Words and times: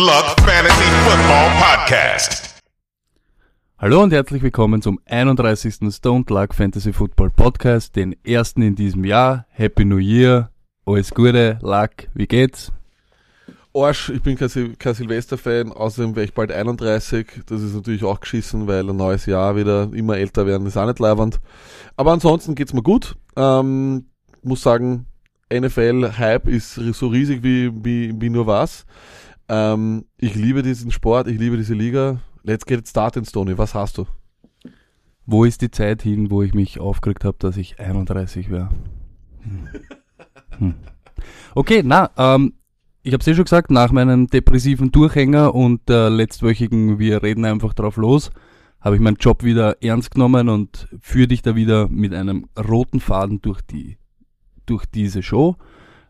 Luck 0.00 0.36
Fantasy 0.46 0.84
Football 1.04 1.50
Podcast. 1.58 2.62
Hallo 3.78 4.00
und 4.00 4.12
herzlich 4.12 4.40
willkommen 4.44 4.80
zum 4.80 5.00
31. 5.06 5.92
Stone 5.92 6.24
Luck 6.28 6.54
Fantasy 6.54 6.92
Football 6.92 7.30
Podcast, 7.30 7.96
den 7.96 8.14
ersten 8.24 8.62
in 8.62 8.76
diesem 8.76 9.04
Jahr. 9.04 9.46
Happy 9.50 9.84
New 9.84 9.96
Year, 9.96 10.52
alles 10.86 11.10
Gute, 11.12 11.58
Luck, 11.62 11.90
wie 12.14 12.28
geht's? 12.28 12.70
Arsch, 13.74 14.10
ich 14.10 14.22
bin 14.22 14.38
kein, 14.38 14.48
Sil 14.54 14.76
kein 14.78 14.94
Silvester-Fan, 14.94 15.72
außerdem 15.72 16.14
wäre 16.14 16.26
ich 16.26 16.32
bald 16.32 16.52
31. 16.52 17.42
Das 17.46 17.60
ist 17.60 17.74
natürlich 17.74 18.04
auch 18.04 18.20
geschissen, 18.20 18.68
weil 18.68 18.88
ein 18.88 18.96
neues 18.96 19.26
Jahr 19.26 19.56
wieder 19.56 19.90
immer 19.92 20.16
älter 20.16 20.46
werden, 20.46 20.68
ist 20.68 20.76
auch 20.76 20.86
nicht 20.86 21.00
leibernd. 21.00 21.40
Aber 21.96 22.12
ansonsten 22.12 22.54
geht's 22.54 22.72
mir 22.72 22.84
gut. 22.84 23.16
Ähm, 23.34 24.06
muss 24.44 24.62
sagen, 24.62 25.06
NFL-Hype 25.52 26.46
ist 26.46 26.74
so 26.74 27.08
riesig 27.08 27.42
wie, 27.42 27.72
wie, 27.84 28.14
wie 28.20 28.30
nur 28.30 28.46
was. 28.46 28.86
Ähm, 29.48 30.04
ich 30.18 30.34
liebe 30.34 30.62
diesen 30.62 30.90
Sport, 30.90 31.28
ich 31.28 31.38
liebe 31.38 31.56
diese 31.56 31.74
Liga. 31.74 32.20
Let's 32.42 32.66
get 32.66 32.80
it 32.80 32.88
started, 32.88 33.26
Stoney. 33.26 33.56
Was 33.58 33.74
hast 33.74 33.98
du? 33.98 34.06
Wo 35.26 35.44
ist 35.44 35.60
die 35.60 35.70
Zeit 35.70 36.02
hin, 36.02 36.30
wo 36.30 36.42
ich 36.42 36.54
mich 36.54 36.80
aufgeregt 36.80 37.24
habe, 37.24 37.36
dass 37.38 37.56
ich 37.56 37.78
31 37.78 38.50
wäre? 38.50 38.70
Hm. 39.42 39.68
Hm. 40.58 40.74
Okay, 41.54 41.82
na, 41.84 42.10
ähm, 42.16 42.54
ich 43.02 43.12
habe 43.12 43.20
es 43.20 43.26
eh 43.26 43.34
schon 43.34 43.44
gesagt, 43.44 43.70
nach 43.70 43.92
meinem 43.92 44.26
depressiven 44.26 44.90
Durchhänger 44.90 45.54
und 45.54 45.88
der 45.88 46.10
letztwöchigen 46.10 46.98
Wir 46.98 47.22
reden 47.22 47.44
einfach 47.44 47.74
drauf 47.74 47.96
los, 47.96 48.30
habe 48.80 48.96
ich 48.96 49.00
meinen 49.00 49.16
Job 49.16 49.44
wieder 49.44 49.82
ernst 49.82 50.10
genommen 50.10 50.48
und 50.48 50.88
führe 51.00 51.28
dich 51.28 51.42
da 51.42 51.56
wieder 51.56 51.88
mit 51.88 52.12
einem 52.12 52.48
roten 52.58 53.00
Faden 53.00 53.40
durch 53.40 53.62
die 53.62 53.98
durch 54.66 54.84
diese 54.86 55.22
Show. 55.22 55.56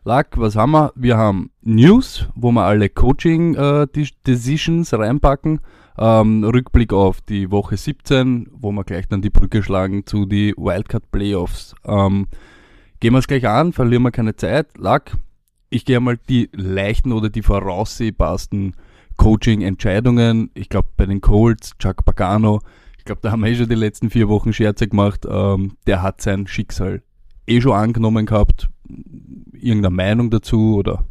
Lack, 0.05 0.37
was 0.37 0.55
haben 0.55 0.71
wir? 0.71 0.93
Wir 0.95 1.17
haben 1.17 1.51
News, 1.61 2.27
wo 2.33 2.51
wir 2.51 2.63
alle 2.63 2.89
Coaching 2.89 3.55
äh, 3.55 3.85
Decisions 4.25 4.93
reinpacken. 4.93 5.59
Ähm, 5.97 6.45
Rückblick 6.45 6.93
auf 6.93 7.19
die 7.19 7.51
Woche 7.51 7.75
17, 7.75 8.47
wo 8.51 8.71
wir 8.71 8.85
gleich 8.85 9.09
dann 9.09 9.21
die 9.21 9.29
Brücke 9.29 9.61
schlagen 9.61 10.05
zu 10.05 10.25
die 10.25 10.53
Wildcard 10.55 11.11
Playoffs. 11.11 11.75
Ähm, 11.83 12.27
gehen 13.01 13.11
wir 13.11 13.19
es 13.19 13.27
gleich 13.27 13.45
an, 13.45 13.73
verlieren 13.73 14.03
wir 14.03 14.11
keine 14.11 14.37
Zeit. 14.37 14.77
Lack, 14.77 15.17
ich 15.69 15.83
gehe 15.83 15.99
mal 15.99 16.17
die 16.29 16.49
leichten 16.53 17.11
oder 17.11 17.29
die 17.29 17.41
voraussehbarsten 17.41 18.77
Coaching-Entscheidungen. 19.17 20.49
Ich 20.53 20.69
glaube, 20.69 20.87
bei 20.95 21.05
den 21.05 21.19
Colts, 21.19 21.77
Chuck 21.77 22.05
Pagano, 22.05 22.61
ich 22.97 23.03
glaube, 23.03 23.19
da 23.21 23.31
haben 23.31 23.43
wir 23.43 23.51
eh 23.51 23.55
schon 23.55 23.67
die 23.67 23.75
letzten 23.75 24.09
vier 24.09 24.29
Wochen 24.29 24.53
Scherze 24.53 24.87
gemacht. 24.87 25.27
Ähm, 25.29 25.73
der 25.85 26.01
hat 26.01 26.21
sein 26.21 26.47
Schicksal 26.47 27.01
eh 27.47 27.59
schon 27.59 27.73
angenommen 27.73 28.25
gehabt. 28.25 28.69
Irgendeine 29.53 29.95
Meinung 29.95 30.29
dazu 30.29 30.75
oder? 30.75 31.05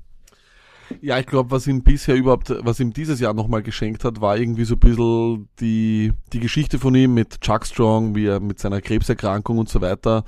Ja, 1.01 1.19
ich 1.19 1.27
glaube, 1.27 1.51
was 1.51 1.67
ihm 1.67 1.83
bisher 1.83 2.17
überhaupt, 2.17 2.53
was 2.65 2.81
ihm 2.81 2.93
dieses 2.93 3.20
Jahr 3.20 3.35
nochmal 3.35 3.62
geschenkt 3.62 4.05
hat, 4.05 4.20
war 4.20 4.39
irgendwie 4.39 4.65
so 4.65 4.75
ein 4.75 4.81
bisschen 4.81 5.48
die, 5.61 6.12
die 6.33 6.41
Geschichte 6.41 6.79
von 6.79 6.95
ihm 6.95 7.15
mit 7.15 7.41
Chuck 7.41 7.67
Strong, 7.67 8.15
wie 8.15 8.27
er 8.27 8.41
mit 8.41 8.59
seiner 8.59 8.81
Krebserkrankung 8.81 9.59
und 9.59 9.69
so 9.69 9.81
weiter. 9.81 10.25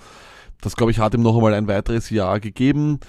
Das, 0.61 0.77
glaube 0.77 0.93
ich, 0.93 0.99
hat 0.99 1.15
ihm 1.15 1.23
noch 1.23 1.37
einmal 1.37 1.55
ein 1.55 1.69
weiteres 1.69 2.11
Jahr 2.11 2.41
gegeben. 2.41 3.01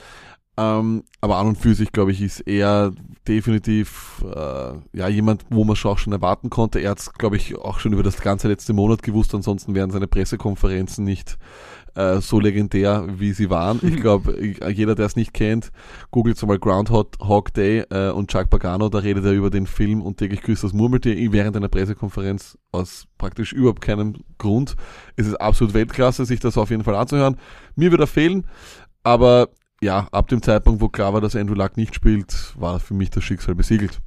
Ähm, 0.61 1.03
aber 1.21 1.37
an 1.37 1.47
und 1.47 1.57
für 1.57 1.73
sich, 1.73 1.91
glaube 1.91 2.11
ich, 2.11 2.21
ist 2.21 2.41
er 2.41 2.91
definitiv 3.27 4.23
äh, 4.23 4.73
ja 4.93 5.07
jemand, 5.07 5.43
wo 5.49 5.63
man 5.63 5.75
schon 5.75 5.91
auch 5.91 5.97
schon 5.97 6.13
erwarten 6.13 6.49
konnte. 6.49 6.79
Er 6.79 6.91
hat 6.91 6.99
es, 6.99 7.13
glaube 7.13 7.37
ich, 7.37 7.55
auch 7.57 7.79
schon 7.79 7.93
über 7.93 8.03
das 8.03 8.21
ganze 8.21 8.47
letzte 8.47 8.73
Monat 8.73 9.01
gewusst, 9.01 9.33
ansonsten 9.33 9.73
wären 9.73 9.89
seine 9.89 10.07
Pressekonferenzen 10.07 11.03
nicht 11.03 11.39
äh, 11.95 12.21
so 12.21 12.39
legendär, 12.39 13.07
wie 13.17 13.33
sie 13.33 13.49
waren. 13.49 13.79
Ich 13.81 13.95
glaube, 14.01 14.37
jeder, 14.71 14.93
der 14.93 15.07
es 15.07 15.15
nicht 15.15 15.33
kennt, 15.33 15.71
googelt 16.11 16.37
so 16.37 16.45
mal 16.45 16.59
Groundhog 16.59 17.53
Day 17.55 17.85
äh, 17.89 18.11
und 18.11 18.29
Chuck 18.29 18.49
Pagano, 18.51 18.89
da 18.89 18.99
redet 18.99 19.25
er 19.25 19.31
über 19.31 19.49
den 19.49 19.65
Film 19.65 20.03
und 20.03 20.17
täglich 20.17 20.43
grüßt 20.43 20.63
das 20.63 20.73
Murmeltier 20.73 21.31
während 21.31 21.57
einer 21.57 21.69
Pressekonferenz 21.69 22.57
aus 22.71 23.07
praktisch 23.17 23.51
überhaupt 23.51 23.81
keinem 23.81 24.15
Grund. 24.37 24.75
Es 25.15 25.25
ist 25.25 25.35
absolut 25.35 25.73
Weltklasse, 25.73 26.25
sich 26.25 26.39
das 26.39 26.57
auf 26.57 26.69
jeden 26.69 26.83
Fall 26.83 26.95
anzuhören. 26.95 27.37
Mir 27.75 27.89
wird 27.89 28.01
er 28.01 28.07
fehlen, 28.07 28.45
aber 29.03 29.49
ja, 29.83 30.07
ab 30.11 30.27
dem 30.27 30.41
Zeitpunkt, 30.41 30.81
wo 30.81 30.89
klar 30.89 31.13
war, 31.13 31.21
dass 31.21 31.35
Andrew 31.35 31.55
Luck 31.55 31.77
nicht 31.77 31.95
spielt, 31.95 32.53
war 32.57 32.79
für 32.79 32.93
mich 32.93 33.09
das 33.09 33.23
Schicksal 33.23 33.55
besiegelt. 33.55 33.99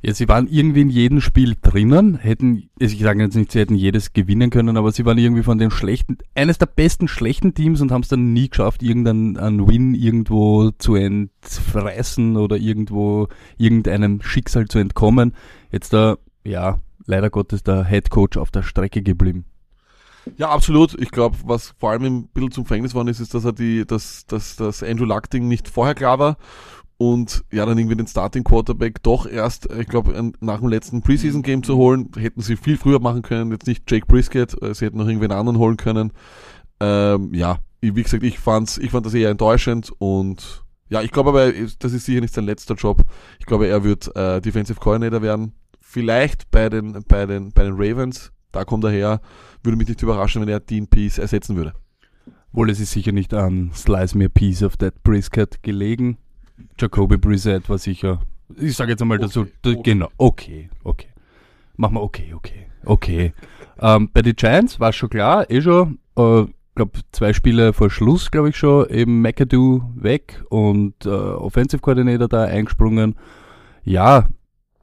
Ja, 0.00 0.14
sie 0.14 0.28
waren 0.28 0.46
irgendwie 0.46 0.82
in 0.82 0.90
jedem 0.90 1.20
Spiel 1.20 1.56
drinnen, 1.60 2.18
hätten, 2.18 2.70
also 2.80 2.94
ich 2.94 3.02
sage 3.02 3.20
jetzt 3.20 3.34
nicht, 3.34 3.50
sie 3.50 3.58
hätten 3.58 3.74
jedes 3.74 4.12
gewinnen 4.12 4.50
können, 4.50 4.76
aber 4.76 4.92
sie 4.92 5.04
waren 5.04 5.18
irgendwie 5.18 5.42
von 5.42 5.58
den 5.58 5.72
schlechten, 5.72 6.18
eines 6.36 6.58
der 6.58 6.66
besten 6.66 7.08
schlechten 7.08 7.52
Teams 7.52 7.80
und 7.80 7.90
haben 7.90 8.02
es 8.02 8.08
dann 8.08 8.32
nie 8.32 8.48
geschafft, 8.48 8.84
irgendeinen 8.84 9.66
Win 9.66 9.94
irgendwo 9.94 10.70
zu 10.70 10.94
entfressen 10.94 12.36
oder 12.36 12.56
irgendwo 12.56 13.26
irgendeinem 13.56 14.22
Schicksal 14.22 14.68
zu 14.68 14.78
entkommen. 14.78 15.34
Jetzt 15.72 15.92
da, 15.92 16.16
ja, 16.44 16.78
leider 17.06 17.28
Gottes 17.28 17.64
der 17.64 17.84
Head 17.84 18.10
Coach 18.10 18.36
auf 18.36 18.52
der 18.52 18.62
Strecke 18.62 19.02
geblieben. 19.02 19.46
Ja, 20.36 20.50
absolut. 20.50 21.00
Ich 21.00 21.10
glaube, 21.10 21.36
was 21.44 21.74
vor 21.78 21.90
allem 21.90 22.04
ein 22.04 22.28
bisschen 22.28 22.50
zum 22.52 22.66
Verhängnis 22.66 22.94
worden 22.94 23.08
ist, 23.08 23.20
ist, 23.20 23.34
dass 23.34 23.44
er 23.44 23.52
die, 23.52 23.86
dass, 23.86 24.26
dass 24.26 24.56
das 24.56 24.82
Andrew 24.82 25.04
Luck-Ding 25.04 25.48
nicht 25.48 25.68
vorher 25.68 25.94
klar 25.94 26.18
war 26.18 26.36
und 26.98 27.44
ja, 27.52 27.64
dann 27.64 27.78
irgendwie 27.78 27.96
den 27.96 28.08
Starting 28.08 28.44
Quarterback 28.44 29.02
doch 29.02 29.26
erst, 29.26 29.68
ich 29.72 29.86
glaube, 29.86 30.32
nach 30.40 30.58
dem 30.58 30.68
letzten 30.68 31.00
Preseason 31.00 31.42
Game 31.42 31.62
zu 31.62 31.76
holen, 31.76 32.10
hätten 32.16 32.40
sie 32.40 32.56
viel 32.56 32.76
früher 32.76 32.98
machen 32.98 33.22
können, 33.22 33.52
jetzt 33.52 33.68
nicht 33.68 33.90
Jake 33.90 34.06
Brisket, 34.06 34.60
äh, 34.62 34.74
sie 34.74 34.84
hätten 34.84 34.98
noch 34.98 35.06
irgendwen 35.06 35.32
anderen 35.32 35.58
holen 35.58 35.76
können. 35.76 36.12
Ähm, 36.80 37.32
ja, 37.32 37.58
wie 37.80 38.02
gesagt, 38.02 38.24
ich 38.24 38.40
fand's, 38.40 38.78
ich 38.78 38.90
fand 38.90 39.06
das 39.06 39.14
eher 39.14 39.30
enttäuschend 39.30 39.92
und 39.98 40.64
ja, 40.90 41.02
ich 41.02 41.12
glaube 41.12 41.30
aber, 41.30 41.52
das 41.52 41.92
ist 41.92 42.06
sicher 42.06 42.20
nicht 42.20 42.34
sein 42.34 42.44
letzter 42.46 42.74
Job. 42.74 43.04
Ich 43.38 43.46
glaube, 43.46 43.68
er 43.68 43.84
wird 43.84 44.14
äh, 44.16 44.40
Defensive 44.40 44.80
Coordinator 44.80 45.22
werden. 45.22 45.52
Vielleicht 45.80 46.50
bei 46.50 46.68
den, 46.68 47.04
bei 47.06 47.26
den, 47.26 47.52
bei 47.52 47.64
den 47.64 47.74
Ravens, 47.76 48.32
da 48.52 48.64
kommt 48.64 48.84
er 48.84 48.90
her 48.90 49.20
würde 49.62 49.76
mich 49.76 49.88
nicht 49.88 50.02
überraschen, 50.02 50.42
wenn 50.42 50.48
er 50.48 50.60
Dean 50.60 50.86
Peace 50.86 51.18
ersetzen 51.18 51.56
würde. 51.56 51.74
Wohl, 52.52 52.70
es 52.70 52.80
ist 52.80 52.92
sicher 52.92 53.12
nicht 53.12 53.34
an 53.34 53.70
Slice 53.74 54.16
Me 54.16 54.26
a 54.26 54.28
Piece 54.28 54.62
of 54.62 54.76
That 54.78 55.02
Brisket 55.02 55.62
gelegen. 55.62 56.16
Jacoby 56.78 57.16
Brissett 57.18 57.68
war 57.68 57.78
sicher, 57.78 58.20
ich 58.56 58.74
sage 58.74 58.92
jetzt 58.92 59.02
einmal 59.02 59.18
okay, 59.18 59.26
dazu, 59.26 59.46
okay. 59.64 59.80
genau, 59.82 60.08
okay, 60.16 60.70
okay. 60.82 61.08
Machen 61.76 61.94
wir 61.94 62.02
okay, 62.02 62.32
okay, 62.34 62.66
okay. 62.84 63.32
ähm, 63.80 64.10
bei 64.12 64.22
den 64.22 64.34
Giants 64.34 64.80
war 64.80 64.92
schon 64.92 65.10
klar, 65.10 65.48
eh 65.50 65.60
schon, 65.60 65.98
äh, 66.16 66.46
glaube 66.74 66.98
zwei 67.12 67.32
Spiele 67.32 67.72
vor 67.72 67.90
Schluss, 67.90 68.30
glaube 68.30 68.48
ich 68.48 68.56
schon, 68.56 68.88
eben 68.88 69.20
McAdoo 69.20 69.82
weg 69.94 70.42
und 70.48 71.04
äh, 71.04 71.10
Offensive 71.10 71.80
Coordinator 71.80 72.26
da 72.26 72.44
eingesprungen. 72.44 73.14
Ja, 73.84 74.28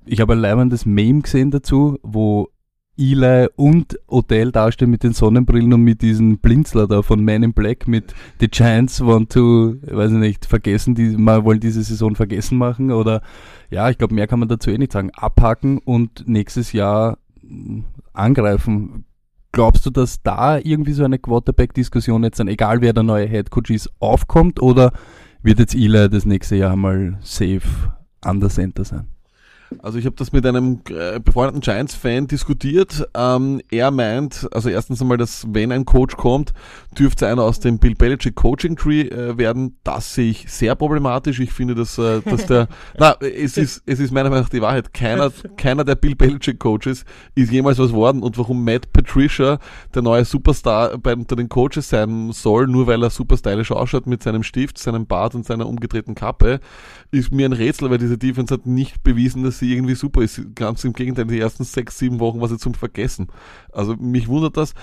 ich 0.06 0.22
habe 0.22 0.34
ein 0.34 0.40
leibendes 0.40 0.86
Meme 0.86 1.22
gesehen 1.22 1.52
dazu, 1.52 2.00
wo 2.04 2.50
Eli 2.98 3.48
und 3.56 4.00
Odell 4.08 4.52
dastehen 4.52 4.92
mit 4.92 5.04
den 5.04 5.14
Sonnenbrillen 5.14 5.74
und 5.74 5.82
mit 5.82 6.02
diesem 6.02 6.38
Blinzler 6.38 6.88
da 6.88 7.02
von 7.02 7.24
Man 7.24 7.44
in 7.44 7.54
Black 7.54 7.88
mit 7.88 8.14
The 8.40 8.48
Giants 8.48 9.06
want 9.06 9.32
to, 9.32 9.76
weiß 9.82 10.12
ich 10.12 10.18
nicht, 10.18 10.46
vergessen, 10.46 10.96
die 10.96 11.18
mal 11.18 11.44
wollen 11.44 11.60
diese 11.60 11.84
Saison 11.84 12.16
vergessen 12.16 12.58
machen 12.58 12.92
oder 12.92 13.22
ja, 13.70 13.90
ich 13.90 13.98
glaube, 13.98 14.14
mehr 14.14 14.28
kann 14.28 14.40
man 14.40 14.48
dazu 14.48 14.70
eh 14.70 14.78
nicht 14.78 14.92
sagen. 14.92 15.12
Abhaken 15.12 15.80
und 15.80 16.28
nächstes 16.28 16.72
Jahr 16.72 17.18
mm, 17.42 17.82
angreifen. 18.14 19.06
Glaubst 19.52 19.86
du, 19.86 19.90
dass 19.90 20.22
da 20.22 20.58
irgendwie 20.58 20.94
so 20.94 21.04
eine 21.04 21.20
Quarterback-Diskussion 21.20 22.24
jetzt 22.24 22.40
dann, 22.40 22.48
egal 22.48 22.82
wer 22.82 22.94
der 22.94 23.04
neue 23.04 23.26
Headcoach 23.26 23.70
ist, 23.70 23.90
aufkommt 24.00 24.62
oder 24.62 24.92
wird 25.42 25.60
jetzt 25.60 25.76
Eli 25.76 26.10
das 26.10 26.26
nächste 26.26 26.56
Jahr 26.56 26.76
mal 26.76 27.18
safe 27.22 27.94
an 28.22 28.40
der 28.40 28.50
Center 28.50 28.84
sein? 28.84 29.15
Also 29.82 29.98
ich 29.98 30.06
habe 30.06 30.16
das 30.16 30.32
mit 30.32 30.46
einem 30.46 30.82
äh, 30.90 31.20
befreundeten 31.20 31.62
Giants-Fan 31.62 32.28
diskutiert. 32.28 33.08
Ähm, 33.14 33.62
er 33.70 33.92
meint, 33.92 34.48
also 34.52 34.70
erstens 34.70 35.02
einmal, 35.02 35.18
dass 35.18 35.46
wenn 35.50 35.72
ein 35.72 35.86
Coach 35.86 36.16
kommt, 36.16 36.54
dürfte 36.98 37.28
einer 37.28 37.44
aus 37.44 37.60
dem 37.60 37.80
Bill 37.80 37.96
Belichick 37.96 38.36
Coaching 38.36 38.76
Tree 38.76 39.02
äh, 39.02 39.38
werden. 39.38 39.78
Das 39.84 40.14
sehe 40.14 40.32
ich 40.32 40.52
sehr 40.52 40.76
problematisch. 40.76 41.40
Ich 41.40 41.52
finde, 41.52 41.76
dass, 41.76 41.98
äh, 41.98 42.22
dass 42.22 42.46
der, 42.46 42.68
na, 42.98 43.16
es 43.20 43.58
ist, 43.58 43.84
es 43.86 44.00
ist 44.00 44.12
meiner 44.12 44.30
Meinung 44.30 44.44
nach 44.44 44.50
die 44.50 44.62
Wahrheit. 44.62 44.94
Keiner, 44.94 45.32
keiner 45.58 45.84
der 45.84 45.96
Bill 45.96 46.16
Belichick 46.16 46.60
Coaches 46.60 47.06
ist 47.36 47.52
jemals 47.52 47.80
was 47.80 47.92
worden 47.92 48.24
und 48.24 48.38
warum 48.38 48.64
Matt 48.64 48.94
Patricia 48.94 49.60
der 49.94 50.02
neue 50.02 50.26
Superstar 50.26 50.98
bei 50.98 51.14
unter 51.14 51.36
den 51.36 51.50
Coaches 51.50 51.90
sein 51.90 52.32
soll, 52.32 52.68
nur 52.68 52.88
weil 52.88 53.02
er 53.04 53.10
super 53.10 53.38
stylisch 53.38 53.72
ausschaut 53.72 54.08
mit 54.08 54.24
seinem 54.24 54.44
Stift, 54.44 54.78
seinem 54.78 55.08
Bart 55.08 55.36
und 55.36 55.46
seiner 55.46 55.68
umgedrehten 55.68 56.16
Kappe, 56.16 56.60
ist 57.12 57.32
mir 57.32 57.48
ein 57.48 57.54
Rätsel, 57.54 57.90
weil 57.90 57.98
diese 57.98 58.18
Defense 58.18 58.54
hat 58.54 58.66
nicht 58.66 59.04
bewiesen, 59.04 59.44
dass 59.44 59.60
sie 59.60 59.65
irgendwie 59.72 59.96
super 59.96 60.22
ist. 60.22 60.56
Ganz 60.56 60.84
im 60.84 60.94
Gegenteil, 60.94 61.26
die 61.26 61.40
ersten 61.40 61.64
sechs, 61.64 61.98
sieben 61.98 62.20
Wochen 62.20 62.42
war 62.42 62.48
sie 62.48 62.58
zum 62.58 62.74
Vergessen. 62.74 63.28
Also 63.72 63.96
mich 63.96 64.28
wundert 64.28 64.58
das. 64.58 64.74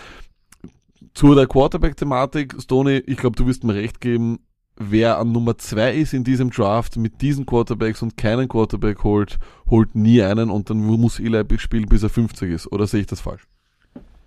Zu 1.15 1.35
der 1.35 1.47
Quarterback-Thematik, 1.47 2.57
Stoney, 2.61 3.03
ich 3.07 3.17
glaube, 3.19 3.37
du 3.37 3.47
wirst 3.47 3.65
mir 3.65 3.75
recht 3.75 4.01
geben, 4.01 4.39
wer 4.77 5.19
an 5.19 5.33
Nummer 5.33 5.59
zwei 5.59 5.95
ist 5.95 6.15
in 6.15 6.25
diesem 6.25 6.51
Draft 6.51 6.97
mit 6.97 7.21
diesen 7.21 7.45
Quarterbacks 7.45 8.03
und 8.03 8.17
keinen 8.17 8.49
Quarterback 8.49 9.05
holt, 9.05 9.39
holt 9.69 9.95
nie 9.95 10.23
einen 10.23 10.51
und 10.51 10.71
dann 10.71 10.79
muss 10.79 11.21
Eli 11.21 11.45
spielen, 11.59 11.87
bis 11.87 12.03
er 12.03 12.09
50 12.09 12.51
ist. 12.51 12.73
Oder 12.73 12.87
sehe 12.87 13.01
ich 13.01 13.07
das 13.07 13.21
falsch? 13.21 13.47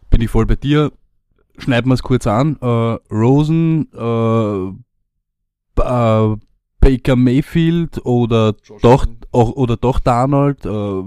Bin 0.09 0.21
ich 0.21 0.29
voll 0.29 0.45
bei 0.45 0.55
dir. 0.55 0.91
Schneiden 1.57 1.89
wir 1.89 1.95
es 1.95 2.03
kurz 2.03 2.27
an. 2.27 2.57
Äh, 2.61 2.65
Rosen, 3.11 3.87
äh, 3.93 4.67
äh, 5.81 6.37
Baker 6.79 7.15
Mayfield 7.15 8.05
oder 8.05 8.53
doch 8.81 9.07
auch, 9.31 9.51
oder 9.51 9.77
doch 9.77 9.99
Darnold? 9.99 10.65
Äh, 10.65 11.03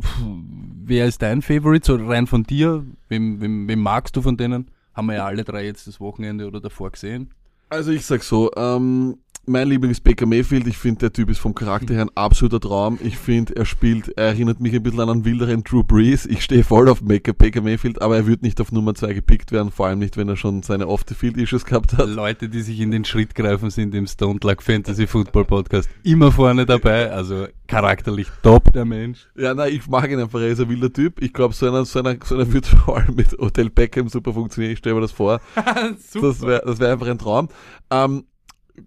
wer 0.85 1.07
ist 1.07 1.23
dein 1.23 1.43
Favorite? 1.43 1.87
So 1.87 1.97
rein 1.97 2.27
von 2.27 2.45
dir, 2.45 2.85
wem, 3.09 3.41
wem, 3.41 3.69
wem 3.69 3.81
magst 3.81 4.17
du 4.17 4.23
von 4.23 4.37
denen? 4.37 4.71
Haben 4.95 5.07
wir 5.07 5.15
ja 5.17 5.27
alle 5.27 5.45
drei 5.45 5.65
jetzt 5.65 5.87
das 5.87 6.01
Wochenende 6.01 6.47
oder 6.47 6.61
davor 6.61 6.91
gesehen. 6.91 7.31
Also 7.71 7.93
ich 7.93 8.05
sag 8.07 8.23
so, 8.23 8.51
ähm, 8.57 9.19
mein 9.47 9.69
Liebling 9.69 9.91
ist 9.91 10.05
Baker 10.05 10.27
Mayfield. 10.27 10.67
Ich 10.67 10.77
finde, 10.77 11.01
der 11.01 11.13
Typ 11.13 11.31
ist 11.31 11.39
vom 11.39 11.55
Charakter 11.55 11.95
her 11.95 12.03
ein 12.03 12.17
absoluter 12.17 12.61
Traum. 12.61 12.99
Ich 13.03 13.17
finde, 13.17 13.57
er 13.57 13.65
spielt, 13.65 14.09
er 14.17 14.27
erinnert 14.27 14.61
mich 14.61 14.75
ein 14.75 14.83
bisschen 14.83 15.01
an 15.01 15.11
einen 15.11 15.25
wilderen 15.25 15.65
Drew 15.65 15.83
Brees. 15.83 16.27
Ich 16.27 16.43
stehe 16.43 16.65
voll 16.65 16.89
auf 16.89 17.01
Baker, 17.03 17.63
Mayfield, 17.63 18.03
aber 18.03 18.17
er 18.17 18.27
wird 18.27 18.43
nicht 18.43 18.61
auf 18.61 18.73
Nummer 18.73 18.95
zwei 18.95 19.15
gepickt 19.15 19.53
werden, 19.53 19.71
vor 19.71 19.87
allem 19.87 19.99
nicht, 19.99 20.17
wenn 20.17 20.29
er 20.29 20.37
schon 20.37 20.63
seine 20.63 20.87
Off-the-Field-Issues 20.87 21.65
gehabt 21.65 21.97
hat. 21.97 22.09
Leute, 22.09 22.49
die 22.49 22.61
sich 22.61 22.81
in 22.81 22.91
den 22.91 23.05
Schritt 23.05 23.35
greifen, 23.35 23.71
sind 23.71 23.95
im 23.95 24.07
Stone 24.07 24.39
Luck 24.43 24.63
Fantasy 24.63 25.07
Football 25.07 25.45
Podcast 25.45 25.89
immer 26.03 26.31
vorne 26.31 26.67
dabei. 26.67 27.11
Also 27.11 27.47
charakterlich 27.67 28.29
top, 28.43 28.73
der 28.73 28.85
Mensch. 28.85 29.29
Ja, 29.37 29.55
nein, 29.55 29.73
ich 29.73 29.87
mag 29.87 30.11
ihn 30.11 30.21
einfach, 30.21 30.41
er 30.41 30.49
ist 30.49 30.61
ein 30.61 30.69
wilder 30.69 30.93
Typ. 30.93 31.23
Ich 31.23 31.33
glaube, 31.33 31.55
so 31.55 31.67
einer, 31.67 31.85
so 31.85 31.99
einer, 32.01 32.17
so 32.25 32.35
einer 32.35 32.53
wird 32.53 32.67
vor 32.85 32.99
allem 32.99 33.15
mit 33.15 33.33
Hotel 33.39 33.71
Beckham 33.71 34.09
super 34.09 34.33
funktionieren. 34.33 34.73
Ich 34.73 34.79
stelle 34.79 34.95
mir 34.97 35.03
das 35.03 35.13
vor. 35.13 35.41
Das 36.21 36.43
wäre 36.43 36.63
das 36.65 36.81
wär 36.81 36.93
einfach 36.93 37.07
ein 37.07 37.19
Traum. 37.19 37.49
Ähm, 37.91 38.25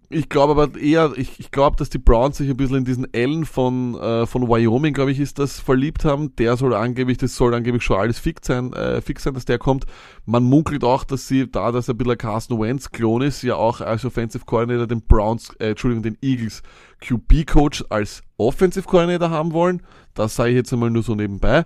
ich 0.10 0.30
glaube 0.30 0.52
aber 0.52 0.80
eher, 0.80 1.12
ich, 1.16 1.40
ich 1.40 1.52
glaube, 1.52 1.78
dass 1.78 1.90
die 1.90 1.98
Browns 1.98 2.38
sich 2.38 2.50
ein 2.50 2.58
bisschen 2.58 2.78
in 2.78 2.86
diesen 2.86 3.08
Allen 3.16 3.46
von, 3.46 3.96
äh, 3.96 4.26
von 4.26 4.48
Wyoming, 4.48 4.94
glaube 4.94 5.12
ich, 5.12 5.20
ist 5.20 5.40
das, 5.40 5.60
verliebt 5.60 6.06
haben. 6.06 6.36
Der 6.36 6.58
soll 6.58 6.74
angeblich, 6.74 7.18
das 7.18 7.36
soll 7.36 7.54
angeblich 7.54 7.84
schon 7.84 7.98
alles 7.98 8.20
fix 8.20 8.48
sein, 8.48 8.74
äh, 8.74 9.02
fix 9.02 9.24
sein, 9.24 9.34
dass 9.34 9.46
der 9.46 9.58
kommt. 9.58 9.86
Man 10.26 10.44
munkelt 10.44 10.84
auch, 10.84 11.04
dass 11.04 11.28
sie, 11.28 11.50
da 11.50 11.72
dass 11.72 11.88
er 11.88 11.94
ein 11.94 11.98
bisschen 11.98 12.12
ein 12.14 12.18
Carson 12.18 12.60
Wentz-Klon 12.60 13.22
ist, 13.22 13.42
ja 13.42 13.56
auch 13.56 13.82
als 13.82 14.06
Offensive 14.06 14.46
Coordinator 14.46 14.88
den 14.88 15.02
Browns, 15.02 15.54
äh, 15.60 15.70
Entschuldigung, 15.70 16.04
den 16.04 16.18
Eagles 16.22 16.62
QB-Coach 17.02 17.86
als 17.90 18.22
Offensive 18.38 18.88
Coordinator 18.88 19.30
haben 19.30 19.54
wollen. 19.54 19.82
Das 20.14 20.36
sei 20.36 20.50
ich 20.50 20.56
jetzt 20.56 20.74
einmal 20.74 20.90
nur 20.90 21.04
so 21.04 21.16
nebenbei. 21.16 21.66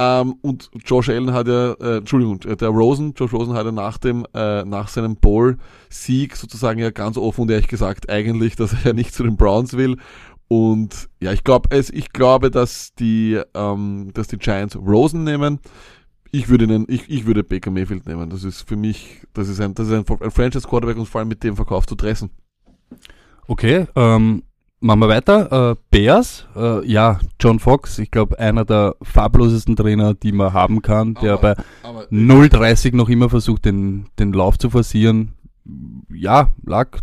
Ähm, 0.00 0.36
und 0.42 0.70
Josh 0.84 1.08
Allen 1.08 1.32
hat 1.32 1.48
ja, 1.48 1.72
äh, 1.72 1.96
Entschuldigung, 1.98 2.38
der 2.38 2.68
Rosen, 2.68 3.14
Josh 3.16 3.32
Rosen 3.32 3.54
hat 3.54 3.66
ja 3.66 3.72
nach 3.72 3.98
dem, 3.98 4.24
äh, 4.32 4.64
nach 4.64 4.86
seinem 4.86 5.16
Bowl-Sieg 5.16 6.36
sozusagen 6.36 6.78
ja 6.78 6.90
ganz 6.90 7.18
offen 7.18 7.42
und 7.42 7.50
ehrlich 7.50 7.66
gesagt 7.66 8.08
eigentlich, 8.08 8.54
dass 8.54 8.72
er 8.72 8.78
ja 8.84 8.92
nicht 8.92 9.12
zu 9.12 9.24
den 9.24 9.36
Browns 9.36 9.76
will. 9.76 9.96
Und 10.46 11.08
ja, 11.20 11.32
ich 11.32 11.42
glaube, 11.42 11.70
es, 11.76 11.90
ich 11.90 12.12
glaube, 12.12 12.52
dass 12.52 12.94
die, 12.94 13.40
ähm, 13.54 14.10
dass 14.14 14.28
die 14.28 14.38
Giants 14.38 14.76
Rosen 14.76 15.24
nehmen. 15.24 15.58
Ich 16.30 16.48
würde 16.48 16.66
ihn, 16.66 16.86
ich, 16.88 17.10
ich 17.10 17.26
würde 17.26 17.42
Baker 17.42 17.72
Mayfield 17.72 18.06
nehmen. 18.06 18.30
Das 18.30 18.44
ist 18.44 18.68
für 18.68 18.76
mich, 18.76 19.22
das 19.34 19.48
ist 19.48 19.60
ein, 19.60 19.74
das 19.74 19.88
ist 19.88 19.94
ein, 19.94 20.04
ein 20.20 20.30
Franchise 20.30 20.68
Quarterback 20.68 20.96
und 20.96 21.06
vor 21.06 21.18
allem 21.18 21.28
mit 21.28 21.42
dem 21.42 21.56
Verkauf 21.56 21.86
zu 21.86 21.96
dressen. 21.96 22.30
Okay, 23.48 23.86
ähm, 23.96 24.44
machen 24.80 25.00
wir 25.00 25.08
weiter. 25.08 25.72
Äh, 25.72 25.76
Bears, 25.90 26.46
äh, 26.56 26.86
ja, 26.86 27.18
John 27.40 27.58
Fox, 27.58 27.98
ich 27.98 28.10
glaube 28.10 28.38
einer 28.38 28.64
der 28.64 28.96
farblosesten 29.02 29.76
Trainer, 29.76 30.14
die 30.14 30.32
man 30.32 30.52
haben 30.52 30.82
kann, 30.82 31.14
der 31.22 31.34
Aber- 31.34 31.54
bei 31.54 31.62
aber- 31.82 32.06
0,30 32.10 32.94
noch 32.94 33.08
immer 33.08 33.28
versucht, 33.28 33.64
den, 33.64 34.06
den 34.18 34.32
Lauf 34.32 34.58
zu 34.58 34.70
forcieren. 34.70 35.32
Ja, 36.10 36.52
Lack, 36.64 37.00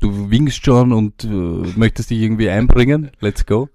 du 0.00 0.30
winkst 0.30 0.64
schon 0.64 0.92
und 0.92 1.24
äh, 1.24 1.28
möchtest 1.76 2.10
dich 2.10 2.20
irgendwie 2.20 2.48
einbringen. 2.50 3.10
Let's 3.20 3.46
go. 3.46 3.68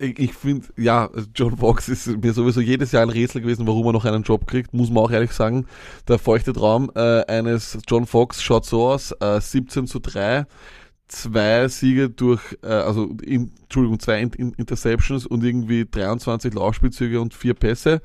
Ich, 0.00 0.18
ich 0.18 0.34
finde, 0.34 0.66
ja, 0.76 1.08
John 1.34 1.56
Fox 1.56 1.88
ist 1.88 2.06
mir 2.22 2.34
sowieso 2.34 2.60
jedes 2.60 2.92
Jahr 2.92 3.02
ein 3.02 3.08
Rätsel 3.08 3.40
gewesen, 3.40 3.66
warum 3.66 3.86
er 3.86 3.92
noch 3.94 4.04
einen 4.04 4.22
Job 4.22 4.46
kriegt, 4.46 4.74
muss 4.74 4.90
man 4.90 5.04
auch 5.04 5.10
ehrlich 5.10 5.32
sagen. 5.32 5.64
Der 6.08 6.18
feuchte 6.18 6.52
Traum 6.52 6.90
äh, 6.94 7.24
eines 7.24 7.78
John 7.88 8.04
Fox 8.04 8.42
schaut 8.42 8.66
so 8.66 8.88
aus, 8.88 9.12
äh, 9.20 9.40
17 9.40 9.86
zu 9.86 10.00
3, 10.00 10.44
zwei 11.08 11.68
Siege 11.68 12.10
durch, 12.10 12.40
äh, 12.62 12.68
also, 12.68 13.14
in, 13.22 13.52
Entschuldigung, 13.62 14.00
zwei 14.00 14.20
in, 14.20 14.30
in 14.30 14.52
Interceptions 14.54 15.26
und 15.26 15.44
irgendwie 15.44 15.86
23 15.90 16.54
Laufspielzüge 16.54 17.20
und 17.20 17.34
vier 17.34 17.54
Pässe. 17.54 18.00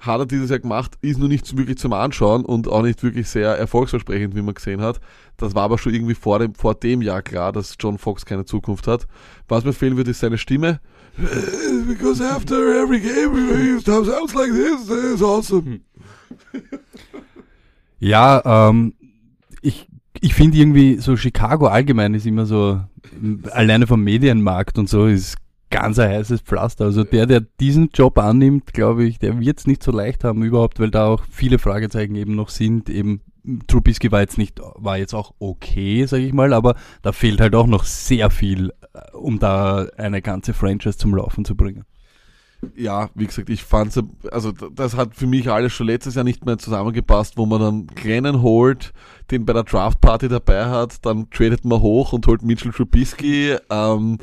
Hat 0.00 0.18
er 0.18 0.26
dieses 0.26 0.50
Jahr 0.50 0.58
gemacht, 0.58 0.98
ist 1.00 1.18
nur 1.20 1.28
nicht 1.28 1.56
wirklich 1.56 1.78
zum 1.78 1.92
Anschauen 1.92 2.44
und 2.44 2.66
auch 2.66 2.82
nicht 2.82 3.04
wirklich 3.04 3.28
sehr 3.28 3.56
erfolgsversprechend, 3.56 4.34
wie 4.34 4.42
man 4.42 4.54
gesehen 4.54 4.80
hat. 4.80 5.00
Das 5.36 5.54
war 5.54 5.62
aber 5.62 5.78
schon 5.78 5.94
irgendwie 5.94 6.16
vor 6.16 6.40
dem, 6.40 6.56
vor 6.56 6.74
dem 6.74 7.02
Jahr 7.02 7.22
klar, 7.22 7.52
dass 7.52 7.76
John 7.78 7.98
Fox 7.98 8.26
keine 8.26 8.44
Zukunft 8.44 8.88
hat. 8.88 9.06
Was 9.46 9.64
mir 9.64 9.72
fehlen 9.72 9.96
wird, 9.96 10.08
ist 10.08 10.18
seine 10.18 10.38
Stimme. 10.38 10.80
Because 11.86 12.20
after 12.20 12.82
every 12.82 12.98
game, 12.98 13.78
it 13.78 13.84
sounds 13.84 14.34
like 14.34 14.50
this, 14.50 14.90
it's 14.90 15.22
awesome. 15.22 15.80
Ja, 18.00 18.42
ähm, 18.44 18.94
ich, 19.60 19.86
ich 20.22 20.34
finde 20.34 20.56
irgendwie 20.56 20.98
so 20.98 21.16
Chicago 21.16 21.66
allgemein 21.66 22.14
ist 22.14 22.26
immer 22.26 22.46
so, 22.46 22.80
alleine 23.50 23.88
vom 23.88 24.02
Medienmarkt 24.04 24.78
und 24.78 24.88
so 24.88 25.06
ist 25.06 25.36
ganz 25.68 25.98
ein 25.98 26.10
heißes 26.10 26.42
Pflaster. 26.42 26.84
Also 26.84 27.02
der, 27.02 27.26
der 27.26 27.40
diesen 27.40 27.90
Job 27.92 28.18
annimmt, 28.18 28.72
glaube 28.72 29.04
ich, 29.04 29.18
der 29.18 29.40
wird 29.40 29.58
es 29.58 29.66
nicht 29.66 29.82
so 29.82 29.90
leicht 29.90 30.22
haben 30.22 30.44
überhaupt, 30.44 30.78
weil 30.78 30.92
da 30.92 31.06
auch 31.06 31.24
viele 31.28 31.58
Fragezeichen 31.58 32.14
eben 32.14 32.36
noch 32.36 32.50
sind. 32.50 32.88
Eben 32.88 33.20
Trubisky 33.66 34.12
war 34.12 34.20
jetzt 34.20 34.38
nicht, 34.38 34.60
war 34.76 34.96
jetzt 34.96 35.12
auch 35.12 35.34
okay, 35.40 36.06
sage 36.06 36.22
ich 36.22 36.32
mal, 36.32 36.52
aber 36.52 36.76
da 37.02 37.10
fehlt 37.10 37.40
halt 37.40 37.56
auch 37.56 37.66
noch 37.66 37.82
sehr 37.82 38.30
viel, 38.30 38.72
äh, 38.92 39.16
um 39.16 39.40
da 39.40 39.88
eine 39.96 40.22
ganze 40.22 40.54
Franchise 40.54 40.98
zum 40.98 41.16
Laufen 41.16 41.44
zu 41.44 41.56
bringen. 41.56 41.84
Ja, 42.76 43.10
wie 43.14 43.26
gesagt, 43.26 43.50
ich 43.50 43.64
fand's, 43.64 43.98
also 44.30 44.52
das 44.52 44.96
hat 44.96 45.16
für 45.16 45.26
mich 45.26 45.50
alles 45.50 45.72
schon 45.72 45.88
letztes 45.88 46.14
Jahr 46.14 46.24
nicht 46.24 46.46
mehr 46.46 46.58
zusammengepasst, 46.58 47.36
wo 47.36 47.44
man 47.44 47.60
dann 47.60 47.86
Glennon 47.88 48.40
holt, 48.40 48.92
den 49.30 49.44
bei 49.44 49.52
der 49.52 49.64
Draft 49.64 50.00
Party 50.00 50.28
dabei 50.28 50.66
hat, 50.66 51.04
dann 51.04 51.28
tradet 51.30 51.64
man 51.64 51.80
hoch 51.80 52.12
und 52.12 52.26
holt 52.28 52.42
Mitchell 52.42 52.70
Trubisky, 52.70 53.56
ähm, 53.68 54.18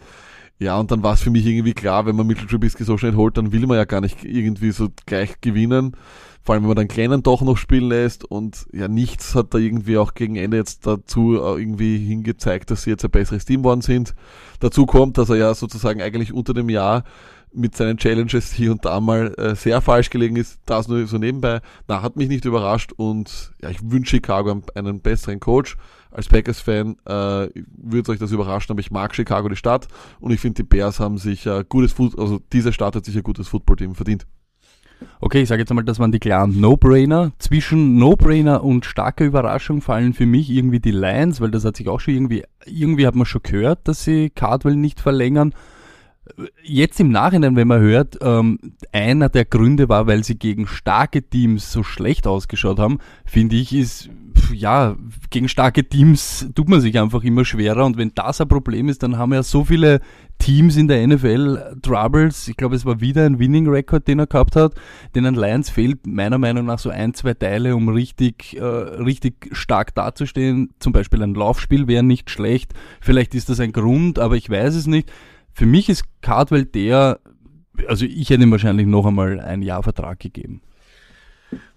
ja, 0.57 0.77
und 0.77 0.91
dann 0.91 1.03
war 1.03 1.13
es 1.13 1.21
für 1.21 1.29
mich 1.29 1.45
irgendwie 1.45 1.73
klar, 1.73 2.05
wenn 2.05 2.17
man 2.17 2.27
Mitchell 2.27 2.47
Trubisky 2.47 2.83
so 2.83 2.97
schnell 2.97 3.15
holt, 3.15 3.37
dann 3.37 3.53
will 3.53 3.65
man 3.65 3.77
ja 3.77 3.85
gar 3.85 4.01
nicht 4.01 4.25
irgendwie 4.25 4.71
so 4.71 4.89
gleich 5.05 5.39
gewinnen. 5.39 5.95
Vor 6.43 6.53
allem, 6.53 6.63
wenn 6.63 6.69
man 6.69 6.77
dann 6.77 6.87
Kleinen 6.87 7.23
doch 7.23 7.41
noch 7.41 7.57
spielen 7.57 7.87
lässt 7.89 8.25
und 8.25 8.65
ja, 8.73 8.87
nichts 8.87 9.35
hat 9.35 9.53
da 9.53 9.57
irgendwie 9.57 9.97
auch 9.97 10.13
gegen 10.13 10.35
Ende 10.35 10.57
jetzt 10.57 10.85
dazu 10.85 11.35
äh, 11.35 11.61
irgendwie 11.61 11.97
hingezeigt, 11.97 12.71
dass 12.71 12.83
sie 12.83 12.89
jetzt 12.89 13.05
ein 13.05 13.11
besseres 13.11 13.45
Team 13.45 13.63
worden 13.63 13.81
sind. 13.81 14.15
Dazu 14.59 14.85
kommt, 14.85 15.17
dass 15.17 15.29
er 15.29 15.37
ja 15.37 15.53
sozusagen 15.53 16.01
eigentlich 16.01 16.33
unter 16.33 16.53
dem 16.53 16.69
Jahr 16.69 17.03
mit 17.51 17.75
seinen 17.75 17.97
Challenges 17.97 18.51
hier 18.51 18.71
und 18.71 18.85
da 18.85 18.99
mal 18.99 19.33
äh, 19.37 19.55
sehr 19.55 19.81
falsch 19.81 20.09
gelegen 20.09 20.35
ist. 20.35 20.59
Das 20.65 20.87
nur 20.87 21.05
so 21.07 21.17
nebenbei. 21.17 21.61
Na, 21.87 22.01
hat 22.01 22.15
mich 22.15 22.29
nicht 22.29 22.45
überrascht 22.45 22.93
und 22.95 23.51
ja, 23.61 23.69
ich 23.69 23.79
wünsche 23.83 24.17
Chicago 24.17 24.61
einen, 24.75 25.01
besseren 25.01 25.39
Coach. 25.39 25.77
Als 26.11 26.27
Packers-Fan 26.27 26.97
äh, 27.05 27.49
würde 27.77 28.11
euch 28.11 28.19
das 28.19 28.31
überraschen, 28.31 28.71
aber 28.71 28.79
ich 28.79 28.89
mag 28.89 29.15
Chicago, 29.15 29.47
die 29.47 29.55
Stadt 29.55 29.87
und 30.19 30.31
ich 30.31 30.39
finde, 30.39 30.63
die 30.63 30.67
Bears 30.67 30.99
haben 30.99 31.17
sich 31.17 31.45
äh, 31.45 31.63
gutes 31.67 31.93
Foot, 31.93 32.17
also 32.17 32.39
diese 32.51 32.73
Stadt 32.73 32.95
hat 32.95 33.05
sich 33.05 33.15
ein 33.15 33.23
gutes 33.23 33.47
Footballteam 33.47 33.93
verdient. 33.93 34.25
Okay, 35.21 35.41
ich 35.41 35.49
sage 35.49 35.61
jetzt 35.61 35.69
einmal, 35.69 35.85
das 35.85 35.99
waren 35.99 36.11
die 36.11 36.19
klaren 36.19 36.59
No-Brainer. 36.59 37.31
Zwischen 37.39 37.97
No-Brainer 37.97 38.63
und 38.63 38.85
starker 38.85 39.25
Überraschung 39.25 39.81
fallen 39.81 40.13
für 40.13 40.25
mich 40.25 40.49
irgendwie 40.49 40.79
die 40.79 40.91
Lions, 40.91 41.41
weil 41.41 41.51
das 41.51 41.63
hat 41.63 41.77
sich 41.77 41.87
auch 41.87 41.99
schon 41.99 42.15
irgendwie, 42.15 42.43
irgendwie 42.65 43.07
hat 43.07 43.15
man 43.15 43.25
schon 43.25 43.43
gehört, 43.43 43.87
dass 43.87 44.03
sie 44.03 44.29
Cardwell 44.29 44.75
nicht 44.75 44.99
verlängern. 44.99 45.53
Jetzt 46.63 46.99
im 46.99 47.11
Nachhinein, 47.11 47.55
wenn 47.55 47.67
man 47.67 47.81
hört, 47.81 48.17
ähm, 48.21 48.59
einer 48.91 49.29
der 49.29 49.45
Gründe 49.45 49.89
war, 49.89 50.07
weil 50.07 50.23
sie 50.23 50.35
gegen 50.37 50.67
starke 50.67 51.21
Teams 51.21 51.71
so 51.71 51.83
schlecht 51.83 52.27
ausgeschaut 52.27 52.79
haben, 52.79 52.99
finde 53.25 53.55
ich, 53.55 53.73
ist, 53.73 54.09
ja, 54.53 54.95
gegen 55.29 55.49
starke 55.49 55.87
Teams 55.87 56.47
tut 56.55 56.69
man 56.69 56.81
sich 56.81 56.99
einfach 56.99 57.23
immer 57.23 57.45
schwerer 57.45 57.85
und 57.85 57.97
wenn 57.97 58.11
das 58.15 58.41
ein 58.41 58.47
Problem 58.47 58.89
ist, 58.89 59.03
dann 59.03 59.17
haben 59.17 59.33
ja 59.33 59.43
so 59.43 59.63
viele 59.63 59.99
Teams 60.39 60.77
in 60.77 60.87
der 60.87 61.05
NFL 61.05 61.79
Troubles. 61.81 62.47
Ich 62.47 62.55
glaube, 62.55 62.75
es 62.75 62.85
war 62.85 63.01
wieder 63.01 63.25
ein 63.25 63.39
Winning 63.39 63.67
Record, 63.67 64.07
den 64.07 64.19
er 64.19 64.27
gehabt 64.27 64.55
hat. 64.55 64.73
Den 65.13 65.25
an 65.25 65.35
Lions 65.35 65.69
fehlt 65.69 66.07
meiner 66.07 66.37
Meinung 66.37 66.65
nach 66.65 66.79
so 66.79 66.89
ein, 66.89 67.13
zwei 67.13 67.33
Teile, 67.33 67.75
um 67.75 67.89
richtig, 67.89 68.55
äh, 68.57 68.63
richtig 68.63 69.49
stark 69.51 69.93
dazustehen. 69.95 70.69
Zum 70.79 70.93
Beispiel 70.93 71.21
ein 71.21 71.35
Laufspiel 71.35 71.87
wäre 71.87 72.03
nicht 72.03 72.29
schlecht. 72.29 72.73
Vielleicht 73.01 73.35
ist 73.35 73.49
das 73.49 73.59
ein 73.59 73.73
Grund, 73.73 74.17
aber 74.17 74.37
ich 74.37 74.49
weiß 74.49 74.75
es 74.75 74.87
nicht. 74.87 75.11
Für 75.59 75.65
mich 75.65 75.89
ist 75.89 76.05
Cardwell 76.21 76.63
der, 76.63 77.19
also 77.85 78.05
ich 78.05 78.29
hätte 78.29 78.43
ihm 78.43 78.51
wahrscheinlich 78.51 78.87
noch 78.87 79.05
einmal 79.05 79.41
ein 79.41 79.61
Jahr 79.61 79.83
Vertrag 79.83 80.17
gegeben. 80.17 80.61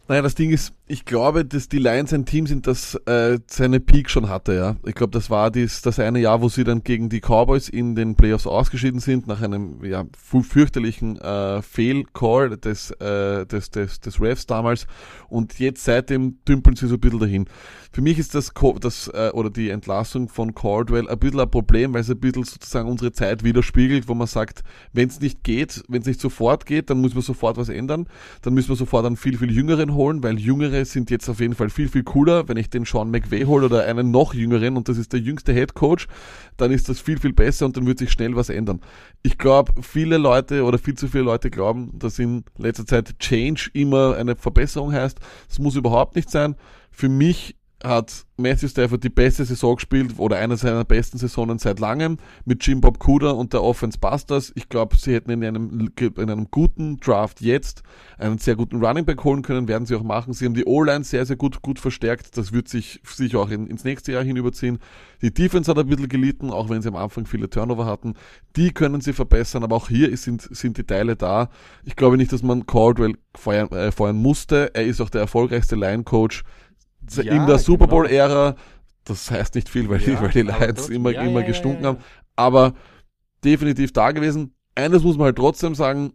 Naja, 0.07 0.23
das 0.23 0.37
Ding 0.37 0.51
ist, 0.51 0.73
ich 0.93 1.07
glaube, 1.07 1.47
dass 1.47 1.71
die 1.71 1.79
Lions 1.79 2.13
ein 2.13 2.27
Team 2.27 2.47
sind, 2.47 2.67
das 2.67 2.97
äh, 3.07 3.39
seine 3.47 3.81
Peak 3.81 4.11
schon 4.11 4.29
hatte, 4.29 4.55
ja. 4.55 4.77
Ich 4.85 4.95
glaube, 4.95 5.13
das 5.13 5.31
war 5.31 5.51
dies, 5.51 5.81
das 5.81 5.99
eine 5.99 6.19
Jahr, 6.19 6.43
wo 6.43 6.51
sie 6.51 6.65
dann 6.65 6.85
gegen 6.85 7.09
die 7.09 7.21
Cowboys 7.21 7.71
in 7.71 7.95
den 7.95 8.15
Playoffs 8.15 8.47
ausgeschieden 8.47 9.01
sind, 9.01 9.27
nach 9.27 9.41
einem 9.41 9.83
ja, 9.83 10.05
fürchterlichen 10.15 11.19
äh, 11.19 11.63
Fehlcall 11.63 12.59
des, 12.59 12.91
äh, 12.91 13.47
des, 13.47 13.71
des, 13.71 14.01
des 14.01 14.21
Refs 14.21 14.45
damals. 14.45 14.87
Und 15.31 15.59
jetzt 15.59 15.83
seitdem 15.83 16.37
dümpeln 16.47 16.77
sie 16.77 16.89
so 16.89 16.97
ein 16.97 17.01
bisschen 17.01 17.21
dahin. 17.21 17.47
Für 17.91 18.03
mich 18.03 18.19
ist 18.19 18.35
das, 18.35 18.53
das 18.81 19.09
äh, 19.09 19.31
oder 19.33 19.49
die 19.49 19.71
Entlassung 19.71 20.29
von 20.29 20.55
Caldwell 20.55 21.09
ein 21.09 21.19
bisschen 21.19 21.41
ein 21.41 21.51
Problem, 21.51 21.95
weil 21.95 22.03
es 22.03 22.11
ein 22.11 22.21
bisschen 22.21 22.45
sozusagen 22.45 22.91
unsere 22.91 23.13
Zeit 23.13 23.45
widerspiegelt, 23.45 24.09
wo 24.09 24.15
man 24.15 24.27
sagt, 24.27 24.63
wenn 24.93 25.09
es 25.09 25.21
nicht 25.21 25.43
geht, 25.43 25.83
wenn 25.89 26.03
es 26.03 26.07
nicht 26.07 26.21
sofort 26.21 26.67
geht, 26.67 26.91
dann 26.91 27.01
muss 27.01 27.15
man 27.15 27.23
sofort 27.23 27.57
was 27.57 27.71
ändern. 27.71 28.07
Dann 28.43 28.53
müssen 28.53 28.69
wir 28.69 28.77
sofort 28.77 29.07
einen 29.07 29.17
viel, 29.17 29.39
viel 29.39 29.51
Jüngeren 29.51 29.95
holen, 29.95 30.23
weil 30.23 30.39
Jüngere 30.39 30.82
Sind 30.85 31.11
jetzt 31.11 31.29
auf 31.29 31.41
jeden 31.41 31.55
Fall 31.55 31.71
viel, 31.71 31.89
viel 31.89 32.03
cooler. 32.03 32.49
Wenn 32.49 32.57
ich 32.57 32.71
den 32.71 32.85
Sean 32.85 33.11
McVay 33.11 33.45
hole 33.45 33.67
oder 33.67 33.85
einen 33.85 34.11
noch 34.11 34.35
jüngeren 34.35 34.77
und 34.77 34.89
das 34.89 34.99
ist 34.99 35.13
der 35.13 35.21
jüngste 35.21 35.53
Head 35.53 35.75
Coach, 35.75 36.09
dann 36.57 36.71
ist 36.71 36.89
das 36.89 37.01
viel, 37.01 37.19
viel 37.19 37.33
besser 37.33 37.67
und 37.67 37.77
dann 37.77 37.87
wird 37.87 37.99
sich 37.99 38.11
schnell 38.11 38.37
was 38.37 38.49
ändern. 38.49 38.81
Ich 39.23 39.39
glaube, 39.39 39.73
viele 39.83 40.19
Leute 40.19 40.65
oder 40.65 40.79
viel 40.79 40.95
zu 40.95 41.09
viele 41.09 41.25
Leute 41.25 41.51
glauben, 41.51 41.99
dass 41.99 42.19
in 42.19 42.45
letzter 42.59 42.87
Zeit 42.87 43.19
Change 43.19 43.71
immer 43.73 44.17
eine 44.17 44.37
Verbesserung 44.37 44.93
heißt. 44.93 45.19
Das 45.49 45.59
muss 45.59 45.77
überhaupt 45.77 46.17
nicht 46.17 46.31
sein. 46.31 46.57
Für 46.91 47.09
mich 47.09 47.57
hat 47.85 48.25
Matthew 48.37 48.69
Stafford 48.69 49.05
die 49.05 49.11
beste 49.11 49.45
Saison 49.45 49.77
gespielt 49.77 50.15
oder 50.19 50.37
eine 50.37 50.57
seiner 50.57 50.85
besten 50.85 51.19
Saisonen 51.19 51.59
seit 51.59 51.79
langem 51.79 52.19
mit 52.45 52.67
Jim 52.67 52.81
Bob 52.81 52.99
Cooder 52.99 53.37
und 53.37 53.53
der 53.53 53.63
Offense 53.63 53.99
Busters. 53.99 54.53
Ich 54.55 54.69
glaube, 54.69 54.97
sie 54.97 55.15
hätten 55.15 55.31
in 55.31 55.45
einem, 55.45 55.91
in 55.99 56.31
einem 56.31 56.49
guten 56.51 56.99
Draft 56.99 57.41
jetzt 57.41 57.83
einen 58.19 58.39
sehr 58.39 58.57
guten 58.57 58.85
Running 58.85 59.05
Back 59.05 59.23
holen 59.25 59.43
können, 59.43 59.69
werden 59.69 59.87
sie 59.87 59.95
auch 59.95 60.03
machen. 60.03 60.33
Sie 60.33 60.45
haben 60.45 60.55
die 60.55 60.65
O-Line 60.65 61.05
sehr, 61.05 61.25
sehr 61.27 61.37
gut, 61.37 61.63
gut 61.63 61.79
verstärkt. 61.79 62.37
Das 62.37 62.53
wird 62.53 62.69
sich 62.69 63.01
sicher 63.05 63.39
auch 63.39 63.51
in, 63.51 63.67
ins 63.67 63.85
nächste 63.85 64.13
Jahr 64.13 64.25
hinüberziehen. 64.25 64.79
Die 65.21 65.33
Defense 65.33 65.71
hat 65.71 65.79
ein 65.79 65.87
bisschen 65.87 66.09
gelitten, 66.09 66.51
auch 66.51 66.69
wenn 66.69 66.83
sie 66.83 66.89
am 66.89 66.97
Anfang 66.97 67.27
viele 67.27 67.49
Turnover 67.49 67.87
hatten. 67.87 68.15
Die 68.57 68.73
können 68.73 69.01
sie 69.01 69.13
verbessern, 69.13 69.63
aber 69.63 69.77
auch 69.77 69.89
hier 69.89 70.17
sind, 70.17 70.43
sind 70.43 70.79
die 70.79 70.85
Teile 70.85 71.17
da. 71.17 71.49
Ich 71.85 71.97
glaube 71.97 72.17
nicht, 72.17 72.33
dass 72.33 72.43
man 72.43 72.67
Caldwell 72.67 73.15
feuern, 73.37 73.71
äh, 73.71 73.93
feuern 73.93 74.17
musste. 74.17 74.75
Er 74.75 74.85
ist 74.85 75.01
auch 75.01 75.11
der 75.11 75.21
erfolgreichste 75.21 75.77
Line-Coach 75.77 76.43
ja, 77.11 77.35
in 77.35 77.47
der 77.47 77.59
Super 77.59 77.87
genau. 77.87 78.03
Bowl-Ära. 78.03 78.57
Das 79.05 79.31
heißt 79.31 79.55
nicht 79.57 79.69
viel, 79.69 79.89
weil, 79.89 80.01
ja, 80.01 80.15
die, 80.15 80.21
weil 80.21 80.31
die 80.31 80.43
Lions 80.43 80.89
immer, 80.89 81.11
ja, 81.11 81.23
immer 81.23 81.43
gestunken 81.43 81.85
haben. 81.85 81.99
Aber 82.37 82.75
definitiv 83.45 83.93
da 83.93 84.13
gewesen. 84.13 84.55
Eines 84.75 85.03
muss 85.03 85.17
man 85.17 85.27
halt 85.27 85.37
trotzdem 85.37 85.75
sagen, 85.75 86.13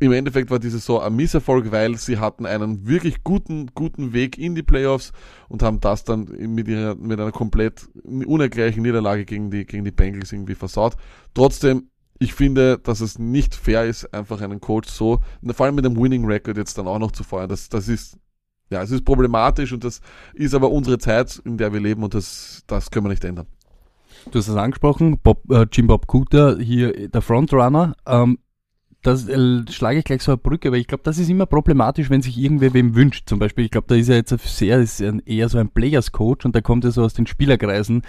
im 0.00 0.12
Endeffekt 0.12 0.50
war 0.50 0.58
diese 0.58 0.78
Saison 0.78 1.02
ein 1.02 1.14
Misserfolg, 1.14 1.70
weil 1.72 1.96
sie 1.96 2.18
hatten 2.18 2.46
einen 2.46 2.88
wirklich 2.88 3.22
guten, 3.22 3.66
guten 3.74 4.14
Weg 4.14 4.38
in 4.38 4.54
die 4.54 4.62
Playoffs 4.62 5.12
und 5.48 5.62
haben 5.62 5.78
das 5.80 6.04
dann 6.04 6.24
mit, 6.24 6.68
ihrer, 6.68 6.94
mit 6.94 7.20
einer 7.20 7.32
komplett 7.32 7.86
unergleichen 8.04 8.82
Niederlage 8.82 9.26
gegen 9.26 9.50
die, 9.50 9.66
gegen 9.66 9.84
die 9.84 9.90
Bengals 9.90 10.32
irgendwie 10.32 10.54
versaut. 10.54 10.96
Trotzdem, 11.34 11.90
ich 12.18 12.32
finde, 12.32 12.78
dass 12.78 13.00
es 13.00 13.18
nicht 13.18 13.54
fair 13.54 13.84
ist, 13.84 14.12
einfach 14.14 14.40
einen 14.40 14.60
Coach 14.60 14.88
so, 14.88 15.20
vor 15.52 15.66
allem 15.66 15.74
mit 15.74 15.84
einem 15.84 15.96
Winning 15.96 16.24
Record 16.24 16.56
jetzt 16.56 16.78
dann 16.78 16.88
auch 16.88 16.98
noch 16.98 17.12
zu 17.12 17.22
feuern. 17.22 17.50
Das, 17.50 17.68
das 17.68 17.88
ist 17.88 18.16
ja, 18.70 18.82
es 18.82 18.90
ist 18.90 19.04
problematisch 19.04 19.72
und 19.72 19.84
das 19.84 20.00
ist 20.34 20.54
aber 20.54 20.70
unsere 20.70 20.98
Zeit, 20.98 21.40
in 21.44 21.58
der 21.58 21.72
wir 21.72 21.80
leben 21.80 22.02
und 22.02 22.14
das, 22.14 22.62
das 22.66 22.90
können 22.90 23.06
wir 23.06 23.10
nicht 23.10 23.24
ändern. 23.24 23.46
Du 24.30 24.38
hast 24.38 24.48
es 24.48 24.56
angesprochen, 24.56 25.18
Bob, 25.22 25.42
äh, 25.50 25.66
Jim 25.72 25.86
Bob 25.86 26.06
Cooter, 26.06 26.58
hier 26.58 27.08
der 27.08 27.22
Frontrunner. 27.22 27.96
Ähm, 28.06 28.38
das 29.02 29.26
äh, 29.28 29.62
schlage 29.70 30.00
ich 30.00 30.04
gleich 30.04 30.22
so 30.22 30.32
eine 30.32 30.38
Brücke, 30.38 30.70
weil 30.70 30.80
ich 30.80 30.86
glaube, 30.86 31.02
das 31.04 31.18
ist 31.18 31.30
immer 31.30 31.46
problematisch, 31.46 32.10
wenn 32.10 32.22
sich 32.22 32.36
irgendwer 32.36 32.74
wem 32.74 32.94
wünscht. 32.94 33.28
Zum 33.28 33.38
Beispiel, 33.38 33.64
ich 33.64 33.70
glaube, 33.70 33.86
da 33.88 33.94
ist 33.94 34.08
er 34.08 34.16
jetzt 34.16 34.36
sehr, 34.56 34.78
ist 34.78 35.00
eher 35.00 35.48
so 35.48 35.58
ein 35.58 35.70
Players-Coach 35.70 36.44
und 36.44 36.54
da 36.54 36.60
kommt 36.60 36.84
er 36.84 36.90
so 36.90 37.02
aus 37.02 37.14
den 37.14 37.26
Spielerkreisen, 37.26 38.02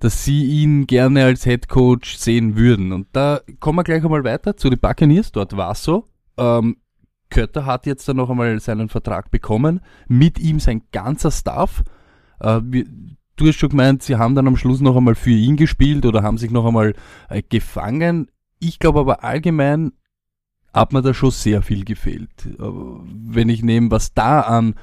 dass 0.00 0.24
sie 0.24 0.44
ihn 0.44 0.86
gerne 0.86 1.24
als 1.24 1.44
Head 1.44 1.68
Coach 1.68 2.16
sehen 2.16 2.56
würden. 2.56 2.92
Und 2.92 3.06
da 3.12 3.40
kommen 3.60 3.78
wir 3.78 3.84
gleich 3.84 4.02
einmal 4.02 4.24
weiter 4.24 4.56
zu 4.56 4.70
den 4.70 4.80
Buccaneers. 4.80 5.30
Dort 5.30 5.56
war 5.56 5.70
es 5.70 5.84
so. 5.84 6.04
Ähm, 6.36 6.76
Kötter 7.34 7.66
hat 7.66 7.84
jetzt 7.84 8.08
dann 8.08 8.16
noch 8.16 8.30
einmal 8.30 8.60
seinen 8.60 8.88
Vertrag 8.88 9.32
bekommen, 9.32 9.80
mit 10.06 10.38
ihm 10.38 10.60
sein 10.60 10.82
ganzer 10.92 11.32
Staff. 11.32 11.82
Äh, 12.38 12.60
du 12.62 13.46
hast 13.46 13.56
schon 13.56 13.70
gemeint, 13.70 14.04
sie 14.04 14.16
haben 14.16 14.36
dann 14.36 14.46
am 14.46 14.56
Schluss 14.56 14.80
noch 14.80 14.96
einmal 14.96 15.16
für 15.16 15.30
ihn 15.30 15.56
gespielt 15.56 16.06
oder 16.06 16.22
haben 16.22 16.38
sich 16.38 16.52
noch 16.52 16.64
einmal 16.64 16.94
äh, 17.28 17.42
gefangen. 17.42 18.28
Ich 18.60 18.78
glaube 18.78 19.00
aber 19.00 19.24
allgemein 19.24 19.92
hat 20.72 20.92
mir 20.92 21.02
da 21.02 21.12
schon 21.12 21.32
sehr 21.32 21.62
viel 21.62 21.84
gefehlt. 21.84 22.30
Äh, 22.46 22.62
wenn 22.62 23.48
ich 23.48 23.64
nehme, 23.64 23.90
was 23.90 24.14
da 24.14 24.42
an 24.42 24.76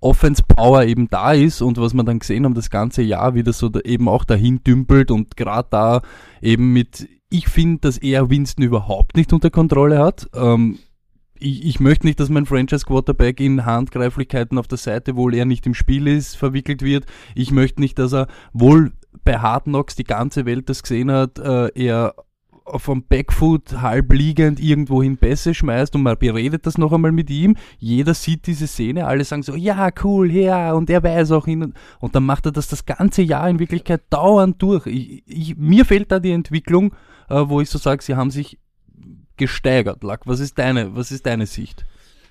Offense 0.00 0.42
Power 0.48 0.84
eben 0.84 1.08
da 1.10 1.32
ist 1.32 1.60
und 1.60 1.76
was 1.76 1.92
wir 1.92 2.02
dann 2.04 2.20
gesehen 2.20 2.46
haben 2.46 2.54
das 2.54 2.70
ganze 2.70 3.02
Jahr, 3.02 3.34
wie 3.34 3.42
das 3.42 3.58
so 3.58 3.68
da 3.68 3.80
eben 3.80 4.08
auch 4.08 4.24
dahin 4.24 4.64
dümpelt 4.64 5.10
und 5.10 5.36
gerade 5.36 5.68
da 5.70 6.00
eben 6.40 6.72
mit, 6.72 7.06
ich 7.28 7.48
finde, 7.48 7.80
dass 7.80 7.98
er 7.98 8.30
Winston 8.30 8.64
überhaupt 8.64 9.18
nicht 9.18 9.34
unter 9.34 9.50
Kontrolle 9.50 9.98
hat. 9.98 10.30
Ähm, 10.34 10.78
ich, 11.40 11.64
ich 11.64 11.80
möchte 11.80 12.06
nicht, 12.06 12.20
dass 12.20 12.28
mein 12.28 12.46
Franchise-Quarterback 12.46 13.40
in 13.40 13.64
Handgreiflichkeiten 13.64 14.58
auf 14.58 14.68
der 14.68 14.78
Seite, 14.78 15.16
wo 15.16 15.28
er 15.30 15.44
nicht 15.44 15.66
im 15.66 15.74
Spiel 15.74 16.06
ist, 16.06 16.36
verwickelt 16.36 16.82
wird. 16.82 17.06
Ich 17.34 17.50
möchte 17.50 17.80
nicht, 17.80 17.98
dass 17.98 18.12
er 18.12 18.28
wohl 18.52 18.92
bei 19.24 19.38
Hard 19.38 19.64
Knocks 19.64 19.96
die 19.96 20.04
ganze 20.04 20.46
Welt 20.46 20.68
das 20.68 20.82
gesehen 20.82 21.10
hat, 21.10 21.38
äh, 21.38 21.70
er 21.74 22.14
vom 22.76 23.02
Backfoot 23.02 23.80
halb 23.80 24.12
liegend 24.12 24.60
irgendwohin 24.60 25.16
Pässe 25.16 25.54
schmeißt 25.54 25.96
und 25.96 26.02
man 26.02 26.16
beredet 26.16 26.66
das 26.66 26.78
noch 26.78 26.92
einmal 26.92 27.10
mit 27.10 27.28
ihm. 27.30 27.56
Jeder 27.78 28.14
sieht 28.14 28.46
diese 28.46 28.68
Szene, 28.68 29.06
alle 29.06 29.24
sagen 29.24 29.42
so, 29.42 29.56
ja, 29.56 29.90
cool, 30.04 30.30
ja, 30.30 30.72
und 30.74 30.88
er 30.88 31.02
weiß 31.02 31.32
auch 31.32 31.46
hin. 31.46 31.74
Und 31.98 32.14
dann 32.14 32.24
macht 32.24 32.46
er 32.46 32.52
das 32.52 32.68
das 32.68 32.86
ganze 32.86 33.22
Jahr 33.22 33.48
in 33.48 33.58
Wirklichkeit 33.58 34.02
dauernd 34.10 34.62
durch. 34.62 34.86
Ich, 34.86 35.24
ich, 35.26 35.56
mir 35.56 35.84
fehlt 35.84 36.12
da 36.12 36.20
die 36.20 36.32
Entwicklung, 36.32 36.94
äh, 37.28 37.42
wo 37.46 37.60
ich 37.60 37.70
so 37.70 37.78
sage, 37.78 38.02
sie 38.02 38.14
haben 38.14 38.30
sich 38.30 38.58
gesteigert, 39.40 40.04
Lack. 40.04 40.26
Was 40.26 40.38
ist 40.38 40.58
deine, 40.58 40.94
was 40.94 41.10
ist 41.10 41.26
deine 41.26 41.46
Sicht? 41.46 41.84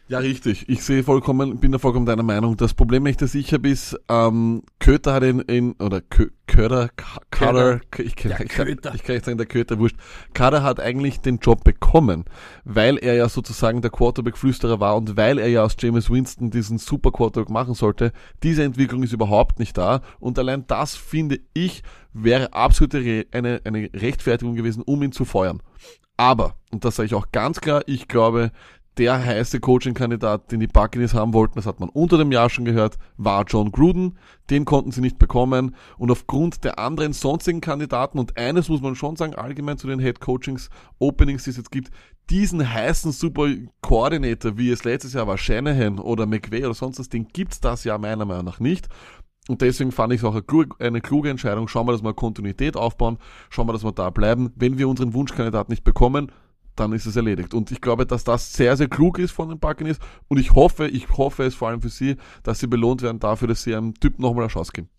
Ja, 0.09 0.17
richtig. 0.17 0.67
Ich 0.67 0.83
sehe 0.83 1.03
vollkommen, 1.03 1.59
bin 1.59 1.71
da 1.71 1.77
vollkommen 1.77 2.07
deiner 2.07 2.23
Meinung. 2.23 2.57
Das 2.57 2.73
Problem, 2.73 3.03
wenn 3.03 3.11
ich 3.11 3.17
das 3.17 3.33
sicher 3.33 3.59
bin, 3.59 3.73
ist, 3.73 3.95
ähm, 4.09 4.63
Köter 4.79 5.13
hat 5.13 5.21
in, 5.21 5.41
in 5.41 5.73
oder 5.73 6.01
Kö, 6.01 6.29
Köder, 6.47 6.89
Kader, 7.29 7.81
ich 7.95 8.15
kann, 8.15 8.31
ja, 8.31 8.39
ich, 8.39 8.49
kann, 8.49 8.67
ich 8.67 9.03
kann 9.03 9.15
nicht 9.15 9.25
sagen, 9.25 9.37
der 9.37 9.45
Köter, 9.45 9.77
wurscht. 9.77 9.97
Kader 10.33 10.63
hat 10.63 10.79
eigentlich 10.79 11.19
den 11.19 11.37
Job 11.37 11.63
bekommen, 11.63 12.25
weil 12.63 12.97
er 12.97 13.13
ja 13.13 13.29
sozusagen 13.29 13.83
der 13.83 13.91
Quarterback-Flüsterer 13.91 14.79
war 14.79 14.97
und 14.97 15.15
weil 15.15 15.37
er 15.37 15.47
ja 15.47 15.63
aus 15.63 15.75
James 15.77 16.09
Winston 16.09 16.49
diesen 16.49 16.79
Super 16.79 17.11
Quarterback 17.11 17.51
machen 17.51 17.75
sollte. 17.75 18.11
Diese 18.41 18.63
Entwicklung 18.63 19.03
ist 19.03 19.13
überhaupt 19.13 19.59
nicht 19.59 19.77
da 19.77 20.01
und 20.19 20.39
allein 20.39 20.65
das, 20.65 20.95
finde 20.95 21.39
ich, 21.53 21.83
wäre 22.13 22.53
absolut 22.53 22.95
eine, 22.95 23.61
eine 23.63 23.89
Rechtfertigung 23.93 24.55
gewesen, 24.55 24.81
um 24.81 25.03
ihn 25.03 25.11
zu 25.11 25.23
feuern. 25.23 25.61
Aber, 26.19 26.55
und 26.69 26.83
das 26.83 26.97
sage 26.97 27.07
ich 27.07 27.15
auch 27.15 27.31
ganz 27.31 27.61
klar, 27.61 27.81
ich 27.85 28.09
glaube, 28.09 28.51
der 28.97 29.23
heiße 29.23 29.61
Coaching-Kandidat, 29.61 30.51
den 30.51 30.59
die 30.59 30.67
Buccaneers 30.67 31.13
haben 31.13 31.33
wollten, 31.33 31.55
das 31.55 31.65
hat 31.65 31.79
man 31.79 31.88
unter 31.88 32.17
dem 32.17 32.33
Jahr 32.33 32.49
schon 32.49 32.65
gehört, 32.65 32.97
war 33.15 33.45
John 33.47 33.71
Gruden. 33.71 34.17
Den 34.49 34.65
konnten 34.65 34.91
sie 34.91 34.99
nicht 34.99 35.17
bekommen. 35.17 35.77
Und 35.97 36.11
aufgrund 36.11 36.65
der 36.65 36.77
anderen 36.77 37.13
sonstigen 37.13 37.61
Kandidaten, 37.61 38.19
und 38.19 38.35
eines 38.35 38.67
muss 38.67 38.81
man 38.81 38.95
schon 38.95 39.15
sagen, 39.15 39.33
allgemein 39.33 39.77
zu 39.77 39.88
den 39.88 40.01
Head 40.01 40.19
Coachings, 40.19 40.69
Openings, 40.97 41.45
die 41.45 41.51
es 41.51 41.57
jetzt 41.57 41.71
gibt, 41.71 41.89
diesen 42.29 42.69
heißen 42.69 43.13
Super 43.13 43.47
Coordinator, 43.79 44.57
wie 44.57 44.71
es 44.71 44.83
letztes 44.83 45.13
Jahr 45.13 45.25
war, 45.25 45.38
Shanahan 45.38 45.99
oder 45.99 46.25
McVay 46.25 46.65
oder 46.65 46.73
sonst 46.73 46.99
was, 46.99 47.07
den 47.07 47.29
gibt's 47.29 47.61
das 47.61 47.85
Jahr 47.85 47.97
meiner 47.97 48.25
Meinung 48.25 48.43
nach 48.43 48.59
nicht. 48.59 48.89
Und 49.50 49.62
deswegen 49.62 49.91
fand 49.91 50.13
ich 50.13 50.22
es 50.22 50.24
auch 50.24 50.39
eine 50.77 51.01
kluge 51.01 51.29
Entscheidung. 51.29 51.68
Schauen 51.68 51.88
wir, 51.88 51.91
dass 51.91 52.03
wir 52.03 52.13
Kontinuität 52.13 52.77
aufbauen. 52.77 53.18
Schauen 53.50 53.68
wir, 53.68 53.74
dass 53.74 53.84
wir 53.84 53.91
da 53.91 54.12
bleiben. 54.12 54.53
Wenn 54.56 54.77
wir 54.77 54.88
unseren 54.88 55.15
Wunschkandidat 55.15 55.70
nicht 55.70 55.84
bekommen, 55.84 56.32
dann 56.75 56.94
ist 56.94 57.08
es 57.08 57.15
erledigt. 57.15 57.56
Und 57.56 57.72
ich 57.72 57.82
glaube, 57.82 58.06
dass 58.06 58.24
das 58.24 58.53
sehr, 58.53 58.77
sehr 58.77 58.88
klug 58.88 59.18
ist 59.18 59.32
von 59.32 59.50
den 59.50 59.58
Buccaneers. 59.58 59.98
Und 60.27 60.38
ich 60.38 60.53
hoffe, 60.53 60.88
ich 60.88 61.10
hoffe 61.18 61.46
es 61.46 61.56
vor 61.56 61.70
allem 61.70 61.82
für 61.82 61.89
sie, 61.89 62.18
dass 62.44 62.60
sie 62.60 62.68
belohnt 62.68 63.01
werden 63.01 63.20
dafür, 63.20 63.48
dass 63.48 63.63
sie 63.63 63.74
einem 63.74 63.96
Typ 63.96 64.20
nochmal 64.20 64.44
eine 64.44 64.51
Chance 64.51 64.72
geben. 64.72 64.89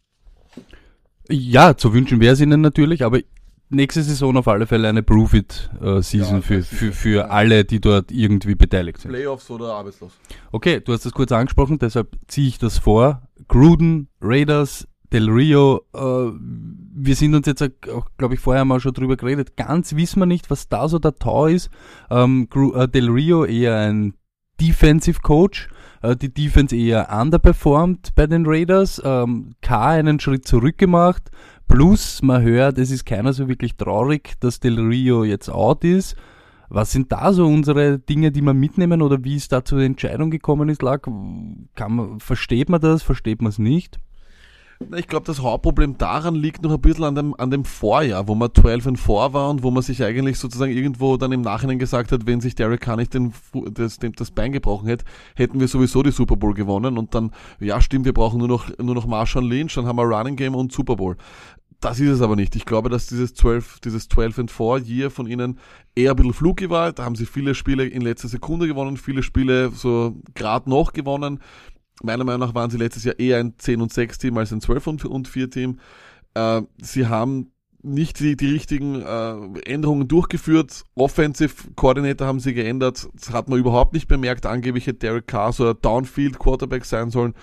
Ja, 1.28 1.76
zu 1.76 1.94
wünschen 1.94 2.18
wäre 2.18 2.32
es 2.32 2.40
ihnen 2.40 2.60
natürlich, 2.60 3.04
aber 3.04 3.20
nächste 3.70 4.02
Saison 4.02 4.36
auf 4.36 4.48
alle 4.48 4.66
Fälle 4.66 4.88
eine 4.88 5.02
Prove-It-Season 5.02 6.36
ja, 6.36 6.40
für, 6.42 6.62
für, 6.62 6.92
für 6.92 7.30
alle, 7.30 7.64
die 7.64 7.80
dort 7.80 8.12
irgendwie 8.12 8.54
beteiligt 8.54 9.00
sind. 9.00 9.12
Playoffs 9.12 9.50
oder 9.50 9.74
arbeitslos. 9.74 10.12
Okay, 10.52 10.80
du 10.80 10.92
hast 10.92 11.06
das 11.06 11.12
kurz 11.12 11.32
angesprochen, 11.32 11.78
deshalb 11.78 12.16
ziehe 12.26 12.48
ich 12.48 12.58
das 12.58 12.78
vor. 12.78 13.22
Gruden, 13.48 14.08
Raiders, 14.20 14.86
Del 15.12 15.28
Rio, 15.28 15.80
äh, 15.92 15.98
wir 15.98 17.16
sind 17.16 17.34
uns 17.34 17.46
jetzt 17.46 17.62
auch, 17.62 18.06
glaube 18.16 18.34
ich, 18.34 18.40
vorher 18.40 18.64
mal 18.64 18.78
schon 18.80 18.92
drüber 18.92 19.16
geredet. 19.16 19.56
Ganz 19.56 19.96
wissen 19.96 20.20
wir 20.20 20.26
nicht, 20.26 20.50
was 20.50 20.68
da 20.68 20.88
so 20.88 20.98
der 20.98 21.16
Tau 21.16 21.46
ist. 21.46 21.70
Ähm, 22.10 22.48
äh, 22.74 22.86
Del 22.86 23.10
Rio 23.10 23.44
eher 23.44 23.76
ein 23.76 24.14
Defensive 24.60 25.20
Coach, 25.20 25.68
äh, 26.02 26.14
die 26.16 26.32
Defense 26.32 26.76
eher 26.76 27.08
underperformed 27.10 28.14
bei 28.14 28.26
den 28.26 28.44
Raiders. 28.46 29.00
Ähm, 29.04 29.54
K 29.62 29.88
einen 29.88 30.20
Schritt 30.20 30.46
zurück 30.46 30.78
gemacht. 30.78 31.30
Plus, 31.70 32.20
man 32.20 32.42
hört, 32.42 32.78
es 32.78 32.90
ist 32.90 33.06
keiner 33.06 33.32
so 33.32 33.46
wirklich 33.46 33.76
traurig, 33.76 34.32
dass 34.40 34.58
Del 34.58 34.80
Rio 34.80 35.22
jetzt 35.22 35.48
out 35.48 35.84
ist. 35.84 36.16
Was 36.68 36.90
sind 36.90 37.12
da 37.12 37.32
so 37.32 37.46
unsere 37.46 38.00
Dinge, 38.00 38.32
die 38.32 38.42
man 38.42 38.58
mitnehmen 38.58 39.02
oder 39.02 39.22
wie 39.22 39.36
es 39.36 39.46
da 39.46 39.64
zur 39.64 39.78
Entscheidung 39.80 40.32
gekommen 40.32 40.68
ist, 40.68 40.82
lag? 40.82 41.06
Man, 41.06 42.18
versteht 42.18 42.70
man 42.70 42.80
das, 42.80 43.04
versteht 43.04 43.40
man 43.40 43.50
es 43.50 43.60
nicht? 43.60 44.00
Ich 44.96 45.08
glaube, 45.08 45.26
das 45.26 45.42
Hauptproblem 45.42 45.98
daran 45.98 46.34
liegt 46.34 46.62
noch 46.62 46.72
ein 46.72 46.80
bisschen 46.80 47.04
an 47.04 47.14
dem, 47.14 47.34
an 47.38 47.50
dem 47.50 47.64
Vorjahr, 47.64 48.26
wo 48.28 48.34
man 48.34 48.48
12 48.52 48.86
und 48.86 48.96
4 48.96 49.32
war 49.34 49.50
und 49.50 49.62
wo 49.62 49.70
man 49.70 49.82
sich 49.82 50.02
eigentlich 50.02 50.38
sozusagen 50.38 50.72
irgendwo 50.72 51.18
dann 51.18 51.32
im 51.32 51.42
Nachhinein 51.42 51.78
gesagt 51.78 52.12
hat, 52.12 52.26
wenn 52.26 52.40
sich 52.40 52.54
Derek 52.54 52.80
Carr 52.80 52.96
nicht 52.96 53.12
den, 53.12 53.34
das, 53.72 53.98
das 54.16 54.30
Bein 54.30 54.52
gebrochen 54.52 54.88
hätte, 54.88 55.04
hätten 55.36 55.60
wir 55.60 55.68
sowieso 55.68 56.02
die 56.02 56.12
Super 56.12 56.36
Bowl 56.36 56.54
gewonnen 56.54 56.96
und 56.96 57.14
dann, 57.14 57.30
ja 57.60 57.78
stimmt, 57.82 58.06
wir 58.06 58.14
brauchen 58.14 58.38
nur 58.38 58.48
noch, 58.48 58.70
nur 58.78 58.94
noch 58.94 59.06
Marshall 59.06 59.46
Lynch, 59.46 59.74
dann 59.74 59.84
haben 59.84 59.96
wir 59.96 60.04
Running 60.04 60.36
Game 60.36 60.54
und 60.54 60.72
Super 60.72 60.96
Bowl. 60.96 61.16
Das 61.80 61.98
ist 61.98 62.10
es 62.10 62.20
aber 62.20 62.36
nicht. 62.36 62.56
Ich 62.56 62.66
glaube, 62.66 62.90
dass 62.90 63.06
dieses 63.06 63.34
12, 63.34 63.80
dieses 63.80 64.08
12 64.08 64.38
and 64.40 64.50
4 64.50 64.82
Year 64.84 65.10
von 65.10 65.26
ihnen 65.26 65.58
eher 65.94 66.10
ein 66.10 66.16
bisschen 66.16 66.34
fluky 66.34 66.68
war. 66.68 66.92
Da 66.92 67.04
haben 67.04 67.16
sie 67.16 67.24
viele 67.24 67.54
Spiele 67.54 67.86
in 67.86 68.02
letzter 68.02 68.28
Sekunde 68.28 68.66
gewonnen, 68.66 68.98
viele 68.98 69.22
Spiele 69.22 69.70
so 69.70 70.20
gerade 70.34 70.68
noch 70.68 70.92
gewonnen. 70.92 71.40
meiner 72.02 72.24
Meinung 72.24 72.40
nach 72.40 72.54
waren 72.54 72.70
sie 72.70 72.76
letztes 72.76 73.04
Jahr 73.04 73.18
eher 73.18 73.38
ein 73.38 73.54
10 73.56 73.80
und 73.80 73.92
6 73.92 74.18
Team 74.18 74.36
als 74.36 74.52
ein 74.52 74.60
12 74.60 74.86
und, 74.88 75.04
und 75.06 75.28
4 75.28 75.50
Team. 75.50 75.80
Äh, 76.34 76.62
sie 76.82 77.06
haben 77.06 77.52
nicht 77.82 78.20
die, 78.20 78.36
die 78.36 78.50
richtigen 78.50 79.00
äh, 79.00 79.60
Änderungen 79.64 80.06
durchgeführt. 80.06 80.84
Offensive 80.94 81.72
Coordinator 81.76 82.26
haben 82.26 82.40
sie 82.40 82.52
geändert. 82.52 83.08
Das 83.14 83.30
hat 83.30 83.48
man 83.48 83.58
überhaupt 83.58 83.94
nicht 83.94 84.06
bemerkt. 84.06 84.44
Angeblich 84.44 84.86
hätte 84.86 84.98
Derek 84.98 85.26
Carr 85.26 85.54
so 85.54 85.70
ein 85.70 85.76
Downfield 85.80 86.38
Quarterback 86.38 86.84
sein 86.84 87.10
sollen. 87.10 87.34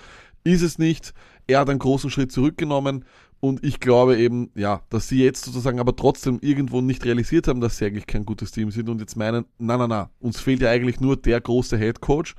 Ist 0.44 0.62
es 0.62 0.78
nicht. 0.78 1.12
Er 1.48 1.60
hat 1.60 1.70
einen 1.70 1.80
großen 1.80 2.10
Schritt 2.10 2.30
zurückgenommen. 2.30 3.04
Und 3.40 3.64
ich 3.64 3.78
glaube 3.78 4.18
eben, 4.18 4.50
ja, 4.56 4.82
dass 4.90 5.08
sie 5.08 5.22
jetzt 5.22 5.44
sozusagen 5.44 5.78
aber 5.78 5.94
trotzdem 5.94 6.38
irgendwo 6.40 6.80
nicht 6.80 7.04
realisiert 7.04 7.46
haben, 7.46 7.60
dass 7.60 7.76
sie 7.76 7.86
eigentlich 7.86 8.06
kein 8.06 8.24
gutes 8.24 8.50
Team 8.50 8.70
sind 8.72 8.88
und 8.88 9.00
jetzt 9.00 9.16
meinen, 9.16 9.44
na, 9.58 9.76
na, 9.76 9.86
na, 9.86 10.10
uns 10.18 10.40
fehlt 10.40 10.60
ja 10.60 10.70
eigentlich 10.70 11.00
nur 11.00 11.16
der 11.16 11.40
große 11.40 11.78
Head 11.78 12.00
Coach. 12.00 12.34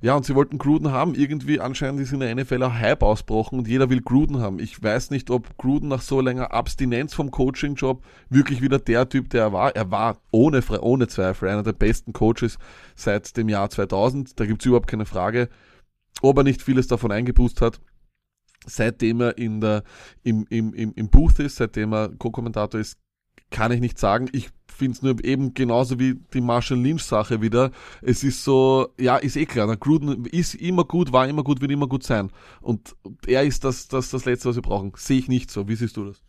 Ja, 0.00 0.16
und 0.16 0.26
sie 0.26 0.34
wollten 0.34 0.58
Gruden 0.58 0.90
haben. 0.90 1.14
Irgendwie 1.14 1.60
anscheinend 1.60 2.00
ist 2.00 2.12
in 2.12 2.18
der 2.18 2.34
NFL 2.34 2.64
ein 2.64 2.80
Hype 2.80 3.04
ausbrochen 3.04 3.60
und 3.60 3.68
jeder 3.68 3.88
will 3.88 4.00
Gruden 4.00 4.40
haben. 4.40 4.58
Ich 4.58 4.82
weiß 4.82 5.10
nicht, 5.10 5.30
ob 5.30 5.56
Gruden 5.58 5.88
nach 5.88 6.02
so 6.02 6.20
langer 6.20 6.52
Abstinenz 6.52 7.14
vom 7.14 7.30
Coaching-Job 7.30 8.02
wirklich 8.28 8.60
wieder 8.62 8.80
der 8.80 9.08
Typ, 9.08 9.30
der 9.30 9.42
er 9.42 9.52
war. 9.52 9.76
Er 9.76 9.92
war 9.92 10.18
ohne, 10.32 10.60
ohne 10.80 11.06
Zweifel 11.06 11.48
einer 11.48 11.62
der 11.62 11.72
besten 11.72 12.12
Coaches 12.12 12.58
seit 12.96 13.36
dem 13.36 13.48
Jahr 13.48 13.70
2000. 13.70 14.40
Da 14.40 14.44
gibt's 14.44 14.66
überhaupt 14.66 14.88
keine 14.88 15.06
Frage. 15.06 15.48
Ob 16.20 16.36
er 16.36 16.42
nicht 16.42 16.62
vieles 16.62 16.88
davon 16.88 17.12
eingeboost 17.12 17.60
hat, 17.60 17.80
seitdem 18.66 19.20
er 19.20 19.38
in 19.38 19.60
der, 19.60 19.82
im, 20.22 20.46
im, 20.50 20.74
im, 20.74 20.92
im 20.94 21.08
Booth 21.08 21.38
ist, 21.38 21.56
seitdem 21.56 21.92
er 21.92 22.08
Co-Kommentator 22.10 22.80
ist, 22.80 22.98
kann 23.50 23.72
ich 23.72 23.80
nicht 23.80 23.98
sagen. 23.98 24.28
Ich 24.32 24.50
finde 24.66 24.92
es 24.92 25.02
nur 25.02 25.24
eben 25.24 25.54
genauso 25.54 25.98
wie 25.98 26.14
die 26.32 26.40
Marshall 26.40 26.80
Lynch-Sache 26.80 27.40
wieder. 27.40 27.70
Es 28.00 28.24
ist 28.24 28.42
so, 28.42 28.88
ja, 28.98 29.16
ist 29.16 29.36
eh 29.36 29.46
klar. 29.46 29.76
Gruden 29.76 30.24
ist 30.26 30.54
immer 30.54 30.84
gut, 30.84 31.12
war 31.12 31.28
immer 31.28 31.44
gut, 31.44 31.60
wird 31.60 31.70
immer 31.70 31.86
gut 31.86 32.02
sein. 32.02 32.30
Und 32.60 32.96
er 33.26 33.44
ist 33.44 33.64
das, 33.64 33.88
das, 33.88 34.10
das 34.10 34.24
Letzte, 34.24 34.48
was 34.48 34.56
wir 34.56 34.62
brauchen. 34.62 34.92
Sehe 34.96 35.18
ich 35.18 35.28
nicht 35.28 35.50
so. 35.50 35.68
Wie 35.68 35.76
siehst 35.76 35.96
du 35.96 36.06
das? 36.06 36.22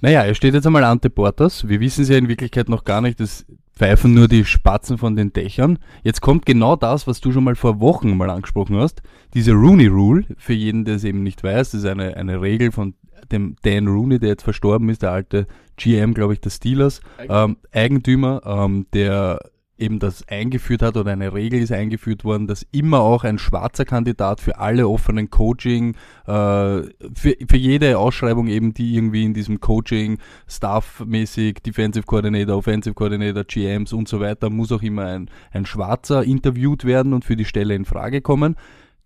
Naja, 0.00 0.22
er 0.22 0.34
steht 0.34 0.54
jetzt 0.54 0.66
einmal 0.66 0.84
ante 0.84 1.10
Portas. 1.10 1.68
Wir 1.68 1.80
wissen 1.80 2.02
es 2.02 2.08
ja 2.08 2.16
in 2.16 2.28
Wirklichkeit 2.28 2.68
noch 2.68 2.84
gar 2.84 3.00
nicht. 3.00 3.20
Das 3.20 3.46
pfeifen 3.76 4.14
nur 4.14 4.26
die 4.26 4.44
Spatzen 4.44 4.98
von 4.98 5.16
den 5.16 5.32
Dächern. 5.32 5.78
Jetzt 6.02 6.22
kommt 6.22 6.46
genau 6.46 6.76
das, 6.76 7.06
was 7.06 7.20
du 7.20 7.30
schon 7.30 7.44
mal 7.44 7.54
vor 7.54 7.78
Wochen 7.80 8.16
mal 8.16 8.30
angesprochen 8.30 8.76
hast. 8.76 9.02
Diese 9.34 9.52
Rooney 9.52 9.86
Rule, 9.86 10.24
für 10.38 10.54
jeden, 10.54 10.84
der 10.84 10.96
es 10.96 11.04
eben 11.04 11.22
nicht 11.22 11.44
weiß, 11.44 11.74
ist 11.74 11.84
eine, 11.84 12.16
eine 12.16 12.40
Regel 12.40 12.72
von 12.72 12.94
dem 13.30 13.56
Dan 13.62 13.86
Rooney, 13.86 14.18
der 14.18 14.30
jetzt 14.30 14.44
verstorben 14.44 14.88
ist, 14.88 15.02
der 15.02 15.12
alte 15.12 15.46
GM, 15.76 16.14
glaube 16.14 16.32
ich, 16.32 16.40
des 16.40 16.56
Steelers, 16.56 17.00
ähm, 17.28 17.58
Eigentümer, 17.72 18.40
ähm, 18.44 18.86
der 18.92 19.40
eben 19.78 19.98
das 19.98 20.26
eingeführt 20.28 20.82
hat 20.82 20.96
oder 20.96 21.12
eine 21.12 21.32
Regel 21.32 21.60
ist 21.60 21.72
eingeführt 21.72 22.24
worden, 22.24 22.46
dass 22.46 22.66
immer 22.72 23.00
auch 23.00 23.24
ein 23.24 23.38
schwarzer 23.38 23.84
Kandidat 23.84 24.40
für 24.40 24.58
alle 24.58 24.88
offenen 24.88 25.30
Coaching, 25.30 25.94
äh, 26.26 26.82
für, 27.14 27.36
für 27.48 27.56
jede 27.56 27.98
Ausschreibung 27.98 28.48
eben, 28.48 28.74
die 28.74 28.94
irgendwie 28.94 29.24
in 29.24 29.34
diesem 29.34 29.60
Coaching, 29.60 30.18
Staff-mäßig, 30.48 31.62
Defensive 31.62 32.06
Coordinator, 32.06 32.56
Offensive 32.56 32.94
Coordinator, 32.94 33.44
GMs 33.44 33.92
und 33.92 34.08
so 34.08 34.20
weiter, 34.20 34.50
muss 34.50 34.72
auch 34.72 34.82
immer 34.82 35.04
ein, 35.06 35.30
ein 35.52 35.66
Schwarzer 35.66 36.24
interviewt 36.24 36.84
werden 36.84 37.12
und 37.12 37.24
für 37.24 37.36
die 37.36 37.44
Stelle 37.44 37.74
in 37.74 37.84
Frage 37.84 38.22
kommen 38.22 38.56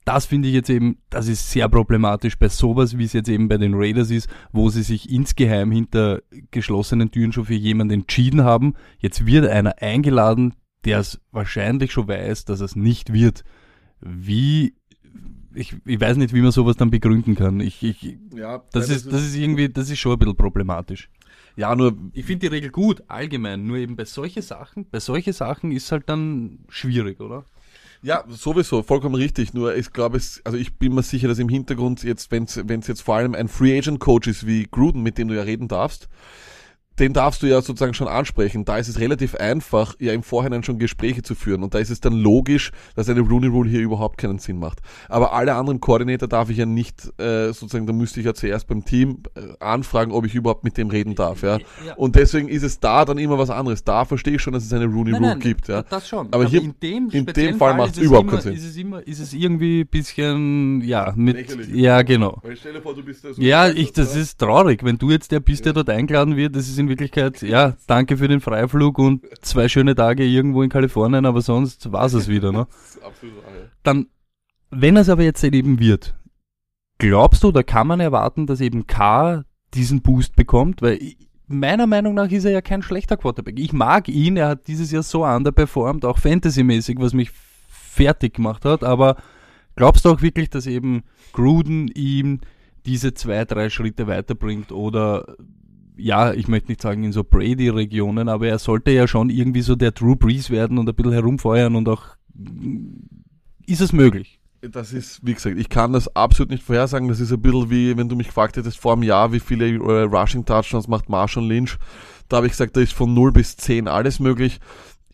das 0.05 0.27
finde 0.27 0.49
ich 0.49 0.55
jetzt 0.55 0.71
eben, 0.71 0.99
das 1.11 1.29
ist 1.29 1.51
sehr 1.51 1.69
problematisch 1.69 2.39
bei 2.39 2.49
sowas, 2.49 2.97
wie 2.99 3.05
es 3.05 3.13
jetzt 3.13 3.29
eben 3.29 3.49
bei 3.49 3.59
den 3.59 3.75
Raiders 3.75 4.11
ist, 4.11 4.29
wo 4.53 4.69
sie 4.69 4.83
sich 4.83 5.11
insgeheim 5.11 5.71
hinter 5.71 6.23
geschlossenen 6.51 7.11
Türen 7.11 7.33
schon 7.33 7.45
für 7.45 7.55
jemanden 7.55 8.01
entschieden 8.01 8.43
haben. 8.43 8.75
Jetzt 8.99 9.27
wird 9.27 9.47
einer 9.47 9.81
eingeladen, 9.81 10.55
der 10.85 11.01
es 11.01 11.21
wahrscheinlich 11.33 11.93
schon 11.93 12.09
weiß, 12.09 12.45
dass 12.45 12.61
es 12.61 12.77
nicht 12.77 13.13
wird. 13.13 13.45
Wie, 14.01 14.75
ich, 15.55 15.77
ich 15.85 16.01
weiß 16.01 16.17
nicht, 16.17 16.33
wie 16.35 16.41
man 16.41 16.53
sowas 16.53 16.77
dann 16.77 16.91
begründen 16.91 17.35
kann. 17.35 17.61
Ich, 17.61 17.83
ich, 17.83 18.19
ja, 18.35 18.63
das, 18.73 18.89
ist, 18.89 19.13
das 19.13 19.23
ist 19.23 19.37
irgendwie, 19.37 19.69
das 19.69 19.91
ist 19.91 19.99
schon 19.99 20.13
ein 20.13 20.19
bisschen 20.19 20.37
problematisch. 20.37 21.11
Ja, 21.57 21.75
nur. 21.75 21.97
Ich 22.13 22.25
finde 22.25 22.49
die 22.49 22.55
Regel 22.55 22.71
gut, 22.71 23.03
allgemein. 23.09 23.67
Nur 23.67 23.77
eben 23.77 23.97
bei 23.97 24.05
solchen 24.05 24.43
Sachen, 24.43 24.87
bei 24.91 25.01
solchen 25.01 25.33
Sachen 25.33 25.73
ist 25.73 25.91
halt 25.93 26.09
dann 26.09 26.61
schwierig, 26.69 27.21
oder? 27.21 27.45
Ja, 28.03 28.25
sowieso, 28.29 28.83
vollkommen 28.83 29.15
richtig. 29.15 29.53
Nur 29.53 29.77
ich 29.77 29.93
glaube, 29.93 30.17
es, 30.17 30.41
also 30.45 30.57
ich 30.57 30.75
bin 30.79 30.95
mir 30.95 31.03
sicher, 31.03 31.29
dass 31.29 31.39
im 31.39 31.51
Hintergrund 31.51 32.03
jetzt, 32.03 32.31
wenn 32.31 32.45
es 32.45 32.87
jetzt 32.87 33.03
vor 33.03 33.17
allem 33.17 33.35
ein 33.35 33.49
Free 33.49 33.77
Agent 33.77 34.01
Coach 34.01 34.27
ist 34.27 34.47
wie 34.47 34.67
Gruden, 34.71 35.03
mit 35.03 35.19
dem 35.19 35.29
du 35.29 35.37
ja 35.37 35.43
reden 35.43 35.69
darfst, 35.69 36.09
den 36.99 37.15
darfst 37.15 37.43
du 37.43 37.47
ja 37.47 37.63
sozusagen 37.63 37.95
schon 37.95 38.09
ansprechen. 38.09 38.65
Da 38.65 38.77
ist 38.77 38.89
es 38.89 39.01
relativ 39.01 39.35
einfach, 39.35 39.95
ja 39.99 40.13
im 40.13 40.23
Vorhinein 40.23 40.63
schon 40.63 40.79
Gespräche 40.79 41.23
zu 41.23 41.35
führen. 41.35 41.63
Und 41.63 41.75
da 41.75 41.79
ist 41.79 41.91
es 41.91 42.01
dann 42.01 42.13
logisch, 42.13 42.73
dass 42.95 43.09
eine 43.09 43.21
Rooney 43.21 43.47
Rule 43.47 43.71
hier 43.71 43.81
überhaupt 43.81 44.19
keinen 44.19 44.39
Sinn 44.39 44.59
macht. 44.59 44.81
Aber 45.09 45.33
alle 45.33 45.55
anderen 45.55 45.81
Koordinator 45.81 46.29
darf 46.29 46.51
ich 46.51 46.59
ja 46.59 46.67
nicht, 46.67 47.07
äh, 47.19 47.53
sozusagen, 47.53 47.87
da 47.87 47.93
müsste 47.93 48.21
ich 48.21 48.27
ja 48.27 48.35
zuerst 48.35 48.67
beim 48.67 48.85
Team 48.85 49.23
äh, 49.35 49.41
anfragen, 49.61 50.13
ob 50.13 50.27
ich 50.27 50.35
überhaupt 50.35 50.65
mit 50.65 50.77
dem 50.77 50.91
reden 50.91 51.15
darf. 51.15 51.43
Ja? 51.43 51.59
ja? 51.87 51.95
Und 51.97 52.17
deswegen 52.17 52.49
ist 52.49 52.63
es 52.65 52.81
da 52.81 53.05
dann 53.05 53.19
immer 53.19 53.39
was 53.39 53.51
anderes. 53.51 53.83
Da 53.83 54.05
verstehe 54.05 54.35
ich 54.35 54.43
schon, 54.43 54.53
dass 54.53 54.65
es 54.65 54.73
eine 54.73 54.85
Rooney 54.85 55.13
Rule 55.13 55.21
nein, 55.21 55.41
gibt. 55.41 55.69
Ja? 55.69 55.83
Das 55.83 56.07
schon. 56.07 56.27
Aber, 56.27 56.37
Aber 56.37 56.47
hier, 56.47 56.63
in 56.63 56.75
dem, 56.83 57.09
in 57.11 57.25
dem 57.25 57.57
Fall, 57.57 57.77
macht 57.77 57.93
es 57.93 57.99
überhaupt 57.99 58.29
keinen 58.29 58.43
Sinn. 58.43 58.55
Ist 58.55 58.67
es, 58.67 58.77
immer, 58.77 59.07
ist 59.07 59.21
es 59.21 59.33
irgendwie 59.33 59.81
ein 59.83 59.87
bisschen, 59.87 60.83
ja, 60.83 61.15
mit, 61.17 61.37
Lächerlich. 61.37 61.69
ja, 61.75 62.03
genau. 62.03 62.41
Weil 62.43 62.57
stell 62.57 62.75
dir 62.75 62.83
vor, 62.83 62.95
du 62.95 63.03
bist 63.03 63.25
da 63.25 63.33
so 63.33 63.41
Ja, 63.41 63.69
ich, 63.69 63.93
das 63.93 64.15
ist 64.15 64.39
traurig. 64.39 64.85
Wenn 64.85 64.99
du 64.99 65.11
jetzt 65.11 65.33
der 65.33 65.41
bist, 65.41 65.65
der 65.65 65.73
dort 65.73 65.89
eingeladen 65.89 66.37
wird, 66.37 66.55
das 66.57 66.69
ist 66.69 66.79
in 66.81 66.89
Wirklichkeit, 66.89 67.43
ja, 67.43 67.77
danke 67.87 68.17
für 68.17 68.29
den 68.29 68.41
Freiflug 68.41 68.99
und 68.99 69.25
zwei 69.43 69.69
schöne 69.69 69.95
Tage 69.95 70.25
irgendwo 70.25 70.63
in 70.63 70.71
Kalifornien, 70.71 71.27
aber 71.27 71.41
sonst 71.41 71.93
war 71.93 72.07
es 72.07 72.29
wieder. 72.29 72.53
Ne? 72.53 72.67
Dann, 73.83 74.07
wenn 74.71 74.97
es 74.97 75.09
aber 75.09 75.23
jetzt 75.23 75.45
eben 75.45 75.79
wird, 75.79 76.17
glaubst 76.99 77.43
du 77.43 77.49
oder 77.49 77.63
kann 77.63 77.87
man 77.87 78.01
erwarten, 78.01 78.47
dass 78.47 78.61
eben 78.61 78.87
K 78.87 79.45
diesen 79.75 80.03
Boost 80.03 80.37
bekommt? 80.37 80.83
Weil 80.83 80.99
meiner 81.47 81.87
Meinung 81.87 82.15
nach 82.15 82.31
ist 82.31 82.45
er 82.45 82.53
ja 82.53 82.61
kein 82.61 82.83
schlechter 82.83 83.17
Quarterback. 83.17 83.59
Ich 83.59 83.73
mag 83.73 84.09
ihn, 84.09 84.37
er 84.37 84.49
hat 84.49 84.69
dieses 84.69 84.91
Jahr 84.91 85.03
so 85.03 85.25
underperformed, 85.25 86.05
auch 86.05 86.19
fantasymäßig, 86.19 86.99
was 86.99 87.13
mich 87.13 87.31
fertig 87.69 88.35
gemacht 88.35 88.65
hat, 88.65 88.85
aber 88.85 89.17
glaubst 89.75 90.05
du 90.05 90.11
auch 90.11 90.23
wirklich, 90.23 90.49
dass 90.49 90.67
eben 90.67 91.03
Gruden 91.33 91.89
ihm 91.89 92.41
diese 92.87 93.15
zwei, 93.15 93.45
drei 93.45 93.69
Schritte 93.69 94.07
weiterbringt 94.07 94.73
oder 94.73 95.37
ja, 96.01 96.33
ich 96.33 96.49
möchte 96.49 96.69
nicht 96.69 96.83
sagen 96.83 97.05
in 97.05 97.13
so 97.13 97.25
Brady-Regionen, 97.25 98.29
aber 98.29 98.49
er 98.49 98.59
sollte 98.59 98.91
ja 98.91 99.07
schon 99.07 99.31
irgendwie 99.31 99.63
so 99.63 99.77
der 99.77 99.93
Drew 99.93 100.17
Brees 100.17 100.51
werden 100.51 100.79
und 100.79 100.89
ein 100.89 100.95
bisschen 100.95 101.13
herumfeuern 101.13 101.77
und 101.77 101.89
auch 101.89 102.17
ist 103.67 103.81
es 103.81 103.93
möglich? 103.93 104.41
Das 104.63 104.93
ist, 104.93 105.25
wie 105.25 105.33
gesagt, 105.33 105.59
ich 105.59 105.71
kann 105.71 105.93
das 105.93 106.15
absolut 106.15 106.51
nicht 106.51 106.63
vorhersagen. 106.63 107.09
Das 107.09 107.21
ist 107.21 107.33
ein 107.33 107.41
bisschen 107.41 107.71
wie, 107.71 107.97
wenn 107.97 108.09
du 108.09 108.17
mich 108.17 108.27
gefragt 108.27 108.57
hättest 108.57 108.79
vor 108.79 108.93
einem 108.93 109.05
Jahr, 109.05 109.33
wie 109.33 109.41
viele 109.41 109.69
äh, 109.69 110.03
Rushing 110.03 110.45
Touchdowns 110.45 110.87
macht 110.87 111.09
Marshall 111.09 111.47
Lynch. 111.47 111.79
Da 112.29 112.39
habe 112.39 112.47
ich 112.47 112.53
gesagt, 112.53 112.77
da 112.77 112.81
ist 112.81 112.93
von 112.93 113.15
0 113.15 113.33
bis 113.33 113.57
10 113.57 113.89
alles 113.89 114.21
möglich. 114.21 114.61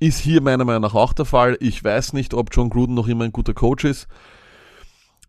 Ist 0.01 0.19
hier 0.19 0.43
meiner 0.43 0.65
Meinung 0.65 0.83
nach 0.83 0.95
auch 0.95 1.13
der 1.13 1.27
Fall. 1.27 1.57
Ich 1.61 1.83
weiß 1.83 2.13
nicht, 2.13 2.35
ob 2.35 2.49
John 2.53 2.71
Gruden 2.71 2.95
noch 2.95 3.09
immer 3.09 3.25
ein 3.25 3.33
guter 3.33 3.55
Coach 3.55 3.85
ist. 3.85 4.09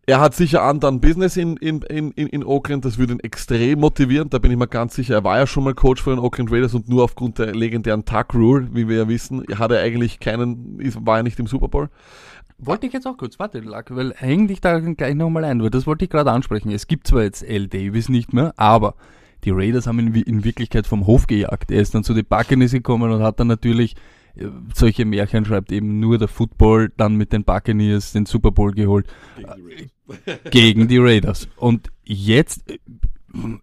Er 0.08 0.20
hat 0.20 0.34
sicher 0.34 0.62
anderen 0.62 1.02
Business 1.02 1.36
in, 1.36 1.58
in, 1.58 1.82
in, 1.82 2.12
in 2.12 2.42
Oakland, 2.42 2.82
das 2.86 2.96
würde 2.96 3.12
ihn 3.12 3.20
extrem 3.20 3.80
motivieren, 3.80 4.30
da 4.30 4.38
bin 4.38 4.50
ich 4.50 4.56
mir 4.56 4.66
ganz 4.66 4.94
sicher. 4.94 5.16
Er 5.16 5.24
war 5.24 5.36
ja 5.36 5.46
schon 5.46 5.64
mal 5.64 5.74
Coach 5.74 6.00
von 6.00 6.14
den 6.14 6.24
Oakland 6.24 6.50
Raiders 6.50 6.72
und 6.72 6.88
nur 6.88 7.04
aufgrund 7.04 7.38
der 7.38 7.54
legendären 7.54 8.06
Tuck 8.06 8.32
Rule, 8.32 8.70
wie 8.72 8.88
wir 8.88 8.96
ja 8.96 9.08
wissen, 9.08 9.44
hat 9.58 9.70
er 9.70 9.82
eigentlich 9.82 10.18
keinen, 10.18 10.78
war 11.04 11.18
er 11.18 11.24
nicht 11.24 11.38
im 11.38 11.46
Super 11.46 11.68
Bowl. 11.68 11.90
Wollte 12.56 12.86
ich 12.86 12.94
jetzt 12.94 13.06
auch 13.06 13.18
kurz, 13.18 13.38
warte, 13.38 13.60
Lack, 13.60 13.94
weil 13.94 14.14
häng 14.16 14.48
dich 14.48 14.62
da 14.62 14.78
gleich 14.78 15.14
nochmal 15.14 15.44
ein, 15.44 15.62
weil 15.62 15.68
das 15.68 15.86
wollte 15.86 16.06
ich 16.06 16.10
gerade 16.10 16.32
ansprechen. 16.32 16.70
Es 16.70 16.86
gibt 16.86 17.06
zwar 17.06 17.24
jetzt 17.24 17.42
L. 17.42 17.68
Davis 17.68 18.08
nicht 18.08 18.32
mehr, 18.32 18.54
aber 18.56 18.94
die 19.44 19.50
Raiders 19.50 19.86
haben 19.86 19.98
ihn 19.98 20.14
in 20.14 20.42
Wirklichkeit 20.42 20.86
vom 20.86 21.06
Hof 21.06 21.26
gejagt. 21.26 21.70
Er 21.70 21.82
ist 21.82 21.94
dann 21.94 22.02
zu 22.02 22.14
den 22.14 22.24
Buccaneers 22.24 22.72
gekommen 22.72 23.12
und 23.12 23.22
hat 23.22 23.40
dann 23.40 23.48
natürlich 23.48 23.94
solche 24.74 25.04
Märchen 25.04 25.44
schreibt 25.44 25.72
eben 25.72 26.00
nur 26.00 26.18
der 26.18 26.28
Football, 26.28 26.92
dann 26.96 27.16
mit 27.16 27.32
den 27.32 27.44
Buccaneers 27.44 28.12
den 28.12 28.26
Super 28.26 28.50
Bowl 28.50 28.72
geholt. 28.72 29.06
Gegen 29.36 29.90
die, 30.44 30.50
gegen 30.50 30.88
die 30.88 30.98
Raiders. 30.98 31.48
Und 31.56 31.90
jetzt, 32.04 32.64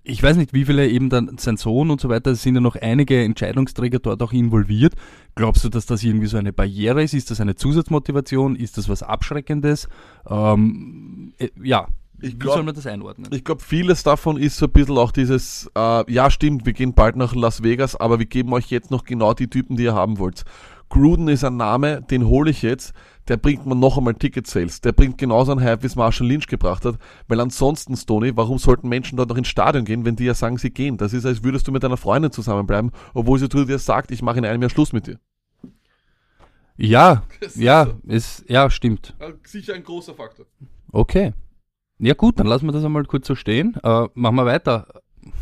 ich 0.03 0.21
weiß 0.21 0.37
nicht, 0.37 0.53
wie 0.53 0.65
viele 0.65 0.87
eben 0.87 1.09
dann 1.09 1.37
sein 1.37 1.57
Sohn 1.57 1.89
und 1.89 1.99
so 1.99 2.09
weiter, 2.09 2.35
sind 2.35 2.55
ja 2.55 2.61
noch 2.61 2.75
einige 2.75 3.23
Entscheidungsträger 3.23 3.99
dort 3.99 4.21
auch 4.21 4.33
involviert. 4.33 4.93
Glaubst 5.35 5.63
du, 5.63 5.69
dass 5.69 5.85
das 5.85 6.03
irgendwie 6.03 6.27
so 6.27 6.37
eine 6.37 6.53
Barriere 6.53 7.03
ist? 7.03 7.13
Ist 7.13 7.31
das 7.31 7.41
eine 7.41 7.55
Zusatzmotivation? 7.55 8.55
Ist 8.55 8.77
das 8.77 8.89
was 8.89 9.03
Abschreckendes? 9.03 9.89
Ähm, 10.29 11.33
äh, 11.37 11.49
ja, 11.61 11.87
ich 12.25 12.39
glaub, 12.39 12.53
Wie 12.53 12.57
soll 12.57 12.63
man 12.63 12.75
das 12.75 12.87
einordnen? 12.87 13.29
Ich 13.31 13.43
glaube, 13.43 13.61
vieles 13.61 14.03
davon 14.03 14.37
ist 14.37 14.57
so 14.57 14.65
ein 14.65 14.71
bisschen 14.71 14.97
auch 14.97 15.11
dieses, 15.11 15.69
äh, 15.75 16.11
ja 16.11 16.31
stimmt, 16.31 16.65
wir 16.65 16.73
gehen 16.73 16.93
bald 16.93 17.15
nach 17.15 17.35
Las 17.35 17.63
Vegas, 17.63 17.95
aber 17.95 18.19
wir 18.19 18.25
geben 18.25 18.53
euch 18.53 18.71
jetzt 18.71 18.91
noch 18.91 19.03
genau 19.03 19.33
die 19.33 19.47
Typen, 19.47 19.77
die 19.77 19.83
ihr 19.83 19.93
haben 19.93 20.17
wollt. 20.17 20.43
Gruden 20.89 21.27
ist 21.27 21.43
ein 21.43 21.57
Name, 21.57 22.01
den 22.01 22.25
hole 22.25 22.51
ich 22.51 22.61
jetzt, 22.61 22.93
der 23.27 23.37
bringt 23.37 23.65
mir 23.65 23.75
noch 23.75 23.97
einmal 23.97 24.13
Ticket-Sales. 24.13 24.81
Der 24.81 24.91
bringt 24.91 25.17
genauso 25.17 25.51
einen 25.51 25.63
Hype, 25.63 25.81
wie 25.81 25.87
es 25.87 25.95
Marshall 25.95 26.27
Lynch 26.27 26.47
gebracht 26.47 26.85
hat. 26.85 26.97
Weil 27.27 27.39
ansonsten, 27.39 27.95
Stoney, 27.95 28.37
warum 28.37 28.59
sollten 28.59 28.87
Menschen 28.87 29.17
dort 29.17 29.29
noch 29.29 29.37
ins 29.37 29.47
Stadion 29.47 29.83
gehen, 29.83 30.05
wenn 30.05 30.15
die 30.15 30.25
ja 30.25 30.35
sagen, 30.35 30.57
sie 30.57 30.69
gehen? 30.69 30.97
Das 30.97 31.11
ist, 31.11 31.25
als 31.25 31.43
würdest 31.43 31.67
du 31.67 31.71
mit 31.71 31.83
deiner 31.83 31.97
Freundin 31.97 32.31
zusammenbleiben, 32.31 32.91
obwohl 33.13 33.39
sie 33.39 33.49
dir 33.49 33.79
sagt, 33.79 34.11
ich 34.11 34.21
mache 34.21 34.37
in 34.37 34.45
einem 34.45 34.61
Jahr 34.61 34.69
Schluss 34.69 34.93
mit 34.93 35.07
dir. 35.07 35.19
Ja, 36.77 37.23
ja, 37.55 37.85
so. 37.85 38.11
ist, 38.11 38.45
ja, 38.47 38.69
stimmt. 38.69 39.15
Sicher 39.43 39.73
ein 39.73 39.83
großer 39.83 40.13
Faktor. 40.13 40.45
Okay. 40.91 41.33
Ja 41.99 42.13
gut, 42.13 42.39
dann 42.39 42.47
lassen 42.47 42.67
wir 42.67 42.73
das 42.73 42.83
einmal 42.83 43.05
kurz 43.05 43.27
so 43.27 43.35
stehen. 43.35 43.75
Äh, 43.83 44.07
machen 44.13 44.35
wir 44.35 44.45
weiter. 44.45 44.87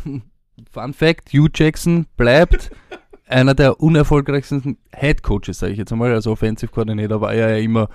Fun 0.70 0.92
Fact, 0.92 1.32
Hugh 1.32 1.50
Jackson 1.52 2.06
bleibt 2.16 2.70
einer 3.26 3.54
der 3.54 3.80
unerfolgreichsten 3.80 4.78
Head 4.94 5.22
Coaches, 5.22 5.58
sage 5.58 5.72
ich 5.72 5.78
jetzt 5.78 5.92
einmal. 5.92 6.12
Also 6.12 6.32
Offensive 6.32 6.70
Coordinator 6.70 7.20
war 7.20 7.34
er 7.34 7.50
ja 7.50 7.62
immer 7.62 7.88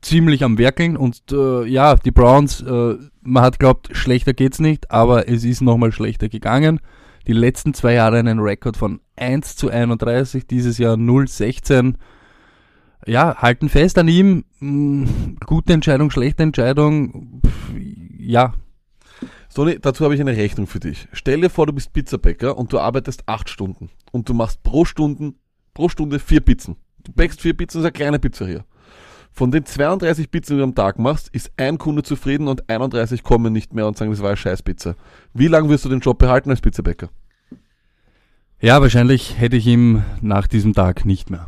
ziemlich 0.00 0.44
am 0.44 0.58
Werkeln 0.58 0.96
und 0.96 1.32
äh, 1.32 1.64
ja, 1.64 1.96
die 1.96 2.10
Browns, 2.10 2.60
äh, 2.60 2.96
man 3.22 3.42
hat 3.42 3.58
glaubt, 3.58 3.90
schlechter 3.96 4.34
geht's 4.34 4.60
nicht, 4.60 4.90
aber 4.90 5.28
es 5.28 5.44
ist 5.44 5.62
nochmal 5.62 5.92
schlechter 5.92 6.28
gegangen. 6.28 6.80
Die 7.26 7.32
letzten 7.32 7.72
zwei 7.72 7.94
Jahre 7.94 8.18
einen 8.18 8.38
Rekord 8.38 8.76
von 8.76 9.00
1 9.16 9.56
zu 9.56 9.70
31, 9.70 10.46
dieses 10.46 10.76
Jahr 10.76 10.96
0-16. 10.96 11.94
Ja, 13.06 13.36
halten 13.36 13.68
fest 13.68 13.98
an 13.98 14.08
ihm. 14.08 14.44
Mh, 14.60 15.08
gute 15.46 15.72
Entscheidung, 15.72 16.10
schlechte 16.10 16.42
Entscheidung. 16.42 17.40
Pff, 17.44 17.74
ja, 18.18 18.54
Sony, 19.54 19.78
dazu 19.80 20.02
habe 20.02 20.16
ich 20.16 20.20
eine 20.20 20.36
Rechnung 20.36 20.66
für 20.66 20.80
dich. 20.80 21.06
Stell 21.12 21.40
dir 21.40 21.48
vor, 21.48 21.66
du 21.66 21.72
bist 21.72 21.92
Pizzabäcker 21.92 22.58
und 22.58 22.72
du 22.72 22.80
arbeitest 22.80 23.22
acht 23.26 23.48
Stunden 23.48 23.88
und 24.10 24.28
du 24.28 24.34
machst 24.34 24.64
pro 24.64 24.84
Stunde, 24.84 25.34
pro 25.74 25.88
Stunde 25.88 26.18
vier 26.18 26.40
Pizzen. 26.40 26.74
Du 27.04 27.12
bäckst 27.12 27.40
vier 27.40 27.56
Pizzen, 27.56 27.78
das 27.78 27.84
ist 27.84 27.86
eine 27.86 27.92
kleine 27.92 28.18
Pizzeria. 28.18 28.64
Von 29.30 29.52
den 29.52 29.64
32 29.64 30.28
Pizzen, 30.32 30.54
die 30.54 30.58
du 30.58 30.64
am 30.64 30.74
Tag 30.74 30.98
machst, 30.98 31.28
ist 31.28 31.52
ein 31.56 31.78
Kunde 31.78 32.02
zufrieden 32.02 32.48
und 32.48 32.68
31 32.68 33.22
kommen 33.22 33.52
nicht 33.52 33.74
mehr 33.74 33.86
und 33.86 33.96
sagen, 33.96 34.10
das 34.10 34.22
war 34.22 34.30
eine 34.30 34.36
Scheißpizza. 34.36 34.96
Wie 35.34 35.46
lange 35.46 35.68
wirst 35.68 35.84
du 35.84 35.88
den 35.88 36.00
Job 36.00 36.18
behalten 36.18 36.50
als 36.50 36.60
Pizzabäcker? 36.60 37.10
Ja, 38.60 38.82
wahrscheinlich 38.82 39.38
hätte 39.38 39.54
ich 39.54 39.68
ihn 39.68 40.02
nach 40.20 40.48
diesem 40.48 40.72
Tag 40.72 41.04
nicht 41.04 41.30
mehr. 41.30 41.46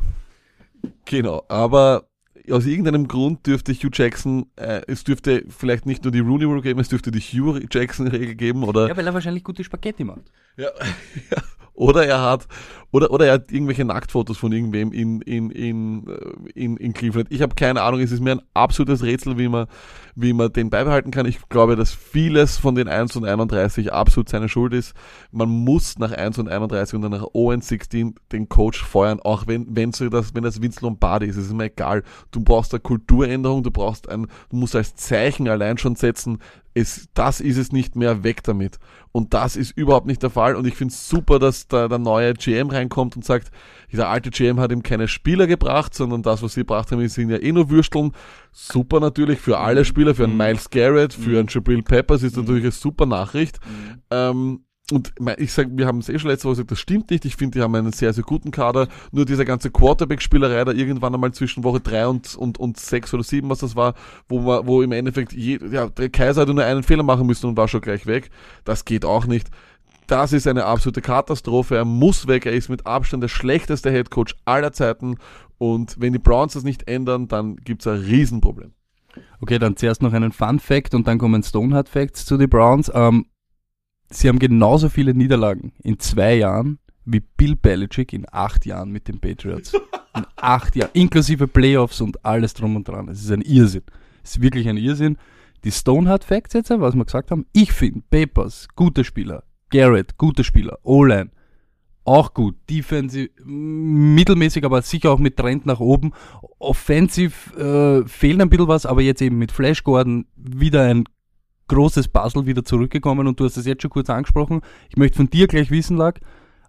Genau, 1.07 1.45
aber 1.49 2.09
aus 2.51 2.67
irgendeinem 2.67 3.09
Grund 3.09 3.47
dürfte 3.47 3.73
Hugh 3.73 3.91
Jackson, 3.93 4.47
äh, 4.57 4.83
es 4.87 5.05
dürfte 5.05 5.45
vielleicht 5.49 5.87
nicht 5.87 6.05
nur 6.05 6.13
die 6.13 6.21
Rooney 6.21 6.45
Rule 6.45 6.63
geben, 6.63 6.81
es 6.81 6.89
dürfte 6.89 7.11
die 7.11 7.21
Hugh 7.21 7.61
Jackson 7.71 8.07
Regel 8.07 8.35
geben 8.35 8.65
oder 8.65 8.89
Ja, 8.89 8.97
weil 8.97 9.07
er 9.07 9.15
wahrscheinlich 9.15 9.45
gute 9.45 9.65
Spaghetti 9.65 10.05
macht. 10.05 10.33
Ja, 10.57 10.69
ja. 11.31 11.43
Oder 11.77 12.07
er 12.07 12.23
hat, 12.23 12.49
oder, 12.91 13.11
oder 13.11 13.27
er 13.27 13.35
hat 13.35 13.53
irgendwelche 13.53 13.85
Nacktfotos 13.85 14.39
von 14.39 14.51
irgendwem 14.51 14.93
in, 14.93 15.21
in, 15.21 15.51
in, 15.51 16.07
äh, 16.09 16.51
in, 16.55 16.79
in 16.79 16.95
Cleveland. 16.95 17.31
Ich 17.31 17.43
habe 17.43 17.55
keine 17.55 17.83
Ahnung, 17.83 18.01
es 18.01 18.13
ist 18.13 18.21
mir 18.21 18.33
ein 18.33 18.41
absolutes 18.55 19.03
Rätsel, 19.03 19.37
wie 19.37 19.49
man, 19.49 19.67
wie 20.15 20.33
man 20.33 20.51
den 20.51 20.71
beibehalten 20.71 21.11
kann. 21.11 21.27
Ich 21.27 21.47
glaube, 21.51 21.77
dass 21.77 21.93
vieles 21.93 22.57
von 22.57 22.75
den 22.77 22.89
1 22.89 23.17
und 23.17 23.27
31 23.27 23.93
absolut 23.93 24.31
seine 24.31 24.49
Schuld 24.49 24.73
ist. 24.73 24.95
Man 25.31 25.51
muss 25.51 25.99
nach 25.99 26.13
1 26.13 26.39
und 26.39 26.49
31 26.49 26.95
und 26.95 27.03
dann 27.03 27.11
nach 27.11 27.27
0 27.35 27.55
und 27.55 27.63
16 27.63 28.15
den 28.33 28.49
Coach 28.49 28.83
feuern, 28.83 29.21
auch 29.21 29.47
wenn, 29.47 29.77
wenn 29.77 29.93
so 29.93 30.09
das, 30.09 30.35
wenn 30.35 30.45
das 30.45 30.63
Vince 30.63 30.81
Lombardi 30.81 31.27
ist, 31.27 31.37
es 31.37 31.49
ist 31.49 31.53
mir 31.53 31.65
egal. 31.65 32.05
Du 32.37 32.43
brauchst 32.43 32.75
eine 32.75 32.81
Kulturänderung, 32.81 33.63
du 33.63 33.71
brauchst 33.71 34.11
ein, 34.11 34.27
du 34.51 34.57
musst 34.57 34.77
als 34.77 34.95
Zeichen 34.95 35.49
allein 35.49 35.79
schon 35.79 35.97
setzen, 35.97 36.39
es, 36.75 37.09
das 37.15 37.41
ist 37.41 37.57
es 37.57 37.73
nicht 37.73 37.97
mehr, 37.97 38.23
weg 38.25 38.43
damit. 38.43 38.79
Und 39.11 39.33
das 39.33 39.57
ist 39.57 39.71
überhaupt 39.71 40.07
nicht 40.07 40.23
der 40.23 40.29
Fall. 40.29 40.55
Und 40.55 40.67
ich 40.67 40.75
finde 40.75 40.93
es 40.93 41.09
super, 41.09 41.39
dass 41.39 41.67
da 41.67 41.89
der 41.89 41.99
neue 41.99 42.35
GM 42.35 42.69
reinkommt 42.69 43.17
und 43.17 43.25
sagt, 43.25 43.51
der 43.91 44.11
alte 44.11 44.29
GM 44.29 44.61
hat 44.61 44.71
ihm 44.71 44.83
keine 44.83 45.09
Spieler 45.09 45.47
gebracht, 45.47 45.95
sondern 45.95 46.23
das, 46.23 46.43
was 46.43 46.53
sie 46.53 46.61
gebracht 46.61 46.93
haben, 46.93 47.09
sind 47.09 47.31
ja 47.31 47.39
eh 47.39 47.53
nur 47.53 47.71
Würsteln. 47.71 48.13
Super 48.53 49.01
natürlich 49.01 49.39
für 49.39 49.57
alle 49.57 49.87
Spieler, 49.87 50.15
für 50.15 50.25
einen 50.25 50.37
Miles 50.37 50.69
Garrett, 50.69 51.15
für 51.15 51.39
einen 51.39 51.49
Jabril 51.49 51.83
Peppers 51.83 52.23
ist 52.23 52.37
natürlich 52.37 52.65
eine 52.65 52.73
super 52.73 53.07
Nachricht. 53.07 53.59
Ähm, 54.11 54.66
und 54.93 55.13
ich 55.39 55.53
sage, 55.53 55.71
wir 55.73 55.87
haben 55.87 55.99
es 55.99 56.09
eh 56.09 56.19
schon 56.19 56.31
letzte 56.31 56.45
Woche 56.45 56.55
gesagt, 56.55 56.71
das 56.71 56.79
stimmt 56.79 57.11
nicht. 57.11 57.25
Ich 57.25 57.35
finde, 57.35 57.59
die 57.59 57.63
haben 57.63 57.75
einen 57.75 57.93
sehr, 57.93 58.13
sehr 58.13 58.23
guten 58.23 58.53
Kader. 58.53 58.87
Nur 59.11 59.25
diese 59.25 59.45
ganze 59.45 59.71
Quarterback-Spielerei 59.71 60.65
da 60.65 60.71
irgendwann 60.71 61.13
einmal 61.13 61.33
zwischen 61.33 61.65
Woche 61.65 61.81
drei 61.81 62.07
und, 62.07 62.37
und, 62.37 62.59
und 62.59 62.79
sechs 62.79 63.13
oder 63.13 63.25
sieben, 63.25 63.51
was 63.51 63.59
das 63.59 63.75
war, 63.75 63.95
wo 64.29 64.41
man, 64.41 64.65
wo 64.67 64.83
im 64.83 64.93
Endeffekt, 64.93 65.33
je, 65.33 65.59
ja, 65.73 65.89
der 65.89 66.09
Kaiser 66.09 66.43
hatte 66.43 66.55
nur 66.55 66.65
einen 66.65 66.85
Fehler 66.85 67.03
machen 67.03 67.27
müssen 67.27 67.47
und 67.47 67.57
war 67.57 67.67
schon 67.67 67.81
gleich 67.81 68.07
weg. 68.07 68.31
Das 68.65 68.85
geht 68.85 69.05
auch 69.05 69.27
nicht. 69.27 69.49
Das 70.07 70.33
ist 70.33 70.47
eine 70.47 70.67
absolute 70.67 71.03
Katastrophe. 71.03 71.77
Er 71.77 71.85
muss 71.85 72.29
weg. 72.29 72.47
Er 72.47 72.53
ist 72.53 72.69
mit 72.69 72.87
Abstand 72.87 73.25
der 73.25 73.29
schlechteste 73.29 73.91
Headcoach 73.91 74.37
aller 74.45 74.73
Zeiten. 74.73 75.17
Und 75.59 75.97
wenn 75.99 76.13
die 76.13 76.21
Browns 76.21 76.53
das 76.53 76.63
nicht 76.63 76.89
ändern, 76.89 77.27
dann 77.27 77.57
gibt's 77.57 77.89
ein 77.89 77.99
Riesenproblem. 77.99 78.73
Okay, 79.41 79.59
dann 79.59 79.77
zuerst 79.77 80.03
noch 80.03 80.13
einen 80.13 80.31
Fun 80.31 80.61
Fact 80.61 80.95
und 80.95 81.09
dann 81.09 81.19
kommen 81.19 81.43
Stoneheart 81.43 81.89
Facts 81.89 82.25
zu 82.25 82.37
den 82.37 82.49
Browns. 82.49 82.91
Ähm, 82.95 83.27
sie 84.11 84.29
haben 84.29 84.39
genauso 84.39 84.89
viele 84.89 85.15
Niederlagen 85.15 85.73
in 85.83 85.99
zwei 85.99 86.37
Jahren 86.37 86.79
wie 87.05 87.21
Bill 87.21 87.57
Belichick 87.57 88.13
in 88.13 88.27
acht 88.31 88.67
Jahren 88.67 88.91
mit 88.91 89.09
den 89.09 89.21
Patriots. 89.21 89.73
In 90.17 90.25
acht 90.37 90.75
Jahren, 90.77 90.91
inklusive 90.93 91.47
Playoffs 91.47 92.01
und 92.01 92.25
alles 92.25 92.55
drum 92.55 92.77
und 92.77 92.89
dran. 92.89 93.09
Es 93.09 93.23
ist 93.23 93.31
ein 93.31 93.43
Irrsinn. 93.43 93.85
Es 94.25 94.33
ist 94.33 94.43
wirklich 94.43 94.69
ein 94.69 94.77
Irrsinn. 94.77 95.17
Die 95.65 95.71
Stoneheart 95.71 96.25
Facts 96.25 96.55
jetzt, 96.55 96.71
was 96.71 96.95
wir 96.95 97.05
gesagt 97.05 97.31
haben, 97.31 97.47
ich 97.53 97.73
finde 97.73 98.03
Papers, 98.11 98.69
guter 98.75 99.05
Spieler. 99.05 99.45
Garrett, 99.71 100.17
guter 100.17 100.45
Spieler. 100.45 100.79
O-Line, 100.83 101.31
auch 102.05 102.35
gut. 102.35 102.57
Defensive, 102.71 103.31
mittelmäßig, 103.45 104.65
aber 104.65 104.81
sicher 104.83 105.11
auch 105.11 105.19
mit 105.19 105.37
Trend 105.37 105.67
nach 105.67 105.81
oben. 105.81 106.13
Offensiv 106.59 107.53
äh, 107.57 108.05
fehlt 108.07 108.41
ein 108.41 108.49
bisschen 108.49 108.69
was, 108.69 108.87
aber 108.87 109.03
jetzt 109.03 109.21
eben 109.21 109.39
mit 109.39 109.53
Flash 109.53 109.83
Gordon 109.83 110.27
wieder 110.37 110.83
ein 110.83 111.05
großes 111.69 112.09
Puzzle 112.09 112.47
wieder 112.47 112.65
zurückgekommen 112.65 113.27
und 113.27 113.41
du 113.41 113.45
hast 113.45 113.57
es 113.57 113.67
jetzt 113.67 113.83
schon 113.83 113.91
kurz 113.91 114.11
angesprochen. 114.11 114.61
Ich 114.89 114.97
möchte 114.97 115.17
von 115.17 115.31
dir 115.31 115.47
gleich 115.47 115.71
wissen, 115.71 115.97
Lag. 115.97 116.19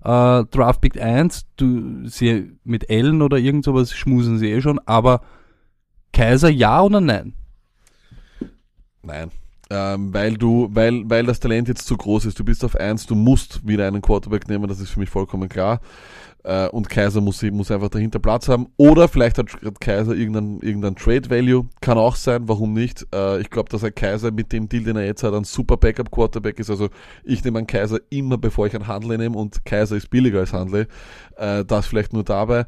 Äh, 0.03 0.45
Draft 0.45 0.81
Pick 0.81 1.01
1, 1.01 1.47
du 1.57 2.07
sie 2.07 2.57
mit 2.63 2.89
Ellen 2.89 3.21
oder 3.21 3.37
irgend 3.37 3.65
sowas 3.65 3.93
schmusen 3.93 4.37
sie 4.37 4.51
eh 4.51 4.61
schon, 4.61 4.79
aber 4.85 5.21
Kaiser 6.13 6.49
ja 6.49 6.81
oder 6.81 7.01
nein? 7.01 7.33
Nein. 9.03 9.31
Ähm, 9.69 10.13
weil 10.13 10.35
du, 10.35 10.69
weil, 10.71 11.09
weil 11.09 11.25
das 11.25 11.39
Talent 11.39 11.67
jetzt 11.67 11.85
zu 11.87 11.97
groß 11.97 12.25
ist. 12.25 12.39
Du 12.39 12.45
bist 12.45 12.63
auf 12.63 12.75
eins, 12.75 13.05
du 13.05 13.15
musst 13.15 13.67
wieder 13.67 13.87
einen 13.87 14.01
Quarterback 14.01 14.47
nehmen, 14.47 14.67
das 14.67 14.79
ist 14.79 14.91
für 14.91 14.99
mich 14.99 15.09
vollkommen 15.09 15.49
klar. 15.49 15.81
Äh, 16.47 16.69
und 16.69 16.89
Kaiser 16.89 17.19
muss, 17.19 17.41
muss 17.43 17.71
einfach 17.71 17.89
dahinter 17.89 18.19
Platz 18.19 18.47
haben. 18.47 18.67
Oder 18.77 19.09
vielleicht 19.09 19.37
hat 19.37 19.47
Kaiser 19.81 20.13
irgendein, 20.13 20.59
irgendein 20.61 20.95
Trade 20.95 21.29
Value. 21.29 21.67
Kann 21.81 21.97
auch 21.97 22.15
sein, 22.15 22.47
warum 22.47 22.71
nicht? 22.71 23.05
Äh, 23.13 23.41
ich 23.41 23.49
glaube, 23.49 23.69
dass 23.69 23.83
ein 23.83 23.93
Kaiser 23.93 24.31
mit 24.31 24.53
dem 24.53 24.69
Deal, 24.69 24.85
den 24.85 24.95
er 24.95 25.05
jetzt 25.05 25.23
hat, 25.23 25.33
ein 25.33 25.43
super 25.43 25.75
Backup 25.75 26.09
Quarterback 26.09 26.59
ist. 26.59 26.69
Also 26.69 26.87
ich 27.25 27.43
nehme 27.43 27.57
einen 27.57 27.67
Kaiser 27.67 27.99
immer, 28.09 28.37
bevor 28.37 28.67
ich 28.67 28.75
einen 28.75 28.87
Handle 28.87 29.17
nehme 29.17 29.37
und 29.37 29.65
Kaiser 29.65 29.97
ist 29.97 30.09
billiger 30.09 30.39
als 30.39 30.53
Handle. 30.53 30.87
Äh, 31.35 31.65
das 31.65 31.87
vielleicht 31.87 32.13
nur 32.13 32.23
dabei. 32.23 32.65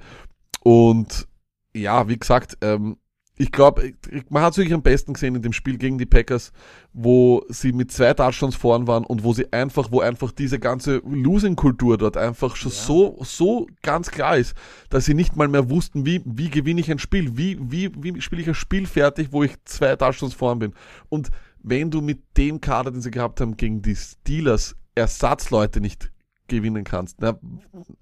Und 0.62 1.27
ja, 1.73 2.09
wie 2.09 2.17
gesagt, 2.17 2.57
ähm, 2.59 2.97
ich 3.41 3.54
glaube, 3.54 3.93
man 4.28 4.43
hat 4.43 4.52
es 4.52 4.58
wirklich 4.58 4.73
am 4.73 4.82
besten 4.82 5.13
gesehen 5.13 5.34
in 5.34 5.41
dem 5.41 5.54
Spiel 5.54 5.78
gegen 5.78 5.97
die 5.97 6.06
Packers, 6.06 6.52
wo 6.91 7.41
sie 7.47 7.71
mit 7.71 7.89
zwei 7.89 8.13
Touchdowns 8.13 8.56
vorn 8.56 8.86
waren 8.86 9.06
und 9.06 9.23
wo 9.23 9.32
sie 9.32 9.54
einfach, 9.54 9.93
wo 9.93 10.02
einfach 10.02 10.34
diese 10.34 10.60
ganze 10.60 10.97
Losing-Kultur 11.06 11.97
dort 11.97 12.17
einfach 12.17 12.58
schon 12.58 12.71
ja. 12.71 12.78
so, 12.78 13.17
so 13.21 13.67
ganz 13.82 14.12
klar 14.12 14.36
ist, 14.36 14.56
dass 14.89 15.06
sie 15.06 15.13
nicht 15.13 15.38
mal 15.38 15.47
mehr 15.47 15.69
wussten, 15.69 16.06
wie, 16.06 16.21
wie 16.25 16.49
gewinne 16.49 16.82
ich 16.82 16.91
ein 16.91 16.99
Spiel, 16.99 17.38
wie, 17.38 17.58
wie, 17.62 17.89
wie 17.95 18.19
spiele 18.19 18.41
ich 18.41 18.47
ein 18.49 18.56
Spiel 18.56 18.86
fertig, 18.86 19.30
wo 19.32 19.41
ich 19.43 19.54
zwei 19.63 19.95
Touchdowns 19.95 20.34
vorn 20.34 20.60
bin. 20.60 20.73
Und 21.08 21.30
wenn 21.63 21.91
du 21.91 22.02
mit 22.02 22.19
dem 22.36 22.60
Kader, 22.60 22.91
den 22.91 23.02
sie 23.02 23.12
gehabt 23.12 23.39
haben, 23.39 23.56
gegen 23.56 23.82
die 23.82 23.95
Steelers 23.95 24.75
Ersatzleute 24.95 25.80
nicht 25.80 26.12
gewinnen 26.49 26.84
kannst. 26.84 27.21
Na, 27.21 27.39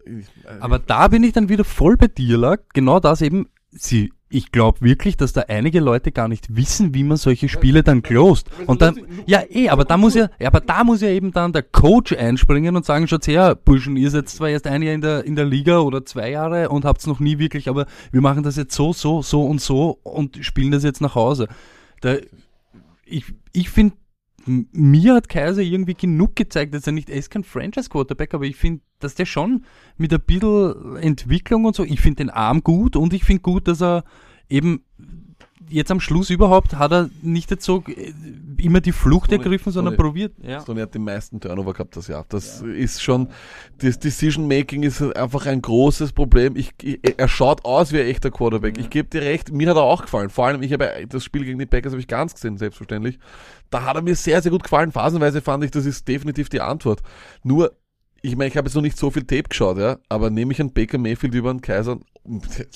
ich, 0.03 0.25
äh, 0.45 0.59
Aber 0.61 0.79
da 0.79 1.09
bin 1.09 1.23
ich 1.23 1.33
dann 1.33 1.49
wieder 1.49 1.63
voll 1.63 1.95
bei 1.95 2.07
dir, 2.07 2.37
lag. 2.37 2.61
Genau 2.73 2.99
das 2.99 3.21
eben. 3.21 3.47
Sie 3.71 4.11
ich 4.29 4.51
glaube 4.51 4.81
wirklich, 4.81 5.15
dass 5.15 5.33
da 5.33 5.41
einige 5.47 5.79
Leute 5.79 6.11
gar 6.11 6.27
nicht 6.27 6.55
wissen, 6.55 6.93
wie 6.93 7.03
man 7.03 7.17
solche 7.17 7.47
Spiele 7.47 7.83
dann 7.83 8.01
closed. 8.01 8.49
Und 8.65 8.81
dann, 8.81 8.99
ja 9.25 9.41
eh, 9.49 9.69
aber 9.69 9.85
da 9.85 9.95
muss 9.95 10.15
ja, 10.15 10.29
aber 10.43 10.59
da 10.59 10.83
muss 10.83 11.01
ja 11.01 11.09
eben 11.09 11.31
dann 11.31 11.53
der 11.53 11.63
Coach 11.63 12.13
einspringen 12.13 12.75
und 12.75 12.85
sagen, 12.85 13.07
schaut 13.07 13.27
her, 13.27 13.55
Burschen, 13.55 13.95
ihr 13.95 14.09
seid 14.09 14.27
zwar 14.27 14.49
erst 14.49 14.67
ein 14.67 14.81
Jahr 14.81 14.93
in 14.93 15.01
der, 15.01 15.23
in 15.23 15.35
der 15.35 15.45
Liga 15.45 15.79
oder 15.79 16.05
zwei 16.05 16.31
Jahre 16.31 16.69
und 16.69 16.83
habt 16.83 16.99
es 16.99 17.07
noch 17.07 17.19
nie 17.19 17.39
wirklich, 17.39 17.69
aber 17.69 17.85
wir 18.11 18.21
machen 18.21 18.43
das 18.43 18.57
jetzt 18.57 18.75
so, 18.75 18.91
so, 18.91 19.21
so 19.21 19.45
und 19.45 19.61
so 19.61 19.99
und 20.03 20.43
spielen 20.43 20.71
das 20.71 20.83
jetzt 20.83 21.01
nach 21.01 21.15
Hause. 21.15 21.47
Da, 22.01 22.17
ich, 23.05 23.25
ich 23.53 23.69
finde, 23.69 23.95
mir 24.47 25.15
hat 25.15 25.29
Kaiser 25.29 25.61
irgendwie 25.61 25.93
genug 25.93 26.35
gezeigt, 26.35 26.73
dass 26.73 26.87
er 26.87 26.93
nicht, 26.93 27.09
er 27.09 27.17
ist 27.17 27.29
kein 27.29 27.43
Franchise-Quarterback, 27.43 28.33
aber 28.33 28.45
ich 28.45 28.55
finde, 28.55 28.81
dass 28.99 29.15
der 29.15 29.25
schon 29.25 29.65
mit 29.97 30.13
ein 30.13 30.21
bisschen 30.21 30.97
Entwicklung 30.97 31.65
und 31.65 31.75
so, 31.75 31.83
ich 31.83 31.99
finde 31.99 32.23
den 32.23 32.29
Arm 32.29 32.63
gut 32.63 32.95
und 32.95 33.13
ich 33.13 33.23
finde 33.23 33.41
gut, 33.41 33.67
dass 33.67 33.81
er 33.81 34.03
eben 34.49 34.83
jetzt 35.69 35.91
am 35.91 35.99
Schluss 35.99 36.29
überhaupt 36.29 36.75
hat 36.75 36.91
er 36.91 37.09
nicht 37.21 37.51
jetzt 37.51 37.65
so 37.65 37.83
äh, 37.87 38.13
immer 38.57 38.81
die 38.81 38.91
Flucht 38.91 39.27
Stoney, 39.27 39.43
ergriffen, 39.43 39.71
sondern 39.71 39.93
Stoney, 39.93 40.07
probiert. 40.07 40.33
Ja. 40.41 40.61
Stoney 40.61 40.81
hat 40.81 40.93
die 40.93 40.99
meisten 40.99 41.39
Turnover 41.39 41.73
gehabt 41.73 41.95
das 41.95 42.07
Jahr. 42.07 42.25
Das 42.29 42.61
ja. 42.61 42.71
ist 42.71 43.01
schon, 43.01 43.29
das 43.79 43.99
Decision 43.99 44.47
Making 44.47 44.83
ist 44.83 45.01
einfach 45.15 45.45
ein 45.45 45.61
großes 45.61 46.13
Problem. 46.13 46.55
Ich, 46.55 46.71
ich 46.81 46.99
er 47.17 47.27
schaut 47.27 47.65
aus 47.65 47.91
wie 47.91 47.99
ein 47.99 48.07
echter 48.07 48.31
Quarterback. 48.31 48.77
Ja. 48.77 48.83
Ich 48.83 48.89
gebe 48.89 49.09
dir 49.09 49.21
recht, 49.21 49.51
mir 49.51 49.69
hat 49.69 49.77
er 49.77 49.83
auch 49.83 50.03
gefallen. 50.03 50.29
Vor 50.29 50.47
allem, 50.47 50.61
ich 50.63 50.73
habe 50.73 51.05
das 51.09 51.23
Spiel 51.23 51.43
gegen 51.43 51.59
die 51.59 51.65
Packers 51.65 51.91
habe 51.91 52.01
ich 52.01 52.07
ganz 52.07 52.33
gesehen, 52.33 52.57
selbstverständlich. 52.57 53.19
Da 53.69 53.83
hat 53.83 53.95
er 53.95 54.01
mir 54.01 54.15
sehr, 54.15 54.41
sehr 54.41 54.51
gut 54.51 54.63
gefallen. 54.63 54.91
Phasenweise 54.91 55.41
fand 55.41 55.63
ich, 55.63 55.71
das 55.71 55.85
ist 55.85 56.07
definitiv 56.07 56.49
die 56.49 56.61
Antwort. 56.61 57.01
Nur 57.43 57.75
ich 58.27 58.35
meine, 58.35 58.49
ich 58.49 58.57
habe 58.57 58.67
jetzt 58.67 58.75
noch 58.75 58.81
nicht 58.81 58.97
so 58.97 59.09
viel 59.09 59.23
Tape 59.23 59.43
geschaut, 59.43 59.77
ja, 59.77 59.97
aber 60.09 60.29
nehme 60.29 60.51
ich 60.53 60.59
einen 60.59 60.73
Baker 60.73 60.97
Mayfield 60.97 61.33
über 61.33 61.49
einen 61.49 61.61
Kaiser 61.61 61.97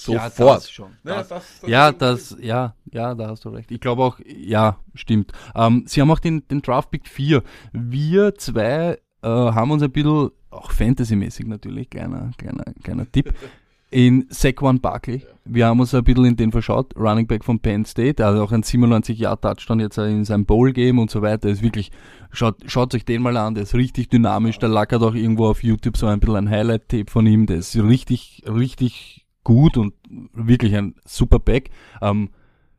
Ja, 0.07 0.29
sofort. 0.29 0.57
das 0.57 0.71
schon. 0.71 0.91
Ja, 1.03 1.15
Das, 1.17 1.27
das- 1.27 1.43
das- 1.61 1.69
ja, 1.69 1.91
das, 1.91 2.37
ja, 2.39 2.75
ja, 2.91 3.13
da 3.15 3.27
hast 3.29 3.43
du 3.45 3.49
recht. 3.49 3.69
Ich 3.71 3.79
glaube 3.81 4.01
auch, 4.03 4.19
ja, 4.25 4.77
stimmt. 4.95 5.31
Ähm, 5.55 5.83
sie 5.87 5.99
haben 6.01 6.09
auch 6.11 6.19
den, 6.19 6.47
den 6.47 6.61
Draft 6.61 6.89
Pick 6.91 7.07
4. 7.07 7.43
Wir 7.73 8.35
zwei 8.35 8.97
äh, 9.23 9.27
haben 9.27 9.71
uns 9.71 9.83
ein 9.83 9.91
bisschen, 9.91 10.29
auch 10.51 10.71
Fantasy-mäßig 10.71 11.47
natürlich, 11.47 11.89
kleiner, 11.89 12.31
kleiner, 12.37 12.63
kleiner 12.83 13.11
Tipp, 13.11 13.33
in 13.91 14.25
Saquon 14.29 14.79
Barkley. 14.79 15.23
Wir 15.43 15.67
haben 15.67 15.79
uns 15.79 15.93
ein 15.93 16.03
bisschen 16.03 16.25
in 16.25 16.35
den 16.37 16.51
verschaut, 16.51 16.95
Running 16.95 17.27
Back 17.27 17.43
von 17.43 17.59
Penn 17.59 17.83
State, 17.85 18.23
hat 18.23 18.35
auch 18.35 18.51
ein 18.51 18.63
97-Jahr-Touchdown 18.63 19.81
jetzt 19.81 19.97
in 19.97 20.23
seinem 20.23 20.45
Bowl-Game 20.45 20.97
und 20.97 21.11
so 21.11 21.21
weiter. 21.21 21.49
Ist 21.49 21.61
wirklich, 21.61 21.91
schaut, 22.31 22.55
schaut 22.67 22.95
euch 22.95 23.03
den 23.03 23.21
mal 23.21 23.35
an, 23.35 23.53
der 23.53 23.63
ist 23.63 23.75
richtig 23.75 24.09
dynamisch, 24.09 24.59
der 24.59 24.69
lackert 24.69 25.03
auch 25.03 25.13
irgendwo 25.13 25.47
auf 25.47 25.63
YouTube 25.63 25.97
so 25.97 26.07
ein 26.07 26.19
bisschen 26.19 26.37
ein 26.37 26.49
Highlight-Tape 26.49 27.11
von 27.11 27.27
ihm, 27.27 27.45
der 27.45 27.57
ist 27.57 27.75
richtig, 27.75 28.43
richtig 28.47 29.25
gut 29.43 29.77
und 29.77 29.93
wirklich 30.33 30.75
ein 30.75 30.95
super 31.05 31.39
Back. 31.39 31.69
Ähm, 32.01 32.29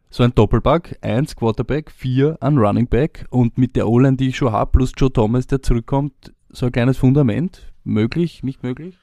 so 0.08 0.22
ein 0.22 0.34
Doppelback, 0.34 0.98
eins 1.00 1.36
Quarterback, 1.36 1.90
vier 1.90 2.36
an 2.40 2.58
Running 2.58 2.86
Back 2.86 3.26
und 3.30 3.58
mit 3.58 3.76
der 3.76 3.88
O-Line, 3.88 4.16
die 4.16 4.28
ich 4.28 4.36
schon 4.36 4.52
habe, 4.52 4.70
plus 4.70 4.92
Joe 4.96 5.12
Thomas, 5.12 5.46
der 5.46 5.62
zurückkommt, 5.62 6.34
so 6.50 6.66
ein 6.66 6.72
kleines 6.72 6.98
Fundament. 6.98 7.72
Möglich, 7.84 8.42
nicht 8.42 8.62
möglich? 8.62 8.96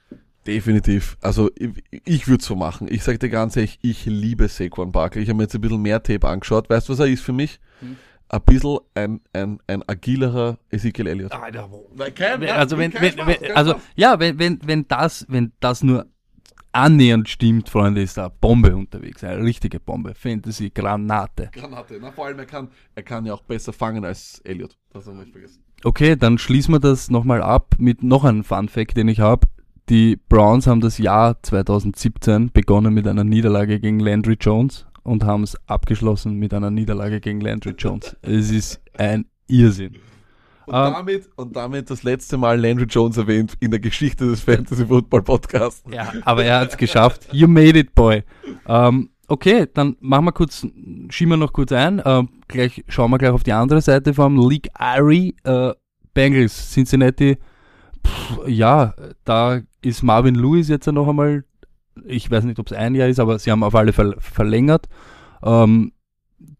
Definitiv. 0.50 1.18
Also 1.22 1.52
ich, 1.56 1.70
ich 2.06 2.28
würde 2.28 2.44
so 2.44 2.56
machen. 2.56 2.88
Ich 2.90 3.04
sage 3.04 3.20
dir 3.20 3.30
ganz 3.30 3.56
ehrlich, 3.56 3.78
ich 3.82 4.06
liebe 4.06 4.48
Saquon 4.48 4.92
Barkley. 4.92 5.22
Ich 5.22 5.30
habe 5.30 5.38
mir 5.38 5.44
jetzt 5.44 5.54
ein 5.54 5.62
bisschen 5.62 5.82
mehr 5.82 6.02
Tape 6.02 6.28
angeschaut. 6.28 6.70
Weißt 6.70 6.90
du, 6.90 6.94
was 6.94 7.00
er 7.00 7.06
ist 7.06 7.22
für 7.22 7.34
mich? 7.34 7.60
Hm. 7.82 7.98
Ein 8.30 8.42
bisschen 8.42 8.80
ein, 8.96 9.22
ein, 9.34 9.60
ein 9.68 9.88
agilerer 9.88 10.58
Ezekiel 10.72 11.08
Elliott. 11.08 11.32
Kein, 12.16 12.44
also 12.50 12.78
wenn, 12.78 12.94
wenn, 12.94 13.18
wenn 13.18 13.52
also 13.56 13.76
ja, 13.96 14.20
wenn, 14.20 14.40
wenn, 14.40 14.60
wenn 14.64 14.88
das, 14.88 15.26
wenn 15.30 15.52
das 15.60 15.84
nur 15.84 16.08
annähernd 16.72 17.30
stimmt, 17.30 17.70
Freunde, 17.70 18.02
ist 18.02 18.18
da 18.18 18.26
eine 18.26 18.34
Bombe 18.42 18.76
unterwegs, 18.76 19.24
eine 19.24 19.44
richtige 19.44 19.80
Bombe, 19.80 20.14
Fantasy 20.16 20.70
Granate. 20.70 21.50
Granate. 21.52 21.98
Na, 22.02 22.12
vor 22.12 22.28
allem, 22.28 22.40
er 22.40 22.46
kann, 22.46 22.70
er 22.96 23.04
kann 23.04 23.26
ja 23.26 23.34
auch 23.34 23.44
besser 23.44 23.74
fangen 23.74 24.06
als 24.06 24.40
Elliott. 24.44 24.78
Das 24.94 25.08
haben 25.08 25.18
wir 25.18 25.24
nicht 25.24 25.32
vergessen. 25.32 25.64
Okay, 25.84 26.16
dann 26.16 26.38
schließen 26.38 26.74
wir 26.74 26.80
das 26.80 27.10
nochmal 27.10 27.42
ab 27.42 27.76
mit 27.78 28.04
noch 28.04 28.24
einem 28.24 28.44
Fun 28.44 28.70
Fact, 28.70 28.98
den 28.98 29.08
ich 29.08 29.20
habe. 29.20 29.48
Die 29.90 30.18
Browns 30.30 30.68
haben 30.68 30.82
das 30.82 31.00
Jahr 31.00 31.42
2017 31.42 32.52
begonnen 32.52 32.94
mit 32.94 33.08
einer 33.08 33.24
Niederlage 33.24 33.80
gegen 33.80 34.00
Landry 34.00 34.38
Jones 34.40 34.86
und 35.02 35.24
haben 35.24 35.42
es 35.42 35.58
abgeschlossen 35.68 36.36
mit 36.36 36.54
einer 36.54 36.70
Niederlage 36.70 37.20
gegen 37.20 37.42
Landry 37.42 37.74
Jones. 37.76 38.16
Es 38.22 38.52
ist 38.52 38.82
ein 38.96 39.26
Irrsinn. 39.48 39.96
Und, 40.68 40.76
Ähm, 40.76 40.94
damit, 40.94 41.30
und 41.38 41.56
damit 41.56 41.90
das 41.90 42.04
letzte 42.04 42.38
Mal 42.38 42.62
Landry 42.62 42.86
Jones 42.86 43.18
erwähnt 43.18 43.54
in 43.60 43.72
der 43.72 43.80
Geschichte 43.80 44.28
des 44.28 44.42
Fantasy 44.42 44.86
Football 44.86 45.24
Podcasts. 45.24 45.84
Ja, 45.92 46.14
aber 46.24 46.46
er 46.46 46.60
hat 46.60 46.70
es 46.70 46.78
geschafft. 46.78 47.28
You 47.32 47.48
made 47.48 47.80
it, 47.80 47.96
boy. 47.96 48.22
Ähm, 48.68 49.10
okay, 49.28 49.66
dann 49.74 49.98
machen 50.02 50.26
wir 50.26 50.34
kurz, 50.34 50.68
schieben 51.10 51.32
wir 51.32 51.38
noch 51.38 51.52
kurz 51.52 51.72
ein. 51.72 52.00
Ähm, 52.06 52.30
gleich 52.48 52.84
schauen 52.90 53.10
wir 53.10 53.18
gleich 53.18 53.32
auf 53.32 53.42
die 53.42 53.54
andere 53.54 53.82
Seite 53.82 54.14
vom 54.14 54.38
League 54.48 54.70
Ari 54.76 55.36
äh, 55.44 55.74
Bengals, 56.14 56.74
Cincinnati. 56.74 57.40
Ja, 58.48 58.94
da 59.26 59.62
ist 59.82 60.04
Marvin 60.04 60.36
Lewis 60.36 60.68
jetzt 60.68 60.88
noch 60.88 61.08
einmal. 61.08 61.44
Ich 62.06 62.30
weiß 62.30 62.44
nicht, 62.44 62.60
ob 62.60 62.68
es 62.68 62.74
ein 62.74 62.96
Jahr 62.96 63.08
ist, 63.08 63.20
aber 63.20 63.40
sie 63.40 63.52
haben 63.52 63.64
auf 63.64 63.76
alle 63.76 63.94
Fälle 63.94 64.16
verlängert. 64.20 64.88
Ähm, 65.44 65.92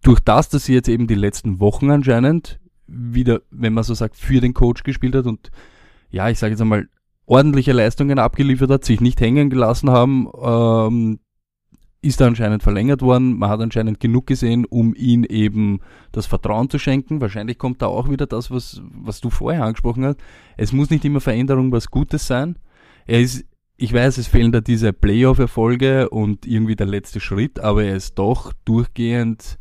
durch 0.02 0.20
das, 0.20 0.50
dass 0.50 0.66
sie 0.66 0.74
jetzt 0.74 0.90
eben 0.90 1.08
die 1.08 1.16
letzten 1.16 1.60
Wochen 1.60 1.92
anscheinend 1.92 2.60
wieder, 2.88 3.42
wenn 3.52 3.74
man 3.74 3.84
so 3.84 3.94
sagt, 3.94 4.16
für 4.16 4.42
den 4.42 4.54
Coach 4.54 4.84
gespielt 4.84 5.16
hat 5.16 5.26
und 5.26 5.52
ja, 6.10 6.30
ich 6.30 6.40
sage 6.40 6.52
jetzt 6.52 6.62
einmal, 6.62 6.88
ordentliche 7.26 7.74
Leistungen 7.74 8.18
abgeliefert 8.18 8.72
hat, 8.72 8.86
sich 8.86 9.02
nicht 9.02 9.22
hängen 9.22 9.50
gelassen 9.50 9.92
haben, 9.92 10.28
ähm, 10.42 11.20
ist 12.02 12.22
er 12.22 12.28
anscheinend 12.28 12.64
verlängert 12.64 13.02
worden. 13.02 13.38
Man 13.38 13.50
hat 13.50 13.60
anscheinend 13.60 14.00
genug 14.00 14.28
gesehen, 14.28 14.66
um 14.66 14.96
ihn 14.96 15.24
eben 15.26 15.82
das 16.12 16.26
Vertrauen 16.26 16.70
zu 16.70 16.80
schenken. 16.80 17.20
Wahrscheinlich 17.20 17.58
kommt 17.58 17.82
da 17.82 17.88
auch 17.88 18.10
wieder 18.10 18.26
das, 18.26 18.50
was, 18.52 18.82
was 18.94 19.20
du 19.20 19.30
vorher 19.30 19.66
angesprochen 19.66 20.06
hast. 20.06 20.18
Es 20.56 20.72
muss 20.72 20.90
nicht 20.90 21.04
immer 21.04 21.20
Veränderung 21.20 21.72
was 21.72 21.92
Gutes 21.92 22.26
sein. 22.26 22.58
Er 23.06 23.20
ist, 23.20 23.46
ich 23.76 23.94
weiß, 23.94 24.18
es 24.18 24.28
fehlen 24.28 24.52
da 24.52 24.62
diese 24.62 24.94
Playoff-Erfolge 24.94 26.10
und 26.10 26.46
irgendwie 26.46 26.76
der 26.76 26.88
letzte 26.88 27.20
Schritt, 27.20 27.60
aber 27.60 27.84
er 27.84 27.96
ist 27.96 28.18
doch 28.18 28.54
durchgehend 28.64 29.58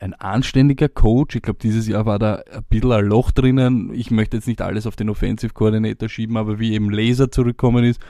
ein 0.00 0.14
anständiger 0.14 0.88
Coach. 0.88 1.36
Ich 1.36 1.42
glaube, 1.42 1.58
dieses 1.62 1.86
Jahr 1.86 2.06
war 2.06 2.18
da 2.18 2.42
ein 2.52 2.64
bisschen 2.68 2.92
ein 2.92 3.04
Loch 3.04 3.30
drinnen. 3.30 3.92
Ich 3.92 4.10
möchte 4.10 4.38
jetzt 4.38 4.46
nicht 4.46 4.62
alles 4.62 4.86
auf 4.86 4.96
den 4.96 5.10
Offensive 5.10 5.52
Coordinator 5.52 6.08
schieben, 6.08 6.36
aber 6.36 6.58
wie 6.58 6.72
eben 6.72 6.90
Laser 6.90 7.30
zurückgekommen 7.30 7.84
ist, 7.84 8.00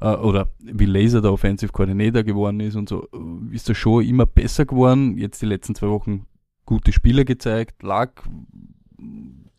äh, 0.00 0.14
oder 0.14 0.48
wie 0.60 0.86
Laser 0.86 1.20
der 1.20 1.32
Offensive 1.32 1.72
Coordinator 1.72 2.22
geworden 2.22 2.60
ist 2.60 2.76
und 2.76 2.88
so, 2.88 3.08
äh, 3.12 3.54
ist 3.54 3.68
er 3.68 3.74
schon 3.74 4.04
immer 4.04 4.26
besser 4.26 4.66
geworden. 4.66 5.16
Jetzt 5.16 5.42
die 5.42 5.46
letzten 5.46 5.74
zwei 5.74 5.88
Wochen 5.88 6.26
gute 6.66 6.92
Spiele 6.92 7.24
gezeigt, 7.24 7.82
lag. 7.82 8.10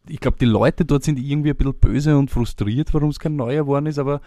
Ich 0.08 0.20
glaube, 0.20 0.38
die 0.40 0.46
Leute 0.46 0.86
dort 0.86 1.04
sind 1.04 1.20
irgendwie 1.20 1.52
ein 1.52 1.58
bisschen 1.58 1.80
böse 1.80 2.18
und 2.18 2.32
frustriert, 2.32 2.94
warum 2.94 3.10
es 3.10 3.20
kein 3.20 3.36
neuer 3.36 3.64
geworden 3.64 3.86
ist, 3.86 4.00
aber 4.00 4.22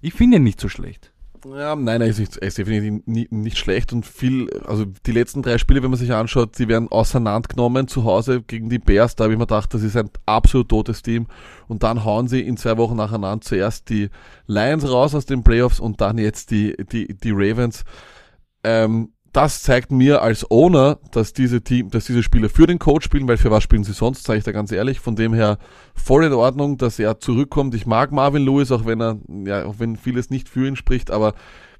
ich 0.00 0.14
finde 0.14 0.38
ihn 0.38 0.44
nicht 0.44 0.60
so 0.60 0.68
schlecht. 0.68 1.12
Ja, 1.46 1.74
nein, 1.74 2.00
er 2.00 2.08
ist, 2.08 2.18
nicht, 2.18 2.36
er 2.36 2.48
ist 2.48 2.58
definitiv 2.58 3.06
nicht, 3.06 3.32
nicht 3.32 3.58
schlecht 3.58 3.92
und 3.92 4.04
viel, 4.04 4.50
also 4.66 4.84
die 4.84 5.12
letzten 5.12 5.42
drei 5.42 5.58
Spiele, 5.58 5.82
wenn 5.82 5.90
man 5.90 5.98
sich 5.98 6.12
anschaut, 6.12 6.58
die 6.58 6.68
werden 6.68 6.88
auseinandergenommen 6.88 7.88
zu 7.88 8.04
Hause 8.04 8.42
gegen 8.42 8.68
die 8.68 8.78
Bears. 8.78 9.16
Da 9.16 9.24
habe 9.24 9.32
ich 9.32 9.38
mir 9.38 9.46
gedacht, 9.46 9.72
das 9.72 9.82
ist 9.82 9.96
ein 9.96 10.10
absolut 10.26 10.68
totes 10.68 11.02
Team. 11.02 11.26
Und 11.68 11.82
dann 11.82 12.04
hauen 12.04 12.28
sie 12.28 12.40
in 12.40 12.56
zwei 12.56 12.76
Wochen 12.76 12.96
nacheinander 12.96 13.40
zuerst 13.40 13.88
die 13.88 14.10
Lions 14.46 14.90
raus 14.90 15.14
aus 15.14 15.26
den 15.26 15.42
Playoffs 15.42 15.80
und 15.80 16.00
dann 16.00 16.18
jetzt 16.18 16.50
die, 16.50 16.76
die, 16.92 17.16
die 17.16 17.30
Ravens. 17.32 17.84
Ähm, 18.62 19.12
das 19.32 19.62
zeigt 19.62 19.92
mir 19.92 20.22
als 20.22 20.50
Owner, 20.50 20.98
dass 21.12 21.32
diese 21.32 21.62
Team, 21.62 21.90
dass 21.90 22.06
diese 22.06 22.22
Spieler 22.22 22.48
für 22.48 22.66
den 22.66 22.78
Coach 22.78 23.04
spielen, 23.04 23.28
weil 23.28 23.36
für 23.36 23.50
was 23.50 23.62
spielen 23.62 23.84
sie 23.84 23.92
sonst, 23.92 24.24
sage 24.24 24.38
ich 24.38 24.44
da 24.44 24.52
ganz 24.52 24.72
ehrlich. 24.72 24.98
Von 24.98 25.14
dem 25.14 25.32
her 25.32 25.58
voll 25.94 26.24
in 26.24 26.32
Ordnung, 26.32 26.78
dass 26.78 26.98
er 26.98 27.20
zurückkommt. 27.20 27.74
Ich 27.74 27.86
mag 27.86 28.10
Marvin 28.10 28.44
Lewis, 28.44 28.72
auch 28.72 28.86
wenn 28.86 29.00
er, 29.00 29.18
ja, 29.44 29.64
auch 29.64 29.76
wenn 29.78 29.96
vieles 29.96 30.30
nicht 30.30 30.48
für 30.48 30.66
ihn 30.66 30.76
spricht, 30.76 31.10
aber 31.10 31.34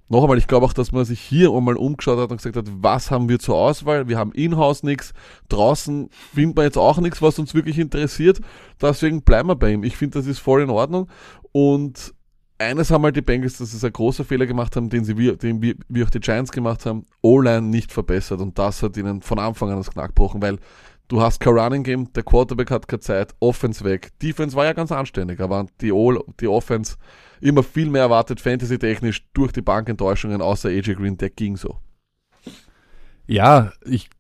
noch 0.09 0.23
einmal, 0.23 0.39
ich 0.39 0.49
glaube 0.49 0.67
auch, 0.67 0.73
dass 0.73 0.91
man 0.91 1.05
sich 1.05 1.21
hier 1.21 1.53
einmal 1.53 1.77
umgeschaut 1.77 2.19
hat 2.19 2.33
und 2.33 2.39
gesagt 2.39 2.57
hat, 2.57 2.67
was 2.69 3.13
haben 3.13 3.29
wir 3.29 3.39
zur 3.39 3.55
Auswahl? 3.55 4.09
Wir 4.09 4.19
haben 4.19 4.33
in-house 4.33 4.83
nichts, 4.83 5.13
draußen 5.49 6.11
findet 6.35 6.57
man 6.57 6.65
jetzt 6.65 6.79
auch 6.79 6.99
nichts, 6.99 7.23
was 7.23 7.39
uns 7.39 7.55
wirklich 7.55 7.79
interessiert. 7.79 8.41
Deswegen 8.83 9.23
bleiben 9.23 9.49
wir 9.49 9.55
bei 9.55 9.73
ihm. 9.73 9.85
Ich 9.85 9.97
finde, 9.97 10.19
das 10.19 10.27
ist 10.27 10.41
voll 10.41 10.63
in 10.63 10.71
Ordnung. 10.71 11.09
Und 11.53 12.13
eines 12.61 12.91
haben 12.91 13.05
halt 13.05 13.17
die 13.17 13.23
Bengals, 13.23 13.59
dass 13.59 13.73
sie 13.73 13.87
ein 13.87 13.93
großer 13.93 14.25
Fehler 14.25 14.47
gemacht 14.47 14.77
haben, 14.77 14.91
den 14.91 15.05
sie 15.05 15.17
wie, 15.17 15.37
den 15.37 15.63
wir, 15.63 15.75
wie 15.89 16.05
auch 16.05 16.11
die 16.11 16.21
Giants 16.21 16.53
gemacht 16.53 16.87
haben, 16.87 17.07
O-Line 17.23 17.63
nicht 17.63 17.91
verbessert 17.91 18.41
und 18.41 18.59
das 18.59 18.83
hat 18.83 18.97
ihnen 18.97 19.23
von 19.23 19.39
Anfang 19.39 19.71
an 19.71 19.79
das 19.79 19.91
Knack 19.91 20.09
gebrochen, 20.09 20.43
weil 20.43 20.59
du 21.09 21.21
hast 21.21 21.41
kein 21.41 21.59
Running 21.59 21.83
Game, 21.83 22.13
der 22.13 22.23
Quarterback 22.23 22.71
hat 22.71 22.87
keine 22.87 23.01
Zeit, 23.01 23.35
Offense 23.41 23.83
weg. 23.85 24.11
Defense 24.21 24.55
war 24.57 24.67
ja 24.67 24.73
ganz 24.73 24.93
anständig, 24.93 25.41
aber 25.41 25.67
die, 25.81 25.93
o 25.93 26.23
die 26.41 26.49
Offense 26.49 26.97
immer 27.41 27.63
viel 27.63 27.89
mehr 27.89 28.03
erwartet, 28.03 28.41
Fantasy-technisch 28.41 29.27
durch 29.33 29.53
die 29.53 29.63
Bankenttäuschungen, 29.63 30.43
außer 30.43 30.69
AJ 30.69 30.95
Green, 30.95 31.17
der 31.17 31.31
ging 31.31 31.57
so. 31.57 31.79
Ja, 33.27 33.73
ich 33.85 34.11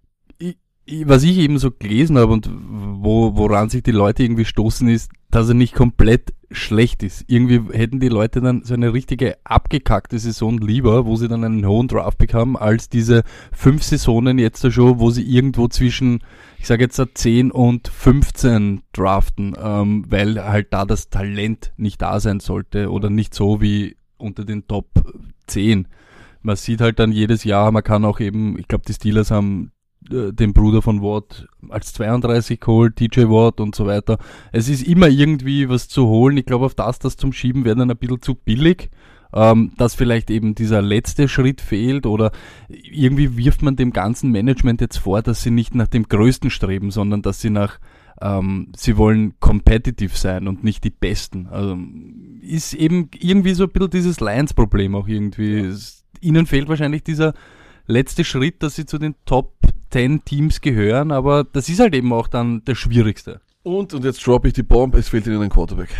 was 1.05 1.22
ich 1.22 1.38
eben 1.38 1.59
so 1.59 1.70
gelesen 1.70 2.18
habe 2.18 2.33
und 2.33 2.50
wo, 2.50 3.37
woran 3.37 3.68
sich 3.68 3.83
die 3.83 3.92
Leute 3.92 4.22
irgendwie 4.22 4.44
stoßen 4.44 4.88
ist, 4.88 5.12
dass 5.30 5.48
er 5.48 5.54
nicht 5.54 5.74
komplett 5.74 6.34
schlecht 6.50 7.02
ist. 7.02 7.24
Irgendwie 7.28 7.60
hätten 7.76 8.00
die 8.00 8.08
Leute 8.08 8.40
dann 8.40 8.64
so 8.64 8.74
eine 8.74 8.92
richtige 8.92 9.36
abgekackte 9.44 10.18
Saison 10.18 10.58
lieber, 10.58 11.06
wo 11.06 11.16
sie 11.16 11.28
dann 11.28 11.44
einen 11.44 11.66
hohen 11.66 11.88
Draftpick 11.88 12.34
haben, 12.34 12.56
als 12.56 12.88
diese 12.88 13.22
fünf 13.52 13.82
Saisonen 13.82 14.38
jetzt 14.38 14.64
da 14.64 14.70
schon, 14.70 14.98
wo 14.98 15.10
sie 15.10 15.22
irgendwo 15.22 15.68
zwischen, 15.68 16.20
ich 16.58 16.66
sage 16.66 16.84
jetzt 16.84 17.00
10 17.14 17.52
und 17.52 17.88
15 17.88 18.82
draften, 18.92 19.54
ähm, 19.62 20.04
weil 20.08 20.44
halt 20.44 20.72
da 20.72 20.84
das 20.84 21.08
Talent 21.08 21.72
nicht 21.76 22.02
da 22.02 22.18
sein 22.18 22.40
sollte 22.40 22.90
oder 22.90 23.10
nicht 23.10 23.34
so 23.34 23.60
wie 23.60 23.96
unter 24.16 24.44
den 24.44 24.66
Top 24.66 24.88
10 25.46 25.86
man 26.42 26.56
sieht 26.56 26.80
halt 26.80 26.98
dann 26.98 27.12
jedes 27.12 27.44
Jahr, 27.44 27.70
man 27.70 27.82
kann 27.82 28.04
auch 28.04 28.20
eben, 28.20 28.58
ich 28.58 28.68
glaube, 28.68 28.84
die 28.86 28.94
Steelers 28.94 29.30
haben 29.30 29.72
äh, 30.12 30.32
den 30.32 30.52
Bruder 30.52 30.82
von 30.82 31.02
Watt 31.02 31.46
als 31.68 31.92
32 31.92 32.60
geholt, 32.60 32.96
TJ 32.96 33.22
Watt 33.22 33.60
und 33.60 33.74
so 33.74 33.86
weiter. 33.86 34.18
Es 34.52 34.68
ist 34.68 34.86
immer 34.86 35.08
irgendwie 35.08 35.68
was 35.68 35.88
zu 35.88 36.06
holen. 36.06 36.36
Ich 36.36 36.46
glaube, 36.46 36.66
auf 36.66 36.74
das, 36.74 36.98
das 36.98 37.16
zum 37.16 37.32
Schieben 37.32 37.64
wäre 37.64 37.76
dann 37.76 37.90
ein 37.90 37.96
bisschen 37.96 38.22
zu 38.22 38.34
billig. 38.34 38.90
Ähm, 39.32 39.70
dass 39.76 39.94
vielleicht 39.94 40.28
eben 40.28 40.56
dieser 40.56 40.82
letzte 40.82 41.28
Schritt 41.28 41.60
fehlt 41.60 42.04
oder 42.04 42.32
irgendwie 42.68 43.36
wirft 43.36 43.62
man 43.62 43.76
dem 43.76 43.92
ganzen 43.92 44.32
Management 44.32 44.80
jetzt 44.80 44.96
vor, 44.96 45.22
dass 45.22 45.44
sie 45.44 45.52
nicht 45.52 45.72
nach 45.72 45.86
dem 45.86 46.08
Größten 46.08 46.50
streben, 46.50 46.90
sondern 46.90 47.22
dass 47.22 47.40
sie 47.40 47.50
nach 47.50 47.78
ähm, 48.20 48.72
sie 48.76 48.96
wollen 48.96 49.38
competitive 49.40 50.16
sein 50.16 50.46
und 50.48 50.62
nicht 50.64 50.84
die 50.84 50.90
Besten. 50.90 51.46
Also 51.46 51.78
ist 52.42 52.74
eben 52.74 53.08
irgendwie 53.18 53.54
so 53.54 53.64
ein 53.64 53.70
bisschen 53.70 53.90
dieses 53.90 54.20
Lions-Problem 54.20 54.94
auch 54.94 55.08
irgendwie. 55.08 55.60
Es, 55.60 56.04
ihnen 56.20 56.46
fehlt 56.46 56.68
wahrscheinlich 56.68 57.02
dieser 57.02 57.34
letzte 57.86 58.24
Schritt, 58.24 58.62
dass 58.62 58.76
sie 58.76 58.84
zu 58.84 58.98
den 58.98 59.14
Top 59.24 59.54
10 59.90 60.24
Teams 60.24 60.61
gehören, 60.61 61.12
aber 61.12 61.44
das 61.44 61.68
ist 61.68 61.81
halt 61.81 61.94
eben 61.94 62.12
auch 62.12 62.29
dann 62.29 62.64
der 62.64 62.74
schwierigste. 62.74 63.40
Und, 63.62 63.92
und 63.92 64.05
jetzt 64.05 64.26
droppe 64.26 64.48
ich 64.48 64.55
die 64.55 64.62
Bombe, 64.62 64.98
es 64.98 65.09
fehlt 65.09 65.26
ihnen 65.26 65.42
ein 65.42 65.50
Quarterback. 65.50 65.90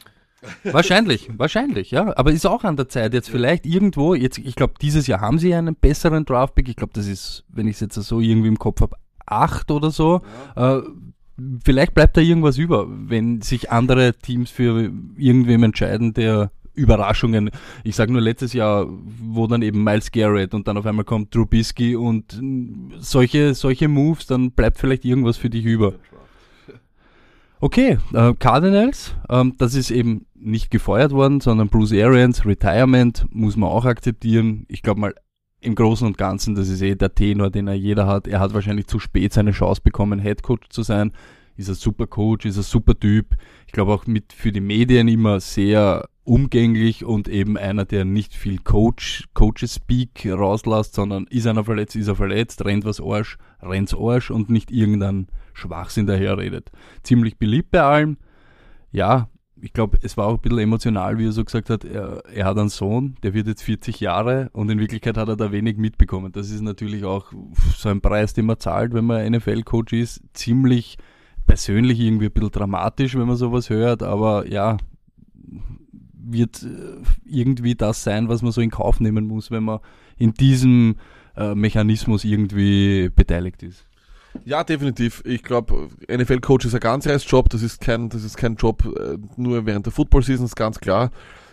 wahrscheinlich, 0.64 1.28
wahrscheinlich, 1.36 1.90
ja. 1.90 2.16
Aber 2.16 2.32
ist 2.32 2.46
auch 2.46 2.64
an 2.64 2.76
der 2.76 2.88
Zeit 2.88 3.14
jetzt 3.14 3.30
vielleicht 3.30 3.66
irgendwo, 3.66 4.14
jetzt, 4.14 4.38
ich 4.38 4.54
glaube, 4.54 4.74
dieses 4.80 5.06
Jahr 5.06 5.20
haben 5.20 5.38
sie 5.38 5.54
einen 5.54 5.74
besseren 5.74 6.24
Draftpick. 6.24 6.68
Ich 6.68 6.76
glaube, 6.76 6.92
das 6.94 7.06
ist, 7.06 7.44
wenn 7.48 7.66
ich 7.66 7.74
es 7.74 7.80
jetzt 7.80 7.94
so 7.94 8.20
irgendwie 8.20 8.48
im 8.48 8.58
Kopf 8.58 8.80
habe, 8.80 8.96
acht 9.26 9.70
oder 9.70 9.90
so. 9.90 10.22
Äh, 10.54 10.80
vielleicht 11.64 11.94
bleibt 11.94 12.16
da 12.16 12.20
irgendwas 12.20 12.58
über, 12.58 12.86
wenn 12.88 13.42
sich 13.42 13.70
andere 13.70 14.14
Teams 14.14 14.50
für 14.50 14.90
irgendwem 15.16 15.64
entscheiden, 15.64 16.14
der 16.14 16.50
Überraschungen. 16.76 17.50
Ich 17.84 17.96
sage 17.96 18.12
nur 18.12 18.20
letztes 18.20 18.52
Jahr, 18.52 18.86
wo 18.88 19.46
dann 19.46 19.62
eben 19.62 19.82
Miles 19.82 20.12
Garrett 20.12 20.54
und 20.54 20.68
dann 20.68 20.76
auf 20.76 20.86
einmal 20.86 21.04
kommt 21.04 21.32
Trubisky 21.32 21.96
und 21.96 22.40
solche, 22.98 23.54
solche 23.54 23.88
Moves, 23.88 24.26
dann 24.26 24.52
bleibt 24.52 24.78
vielleicht 24.78 25.04
irgendwas 25.04 25.36
für 25.36 25.50
dich 25.50 25.64
über. 25.64 25.94
Okay, 27.58 27.98
äh, 28.12 28.34
Cardinals, 28.38 29.14
ähm, 29.30 29.54
das 29.56 29.74
ist 29.74 29.90
eben 29.90 30.26
nicht 30.34 30.70
gefeuert 30.70 31.12
worden, 31.12 31.40
sondern 31.40 31.68
Bruce 31.68 31.92
Arians, 31.92 32.44
Retirement, 32.44 33.24
muss 33.30 33.56
man 33.56 33.70
auch 33.70 33.86
akzeptieren. 33.86 34.66
Ich 34.68 34.82
glaube 34.82 35.00
mal, 35.00 35.14
im 35.60 35.74
Großen 35.74 36.06
und 36.06 36.18
Ganzen, 36.18 36.54
das 36.54 36.68
ist 36.68 36.82
eh 36.82 36.94
der 36.94 37.14
Tenor, 37.14 37.50
den 37.50 37.66
er 37.66 37.74
jeder 37.74 38.06
hat. 38.06 38.28
Er 38.28 38.40
hat 38.40 38.52
wahrscheinlich 38.52 38.86
zu 38.86 38.98
spät 38.98 39.32
seine 39.32 39.52
Chance 39.52 39.80
bekommen, 39.82 40.20
Head 40.20 40.42
Coach 40.42 40.68
zu 40.68 40.82
sein. 40.82 41.12
Ist 41.56 41.68
ein 41.70 41.74
super 41.74 42.06
Coach, 42.06 42.44
ist 42.44 42.58
ein 42.58 42.62
super 42.62 42.98
Typ. 42.98 43.34
Ich 43.66 43.72
glaube 43.72 43.92
auch 43.92 44.06
mit 44.06 44.34
für 44.34 44.52
die 44.52 44.60
Medien 44.60 45.08
immer 45.08 45.40
sehr 45.40 46.06
umgänglich 46.26 47.04
und 47.04 47.28
eben 47.28 47.56
einer, 47.56 47.84
der 47.84 48.04
nicht 48.04 48.34
viel 48.34 48.58
Coach, 48.58 49.28
Coaches 49.34 49.76
Speak 49.76 50.26
rauslässt, 50.26 50.94
sondern 50.94 51.26
ist 51.30 51.46
einer 51.46 51.64
verletzt, 51.64 51.96
ist 51.96 52.08
er 52.08 52.16
verletzt, 52.16 52.64
rennt 52.64 52.84
was 52.84 53.00
Arsch, 53.00 53.38
rennt's 53.62 53.94
Arsch 53.94 54.30
und 54.30 54.50
nicht 54.50 54.70
irgendein 54.70 55.28
Schwachsinn 55.54 56.06
daher 56.06 56.36
redet. 56.36 56.70
Ziemlich 57.02 57.38
beliebt 57.38 57.70
bei 57.70 57.82
allen. 57.82 58.18
Ja, 58.90 59.28
ich 59.60 59.72
glaube, 59.72 59.98
es 60.02 60.16
war 60.16 60.26
auch 60.26 60.34
ein 60.34 60.40
bisschen 60.40 60.58
emotional, 60.58 61.18
wie 61.18 61.26
er 61.26 61.32
so 61.32 61.44
gesagt 61.44 61.70
hat, 61.70 61.84
er, 61.84 62.22
er, 62.26 62.44
hat 62.44 62.58
einen 62.58 62.68
Sohn, 62.68 63.16
der 63.22 63.32
wird 63.32 63.46
jetzt 63.46 63.62
40 63.62 64.00
Jahre 64.00 64.50
und 64.52 64.70
in 64.70 64.78
Wirklichkeit 64.78 65.16
hat 65.16 65.28
er 65.28 65.36
da 65.36 65.50
wenig 65.50 65.78
mitbekommen. 65.78 66.32
Das 66.32 66.50
ist 66.50 66.60
natürlich 66.60 67.04
auch 67.04 67.32
so 67.76 67.88
ein 67.88 68.00
Preis, 68.00 68.34
den 68.34 68.46
man 68.46 68.58
zahlt, 68.58 68.92
wenn 68.92 69.06
man 69.06 69.32
NFL-Coach 69.32 69.92
ist. 69.94 70.22
Ziemlich 70.34 70.98
persönlich 71.46 72.00
irgendwie 72.00 72.26
ein 72.26 72.32
bisschen 72.32 72.50
dramatisch, 72.50 73.16
wenn 73.16 73.26
man 73.26 73.36
sowas 73.36 73.70
hört, 73.70 74.02
aber 74.02 74.46
ja, 74.48 74.76
wird 76.28 76.62
äh, 76.62 77.02
irgendwie 77.24 77.74
das 77.74 78.02
sein, 78.02 78.28
was 78.28 78.42
man 78.42 78.52
so 78.52 78.60
in 78.60 78.70
Kauf 78.70 79.00
nehmen 79.00 79.26
muss, 79.26 79.50
wenn 79.50 79.64
man 79.64 79.80
in 80.16 80.32
diesem 80.34 80.96
äh, 81.36 81.54
Mechanismus 81.54 82.24
irgendwie 82.24 83.10
beteiligt 83.14 83.62
ist. 83.62 83.86
Ja, 84.44 84.64
definitiv. 84.64 85.22
Ich 85.24 85.42
glaube, 85.42 85.88
NFL-Coach 86.10 86.66
ist 86.66 86.74
ein 86.74 86.80
ganzjahresjob. 86.80 87.48
Das 87.48 87.62
ist 87.62 87.80
kein, 87.80 88.08
das 88.08 88.22
ist 88.22 88.36
kein 88.36 88.56
Job 88.56 88.84
äh, 88.84 89.16
nur 89.36 89.66
während 89.66 89.86
der 89.86 89.92
Football-Season, 89.92 90.44
ist 90.44 90.56
ganz 90.56 90.78
klar. 90.78 91.10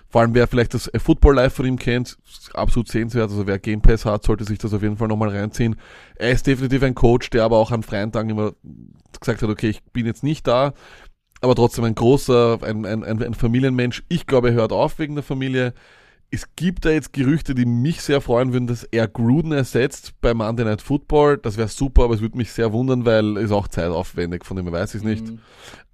Vor 0.10 0.22
allem, 0.22 0.36
wer 0.36 0.48
vielleicht 0.48 0.76
das 0.76 0.92
Football 0.98 1.36
Live 1.36 1.56
von 1.56 1.66
ihm 1.66 1.80
kennt, 1.80 2.20
absolut 2.54 2.88
sehenswert. 2.88 3.32
Also 3.32 3.48
wer 3.48 3.58
Game 3.58 3.82
Pass 3.82 4.06
hat, 4.06 4.24
sollte 4.24 4.44
sich 4.44 4.60
das 4.60 4.74
auf 4.74 4.84
jeden 4.84 4.98
Fall 4.98 5.08
nochmal 5.08 5.30
reinziehen. 5.30 5.76
Er 6.16 6.32
ist 6.32 6.46
definitiv 6.46 6.84
ein 6.84 6.94
Coach, 6.94 7.32
der 7.32 7.44
aber 7.44 7.58
auch 7.58 7.72
an 7.72 7.82
freien 7.82 8.12
Tagen 8.12 8.30
immer 8.30 8.54
gesagt 9.20 9.42
hat, 9.42 9.50
okay, 9.50 9.70
ich 9.70 9.82
bin 9.86 10.06
jetzt 10.06 10.24
nicht 10.24 10.46
da, 10.46 10.74
aber 11.43 11.56
trotzdem 11.56 11.84
ein 11.84 11.93
großer, 11.93 12.60
ein, 12.63 12.86
ein, 12.86 13.03
ein 13.03 13.34
Familienmensch. 13.34 14.03
Ich 14.08 14.25
glaube, 14.27 14.49
er 14.49 14.53
hört 14.53 14.71
auf 14.71 14.97
wegen 14.97 15.15
der 15.15 15.23
Familie. 15.23 15.73
Es 16.32 16.56
gibt 16.56 16.86
da 16.86 16.89
jetzt 16.89 17.12
Gerüchte, 17.12 17.53
die 17.53 17.65
mich 17.65 18.01
sehr 18.01 18.21
freuen 18.21 18.53
würden, 18.53 18.65
dass 18.65 18.86
er 18.86 19.10
Gruden 19.10 19.51
ersetzt 19.51 20.13
bei 20.21 20.34
Monday 20.34 20.63
Night 20.65 20.82
Football. 20.82 21.38
Das 21.38 21.58
wäre 21.58 21.67
super, 21.67 22.06
aber 22.06 22.15
es 22.15 22.21
würde 22.21 22.38
mich 22.38 22.51
sehr 22.53 22.71
wundern, 22.71 23.06
weil 23.06 23.38
es 23.38 23.51
auch 23.51 23.67
zeitaufwendig, 23.67 24.45
von 24.45 24.56
dem 24.56 24.65
her 24.65 24.71
weiß 24.71 24.95
ich 24.95 25.01
es 25.01 25.03
nicht. 25.03 25.27
Mhm. 25.27 25.39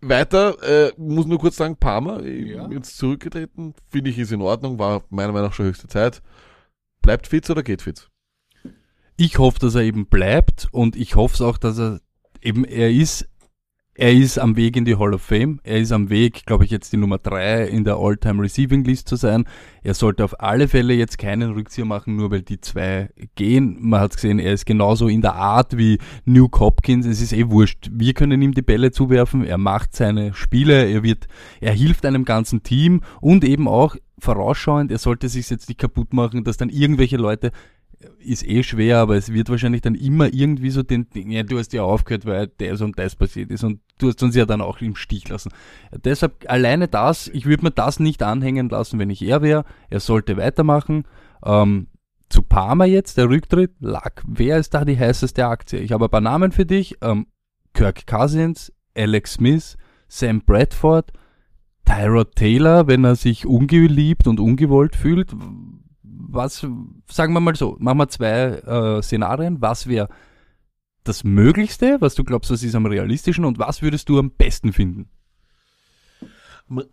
Weiter, 0.02 0.56
äh, 0.64 0.94
muss 0.98 1.26
nur 1.26 1.40
kurz 1.40 1.56
sagen, 1.56 1.76
Parma, 1.78 2.22
ja. 2.22 2.70
jetzt 2.70 2.98
zurückgetreten, 2.98 3.74
finde 3.88 4.12
ich 4.12 4.20
ist 4.20 4.32
in 4.32 4.42
Ordnung, 4.42 4.78
war 4.78 5.04
meiner 5.10 5.34
Meinung 5.34 5.48
nach 5.48 5.56
schon 5.56 5.66
höchste 5.66 5.88
Zeit. 5.88 6.22
Bleibt 7.02 7.26
Fitz 7.26 7.50
oder 7.50 7.64
geht 7.64 7.82
Fitz? 7.82 8.08
Ich 9.18 9.40
hoffe, 9.40 9.58
dass 9.60 9.74
er 9.74 9.82
eben 9.82 10.06
bleibt 10.06 10.68
und 10.72 10.96
ich 10.96 11.16
hoffe 11.16 11.34
es 11.34 11.42
auch, 11.42 11.58
dass 11.58 11.80
er 11.80 12.00
eben, 12.40 12.66
er 12.66 12.92
ist 12.92 13.28
er 14.00 14.14
ist 14.14 14.40
am 14.40 14.56
Weg 14.56 14.78
in 14.78 14.86
die 14.86 14.96
Hall 14.96 15.14
of 15.14 15.22
Fame. 15.22 15.60
Er 15.64 15.78
ist 15.80 15.92
am 15.92 16.10
Weg, 16.10 16.46
glaube 16.46 16.64
ich, 16.64 16.72
jetzt 16.72 16.94
die 16.94 16.98
Nummer 16.98 17.18
drei 17.18 17.68
in 17.68 17.84
der 17.84 17.98
All-Time 17.98 18.42
Receiving 18.42 18.86
List 18.86 19.10
zu 19.10 19.18
sein. 19.18 19.44
Er 19.84 19.94
sollte 19.94 20.24
auf 20.24 20.40
alle 20.40 20.70
Fälle 20.70 20.94
jetzt 20.94 21.18
keinen 21.18 21.52
Rückzieher 21.52 21.84
machen, 21.84 22.16
nur 22.16 22.32
weil 22.32 22.42
die 22.42 22.62
zwei 22.62 23.10
gehen. 23.36 23.76
Man 23.82 24.00
hat 24.00 24.16
gesehen, 24.16 24.40
er 24.40 24.54
ist 24.54 24.66
genauso 24.66 25.10
in 25.10 25.22
der 25.22 25.36
Art 25.36 25.78
wie 25.78 25.98
Nuke 26.24 26.62
Hopkins. 26.62 27.06
Es 27.06 27.20
ist 27.20 27.34
eh 27.34 27.50
wurscht. 27.50 27.90
Wir 27.92 28.14
können 28.14 28.42
ihm 28.42 28.54
die 28.54 28.62
Bälle 28.62 28.92
zuwerfen. 28.92 29.44
Er 29.44 29.58
macht 29.58 29.94
seine 29.94 30.34
Spiele. 30.34 30.90
Er 30.90 31.04
wird, 31.04 31.28
er 31.60 31.74
hilft 31.74 32.06
einem 32.06 32.24
ganzen 32.24 32.64
Team 32.64 33.02
und 33.20 33.44
eben 33.44 33.68
auch 33.68 33.98
vorausschauend. 34.18 34.94
Er 34.94 34.98
sollte 34.98 35.28
sich 35.28 35.50
jetzt 35.50 35.68
nicht 35.68 35.80
kaputt 35.80 36.14
machen, 36.14 36.46
dass 36.46 36.56
dann 36.56 36.70
irgendwelche 36.70 37.18
Leute 37.18 37.52
ist 38.20 38.48
eh 38.48 38.64
schwer, 38.64 39.00
aber 39.00 39.18
es 39.18 39.34
wird 39.34 39.50
wahrscheinlich 39.50 39.82
dann 39.82 39.96
immer 39.96 40.34
irgendwie 40.34 40.70
so 40.70 40.84
den, 40.84 41.08
ja, 41.14 41.44
du 41.44 41.58
hast 41.58 41.74
ja 41.74 41.84
aufgehört, 41.84 42.26
weil 42.26 42.48
das 42.60 42.80
und 42.80 42.98
das 42.98 43.18
passiert 43.18 43.52
ist 43.52 43.66
und 43.66 43.82
du 44.00 44.08
hast 44.08 44.24
uns 44.24 44.36
ja 44.36 44.46
dann 44.46 44.62
auch 44.62 44.82
im 44.82 44.96
Stich 44.96 45.30
lassen. 45.30 45.52
Deshalb 46.04 46.50
alleine 46.50 46.88
das, 46.88 47.28
ich 47.28 47.46
würde 47.46 47.64
mir 47.64 47.72
das 47.72 48.00
nicht 48.00 48.24
anhängen 48.24 48.70
lassen, 48.70 49.00
wenn 49.00 49.10
ich 49.10 49.22
er 49.22 49.42
wäre. 49.42 49.66
Er 49.90 50.00
sollte 50.00 50.38
weitermachen. 50.38 51.06
Ähm, 51.46 51.88
zu 52.30 52.42
Parma 52.42 52.86
jetzt, 52.86 53.18
der 53.18 53.30
Rücktritt, 53.30 53.72
lag. 53.80 54.22
Wer 54.28 54.58
ist 54.58 54.74
da 54.74 54.86
die 54.86 54.98
heißeste 54.98 55.46
Aktie? 55.46 55.80
Ich 55.80 55.92
habe 55.92 56.06
ein 56.06 56.12
paar 56.12 56.22
Namen 56.22 56.52
für 56.52 56.66
dich. 56.66 56.98
Ähm, 57.02 57.28
Kirk 57.74 58.08
Cousins, 58.08 58.72
Alex 58.96 59.34
Smith, 59.34 59.78
Sam 60.08 60.42
Bradford, 60.42 61.12
Tyrod 61.86 62.36
Taylor, 62.36 62.88
wenn 62.88 63.04
er 63.04 63.16
sich 63.16 63.46
ungeliebt 63.46 64.28
und 64.28 64.40
ungewollt 64.40 64.96
fühlt 64.96 65.34
was, 66.32 66.66
sagen 67.10 67.34
wir 67.34 67.40
mal 67.40 67.56
so, 67.56 67.76
machen 67.80 67.98
wir 67.98 68.10
zwei 68.10 68.30
äh, 68.30 69.02
Szenarien. 69.02 69.62
Was 69.62 69.88
wäre 69.88 70.10
das 71.10 71.24
Möglichste, 71.24 71.98
was 72.00 72.16
du 72.16 72.24
glaubst, 72.24 72.52
das 72.52 72.64
ist 72.64 72.76
am 72.76 72.86
realistischen 72.86 73.44
und 73.44 73.60
was 73.60 73.82
würdest 73.82 74.08
du 74.10 74.20
am 74.20 74.32
besten 74.32 74.72
finden? 74.72 75.10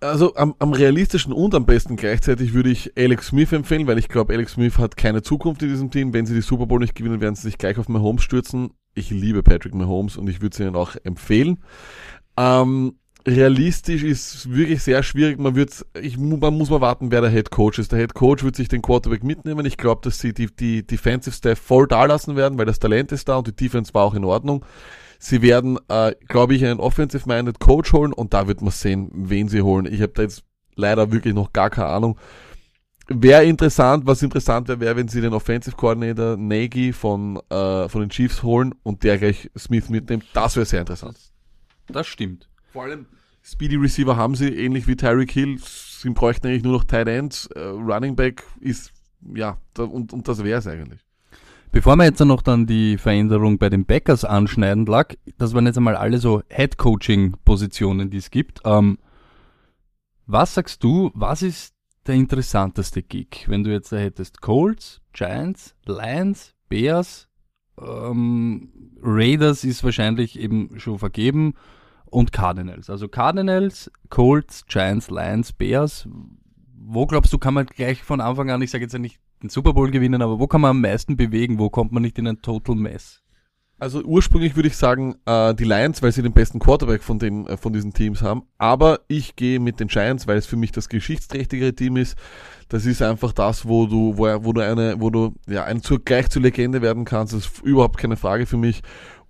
Also 0.00 0.34
am, 0.36 0.54
am 0.58 0.72
realistischen 0.72 1.34
und 1.34 1.54
am 1.54 1.66
besten 1.66 1.96
gleichzeitig 1.96 2.54
würde 2.54 2.70
ich 2.70 2.96
Alex 2.96 3.26
Smith 3.26 3.52
empfehlen, 3.52 3.86
weil 3.86 3.98
ich 3.98 4.08
glaube, 4.08 4.32
Alex 4.32 4.52
Smith 4.52 4.78
hat 4.78 4.96
keine 4.96 5.22
Zukunft 5.22 5.62
in 5.62 5.68
diesem 5.68 5.90
Team. 5.90 6.14
Wenn 6.14 6.24
sie 6.24 6.34
die 6.34 6.40
Super 6.40 6.64
Bowl 6.64 6.80
nicht 6.80 6.94
gewinnen, 6.94 7.20
werden 7.20 7.34
sie 7.34 7.42
sich 7.42 7.58
gleich 7.58 7.76
auf 7.76 7.90
Mahomes 7.90 8.22
stürzen. 8.22 8.70
Ich 8.94 9.10
liebe 9.10 9.42
Patrick 9.42 9.74
Mahomes 9.74 10.16
und 10.16 10.30
ich 10.30 10.40
würde 10.40 10.56
sie 10.56 10.62
ihnen 10.62 10.76
auch 10.76 10.96
empfehlen. 11.04 11.58
Ähm, 12.38 12.94
realistisch 13.26 14.04
ist 14.04 14.50
wirklich 14.52 14.82
sehr 14.82 15.02
schwierig. 15.02 15.38
Man 15.38 15.56
wird, 15.56 15.84
ich, 16.00 16.16
man 16.16 16.54
muss 16.54 16.70
mal 16.70 16.80
warten, 16.80 17.10
wer 17.10 17.20
der 17.20 17.30
Head 17.30 17.50
Coach 17.50 17.78
ist. 17.78 17.92
Der 17.92 17.98
Head 17.98 18.14
Coach 18.14 18.44
wird 18.44 18.56
sich 18.56 18.68
den 18.68 18.82
Quarterback 18.82 19.24
mitnehmen. 19.24 19.66
Ich 19.66 19.76
glaube, 19.76 20.00
dass 20.04 20.20
sie 20.20 20.32
die, 20.32 20.54
die 20.54 20.86
Defensive 20.86 21.34
Staff 21.34 21.58
voll 21.58 21.88
da 21.88 22.04
lassen 22.04 22.36
werden, 22.36 22.56
weil 22.58 22.66
das 22.66 22.78
Talent 22.78 23.12
ist 23.12 23.28
da 23.28 23.36
und 23.36 23.48
die 23.48 23.56
Defense 23.56 23.92
war 23.94 24.04
auch 24.04 24.14
in 24.14 24.24
Ordnung. 24.24 24.64
Sie 25.18 25.42
werden, 25.42 25.78
äh, 25.88 26.14
glaube 26.28 26.54
ich, 26.54 26.64
einen 26.64 26.78
Offensive-Minded 26.78 27.58
Coach 27.58 27.92
holen 27.92 28.12
und 28.12 28.34
da 28.34 28.46
wird 28.46 28.60
man 28.60 28.70
sehen, 28.70 29.10
wen 29.12 29.48
sie 29.48 29.62
holen. 29.62 29.86
Ich 29.86 30.02
habe 30.02 30.12
da 30.12 30.22
jetzt 30.22 30.44
leider 30.74 31.10
wirklich 31.10 31.34
noch 31.34 31.52
gar 31.52 31.70
keine 31.70 31.88
Ahnung. 31.88 32.18
Wäre 33.08 33.44
interessant, 33.44 34.06
was 34.06 34.22
interessant 34.22 34.68
wäre, 34.68 34.80
wäre, 34.80 34.96
wenn 34.96 35.08
sie 35.08 35.20
den 35.20 35.32
Offensive 35.32 35.76
Coordinator 35.76 36.36
Nagy 36.36 36.92
von, 36.92 37.40
äh, 37.50 37.88
von 37.88 38.00
den 38.02 38.10
Chiefs 38.10 38.42
holen 38.42 38.74
und 38.82 39.04
der 39.04 39.16
gleich 39.18 39.50
Smith 39.56 39.88
mitnimmt. 39.88 40.24
Das 40.34 40.56
wäre 40.56 40.66
sehr 40.66 40.80
interessant. 40.80 41.16
Das 41.88 42.06
stimmt. 42.06 42.48
Vor 42.72 42.82
allem, 42.82 43.06
Speedy 43.48 43.76
Receiver 43.76 44.16
haben 44.16 44.34
sie, 44.34 44.48
ähnlich 44.48 44.88
wie 44.88 44.96
Tyreek 44.96 45.30
Hill. 45.30 45.58
Sie 45.60 46.10
bräuchten 46.10 46.48
eigentlich 46.48 46.64
nur 46.64 46.72
noch 46.72 46.84
Tight 46.84 47.06
Ends. 47.06 47.48
Uh, 47.54 47.78
Running 47.78 48.16
Back 48.16 48.42
ist, 48.60 48.92
ja, 49.34 49.58
da, 49.72 49.84
und, 49.84 50.12
und 50.12 50.26
das 50.26 50.42
wäre 50.42 50.58
es 50.58 50.66
eigentlich. 50.66 51.00
Bevor 51.70 51.94
wir 51.94 52.04
jetzt 52.04 52.18
noch 52.18 52.42
dann 52.42 52.66
die 52.66 52.98
Veränderung 52.98 53.58
bei 53.58 53.68
den 53.68 53.84
Backers 53.84 54.24
anschneiden 54.24 54.84
lag, 54.86 55.14
das 55.38 55.54
waren 55.54 55.66
jetzt 55.66 55.76
einmal 55.76 55.94
alle 55.94 56.18
so 56.18 56.42
Head-Coaching-Positionen, 56.48 58.10
die 58.10 58.16
es 58.16 58.32
gibt. 58.32 58.62
Ähm, 58.64 58.98
was 60.26 60.54
sagst 60.54 60.82
du, 60.82 61.12
was 61.14 61.42
ist 61.42 61.72
der 62.08 62.16
interessanteste 62.16 63.04
Gig, 63.04 63.44
wenn 63.46 63.62
du 63.62 63.70
jetzt 63.70 63.92
da 63.92 63.96
hättest 63.96 64.40
Colts, 64.40 65.02
Giants, 65.12 65.76
Lions, 65.84 66.52
Bears, 66.68 67.28
ähm, 67.80 68.72
Raiders 69.00 69.62
ist 69.62 69.84
wahrscheinlich 69.84 70.36
eben 70.36 70.80
schon 70.80 70.98
vergeben 70.98 71.54
und 72.06 72.32
Cardinals. 72.32 72.90
Also 72.90 73.08
Cardinals, 73.08 73.90
Colts, 74.08 74.66
Giants, 74.66 75.10
Lions, 75.10 75.52
Bears. 75.52 76.08
Wo 76.74 77.06
glaubst 77.06 77.32
du, 77.32 77.38
kann 77.38 77.54
man 77.54 77.66
gleich 77.66 78.02
von 78.02 78.20
Anfang 78.20 78.50
an, 78.50 78.62
ich 78.62 78.70
sage 78.70 78.84
jetzt 78.84 78.92
ja 78.92 78.98
nicht 78.98 79.18
den 79.42 79.50
Super 79.50 79.72
Bowl 79.72 79.90
gewinnen, 79.90 80.22
aber 80.22 80.38
wo 80.38 80.46
kann 80.46 80.60
man 80.60 80.70
am 80.70 80.80
meisten 80.80 81.16
bewegen? 81.16 81.58
Wo 81.58 81.68
kommt 81.68 81.92
man 81.92 82.02
nicht 82.02 82.18
in 82.18 82.26
ein 82.26 82.42
Total 82.42 82.74
Mess? 82.74 83.22
Also 83.78 84.02
ursprünglich 84.02 84.56
würde 84.56 84.68
ich 84.68 84.76
sagen 84.76 85.16
äh, 85.26 85.54
die 85.54 85.64
Lions, 85.64 86.00
weil 86.00 86.10
sie 86.10 86.22
den 86.22 86.32
besten 86.32 86.58
Quarterback 86.58 87.02
von, 87.02 87.18
den, 87.18 87.46
äh, 87.46 87.58
von 87.58 87.74
diesen 87.74 87.92
Teams 87.92 88.22
haben. 88.22 88.44
Aber 88.56 89.00
ich 89.06 89.36
gehe 89.36 89.60
mit 89.60 89.80
den 89.80 89.88
Giants, 89.88 90.26
weil 90.26 90.38
es 90.38 90.46
für 90.46 90.56
mich 90.56 90.72
das 90.72 90.88
geschichtsträchtigere 90.88 91.74
Team 91.74 91.98
ist. 91.98 92.16
Das 92.70 92.86
ist 92.86 93.02
einfach 93.02 93.32
das, 93.32 93.68
wo 93.68 93.86
du, 93.86 94.16
wo, 94.16 94.24
wo 94.44 94.54
du 94.54 94.62
eine, 94.62 94.98
wo 94.98 95.10
du 95.10 95.34
ja 95.46 95.64
ein 95.64 95.82
gleich 95.82 96.30
zur 96.30 96.40
Legende 96.40 96.80
werden 96.80 97.04
kannst. 97.04 97.34
Das 97.34 97.46
ist 97.46 97.62
überhaupt 97.64 97.98
keine 97.98 98.16
Frage 98.16 98.46
für 98.46 98.56
mich. 98.56 98.82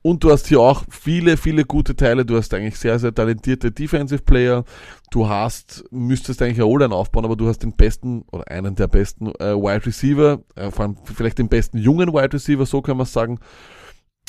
Und 0.07 0.23
du 0.23 0.31
hast 0.31 0.47
hier 0.47 0.61
auch 0.61 0.85
viele, 0.89 1.37
viele 1.37 1.65
gute 1.65 1.97
Teile. 1.97 2.25
Du 2.25 2.37
hast 2.37 2.55
eigentlich 2.55 2.79
sehr, 2.79 2.97
sehr 3.01 3.13
talentierte 3.13 3.73
Defensive 3.73 4.23
Player. 4.23 4.63
Du 5.11 5.29
hast, 5.29 5.83
müsstest 5.91 6.41
eigentlich 6.41 6.59
eine 6.59 6.67
O-Line 6.67 6.95
aufbauen, 6.95 7.25
aber 7.25 7.35
du 7.35 7.49
hast 7.49 7.65
den 7.65 7.73
besten 7.73 8.23
oder 8.31 8.49
einen 8.49 8.77
der 8.77 8.87
besten 8.87 9.35
äh, 9.41 9.57
Wide 9.57 9.85
Receiver, 9.85 10.45
äh, 10.55 10.71
vor 10.71 10.85
allem 10.85 10.97
vielleicht 11.13 11.39
den 11.39 11.49
besten 11.49 11.79
jungen 11.79 12.13
Wide 12.13 12.35
Receiver, 12.35 12.65
so 12.67 12.83
kann 12.83 12.99
man 12.99 13.07
sagen. 13.07 13.41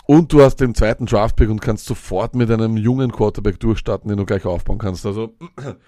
Und 0.07 0.34
du 0.34 0.41
hast 0.41 0.55
den 0.55 0.73
zweiten 0.73 1.05
Draftpick 1.05 1.47
und 1.47 1.61
kannst 1.61 1.86
sofort 1.86 2.34
mit 2.34 2.49
einem 2.49 2.75
jungen 2.75 3.11
Quarterback 3.11 3.59
durchstarten, 3.59 4.09
den 4.09 4.17
du 4.17 4.25
gleich 4.25 4.45
aufbauen 4.45 4.80
kannst. 4.80 5.05
Also, 5.05 5.36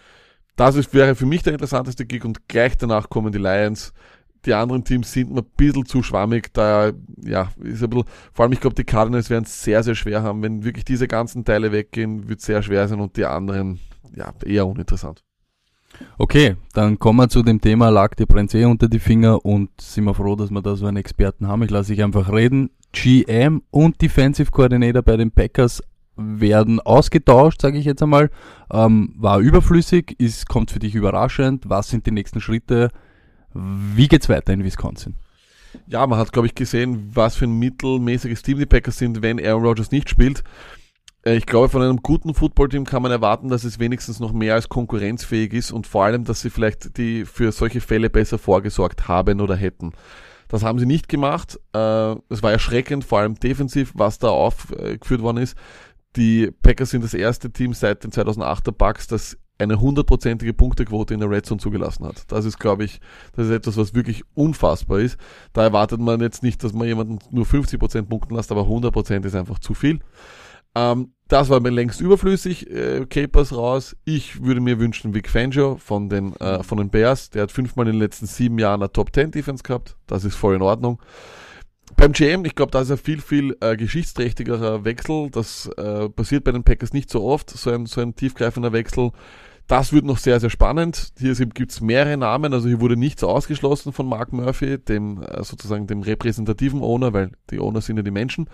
das 0.56 0.76
ist, 0.76 0.94
wäre 0.94 1.16
für 1.16 1.26
mich 1.26 1.42
der 1.42 1.54
interessanteste 1.54 2.06
Gig 2.06 2.26
und 2.26 2.48
gleich 2.48 2.78
danach 2.78 3.10
kommen 3.10 3.32
die 3.32 3.40
Lions 3.40 3.94
die 4.46 4.54
anderen 4.54 4.84
Teams 4.84 5.12
sind 5.12 5.32
mir 5.32 5.42
ein 5.42 5.48
bisschen 5.58 5.86
zu 5.86 6.04
schwammig. 6.04 6.54
Da, 6.54 6.92
ja, 7.24 7.50
ist 7.62 7.84
ein 7.84 7.90
bisschen, 7.90 8.06
vor 8.34 8.44
allem, 8.44 8.54
ich 8.54 8.60
glaube, 8.60 8.76
die 8.76 8.84
Cardinals 8.84 9.30
werden 9.30 9.46
es 9.46 9.64
sehr, 9.64 9.84
sehr 9.84 9.96
schwer 9.96 10.24
haben. 10.24 10.42
Wenn 10.42 10.64
wirklich 10.64 10.86
diese 10.86 11.08
ganzen 11.08 11.46
Teile 11.46 11.72
weggehen, 11.72 12.30
wird 12.30 12.40
es 12.40 12.46
sehr 12.46 12.62
schwer 12.62 12.88
sein 12.88 13.00
und 13.00 13.18
die 13.18 13.26
anderen, 13.26 13.80
ja, 14.16 14.34
eher 14.46 14.68
uninteressant. 14.68 15.24
Okay, 16.18 16.56
dann 16.74 17.00
kommen 17.00 17.18
wir 17.18 17.30
zu 17.30 17.44
dem 17.44 17.60
Thema, 17.60 17.90
lag 17.90 18.16
die 18.16 18.26
brennt 18.26 18.54
eh 18.54 18.66
unter 18.66 18.88
die 18.88 19.00
Finger 19.00 19.44
und 19.44 19.70
sind 19.82 20.06
wir 20.06 20.14
froh, 20.14 20.36
dass 20.36 20.52
wir 20.52 20.62
da 20.62 20.76
so 20.76 20.86
einen 20.86 20.98
Experten 20.98 21.48
haben. 21.48 21.64
Ich 21.64 21.72
lasse 21.72 21.94
dich 21.94 22.04
einfach 22.04 22.32
reden. 22.32 22.70
GM 22.92 23.64
und 23.72 24.02
Defensive 24.02 24.52
Coordinator 24.52 25.02
bei 25.02 25.18
den 25.18 25.32
Packers 25.32 25.82
werden 26.16 26.80
ausgetauscht, 26.80 27.62
sage 27.62 27.78
ich 27.78 27.86
jetzt 27.86 28.04
einmal. 28.04 28.30
Ähm, 28.72 29.14
war 29.18 29.40
überflüssig, 29.40 30.16
ist, 30.20 30.48
kommt 30.48 30.72
für 30.72 30.80
dich 30.80 30.96
überraschend. 30.96 31.70
Was 31.70 31.90
sind 31.90 32.06
die 32.06 32.12
nächsten 32.12 32.42
Schritte? 32.42 32.90
Wie 33.54 34.08
geht's 34.08 34.30
weiter 34.30 34.54
in 34.54 34.64
Wisconsin? 34.64 35.16
Ja, 35.88 36.06
man 36.08 36.18
hat, 36.18 36.32
glaube 36.32 36.48
ich, 36.48 36.56
gesehen, 36.56 37.12
was 37.14 37.36
für 37.36 37.46
ein 37.46 37.60
mittelmäßiges 37.60 38.42
Team 38.42 38.58
die 38.58 38.66
Packers 38.66 38.98
sind, 38.98 39.22
wenn 39.22 39.44
Aaron 39.44 39.64
Rodgers 39.64 39.92
nicht 39.92 40.10
spielt. 40.10 40.44
Äh, 41.24 41.36
ich 41.36 41.46
glaube, 41.46 41.70
von 41.70 41.82
einem 41.82 41.98
guten 41.98 42.34
Footballteam 42.34 42.86
kann 42.86 43.02
man 43.02 43.12
erwarten, 43.12 43.50
dass 43.50 43.64
es 43.64 43.80
wenigstens 43.80 44.20
noch 44.20 44.34
mehr 44.34 44.56
als 44.56 44.70
konkurrenzfähig 44.70 45.54
ist 45.54 45.72
und 45.72 45.88
vor 45.88 46.06
allem, 46.06 46.24
dass 46.24 46.42
sie 46.42 46.50
vielleicht 46.50 46.98
die 46.98 47.26
für 47.26 47.52
solche 47.52 47.82
Fälle 47.82 48.10
besser 48.10 48.38
vorgesorgt 48.38 49.08
haben 49.08 49.42
oder 49.42 49.56
hätten. 49.56 49.92
Das 50.48 50.64
haben 50.64 50.80
sie 50.80 50.88
nicht 50.88 51.10
gemacht. 51.10 51.60
Äh, 51.74 52.16
es 52.30 52.42
war 52.42 52.52
erschreckend, 52.52 53.06
vor 53.06 53.20
allem 53.20 53.36
defensiv, 53.36 53.92
was 53.96 54.18
da 54.18 54.30
aufgeführt 54.30 55.22
worden 55.22 55.38
ist. 55.38 55.56
Die 56.16 56.50
Packers 56.64 56.90
sind 56.90 57.04
das 57.04 57.14
erste 57.14 57.52
Team 57.52 57.74
seit 57.74 58.04
den 58.04 58.12
2008er 58.12 58.72
Bucks, 58.72 59.08
das 59.08 59.38
eine 59.60 59.80
hundertprozentige 59.80 60.54
Punktequote 60.54 61.14
in 61.14 61.20
der 61.20 61.30
Red 61.30 61.46
Zone 61.46 61.60
zugelassen 61.60 62.06
hat. 62.06 62.32
Das 62.32 62.46
ist, 62.46 62.60
glaube 62.60 62.86
ich, 62.86 63.00
das 63.36 63.48
ist 63.48 63.52
etwas, 63.52 63.78
was 63.78 63.94
wirklich 63.94 64.24
unfassbar 64.34 65.00
ist. 65.00 65.18
Da 65.54 65.64
erwartet 65.64 66.00
man 66.00 66.22
jetzt 66.22 66.44
nicht, 66.44 66.64
dass 66.64 66.74
man 66.74 66.88
jemanden 66.88 67.20
nur 67.30 67.46
50% 67.46 68.04
punkten 68.04 68.36
lässt, 68.36 68.52
aber 68.52 68.62
100% 68.62 69.26
ist 69.26 69.36
einfach 69.36 69.60
zu 69.60 69.74
viel. 69.74 70.00
Ähm, 70.76 71.14
das 71.28 71.50
war 71.50 71.60
mir 71.60 71.70
längst 71.70 72.02
überflüssig. 72.02 72.70
Äh, 72.70 73.06
Capers 73.06 73.56
raus. 73.56 73.96
Ich 74.06 74.44
würde 74.44 74.62
mir 74.62 74.80
wünschen 74.80 75.14
Vic 75.14 75.30
Fangio 75.30 75.78
von 75.78 76.10
den, 76.10 76.36
äh, 76.38 76.64
von 76.64 76.78
den 76.78 76.90
Bears. 76.90 77.30
Der 77.30 77.44
hat 77.44 77.52
fünfmal 77.52 77.88
in 77.88 77.94
den 77.94 78.02
letzten 78.02 78.26
sieben 78.26 78.58
Jahren 78.58 78.82
eine 78.82 78.92
Top 78.92 79.14
10 79.14 79.32
Defense 79.32 79.64
gehabt. 79.64 79.98
Das 80.08 80.24
ist 80.24 80.36
voll 80.36 80.56
in 80.56 80.62
Ordnung. 80.62 81.00
Beim 81.98 82.14
GM, 82.14 82.46
ich 82.46 82.56
glaube, 82.56 82.72
da 82.72 82.82
ist 82.82 82.92
ein 82.92 82.98
viel, 82.98 83.20
viel 83.20 83.58
äh, 83.62 83.76
geschichtsträchtigerer 83.76 84.86
Wechsel. 84.86 85.30
Das 85.32 85.68
äh, 85.78 86.08
passiert 86.10 86.44
bei 86.44 86.52
den 86.52 86.64
Packers 86.64 86.94
nicht 86.94 87.10
so 87.10 87.24
oft, 87.24 87.50
so 87.50 87.72
ein, 87.72 87.86
so 87.88 88.02
ein 88.02 88.16
tiefgreifender 88.16 88.74
Wechsel. 88.74 89.12
Das 89.70 89.94
wird 89.94 90.04
noch 90.04 90.18
sehr, 90.18 90.40
sehr 90.40 90.50
spannend. 90.50 91.14
Hier 91.20 91.36
gibt 91.36 91.72
es 91.72 91.80
mehrere 91.80 92.18
Namen, 92.18 92.56
also 92.56 92.68
hier 92.68 92.82
wurde 92.82 92.98
nichts 92.98 93.24
ausgeschlossen 93.24 93.94
von 93.94 94.08
Mark 94.08 94.34
Murphy, 94.34 94.80
dem 94.80 95.22
äh, 95.22 95.44
sozusagen 95.44 95.86
dem 95.86 96.02
repräsentativen 96.02 96.82
Owner, 96.82 97.14
weil 97.14 97.30
die 97.52 97.60
Owner 97.60 97.80
sind 97.80 97.98
ja 97.98 98.02
die 98.02 98.10
Menschen. 98.10 98.50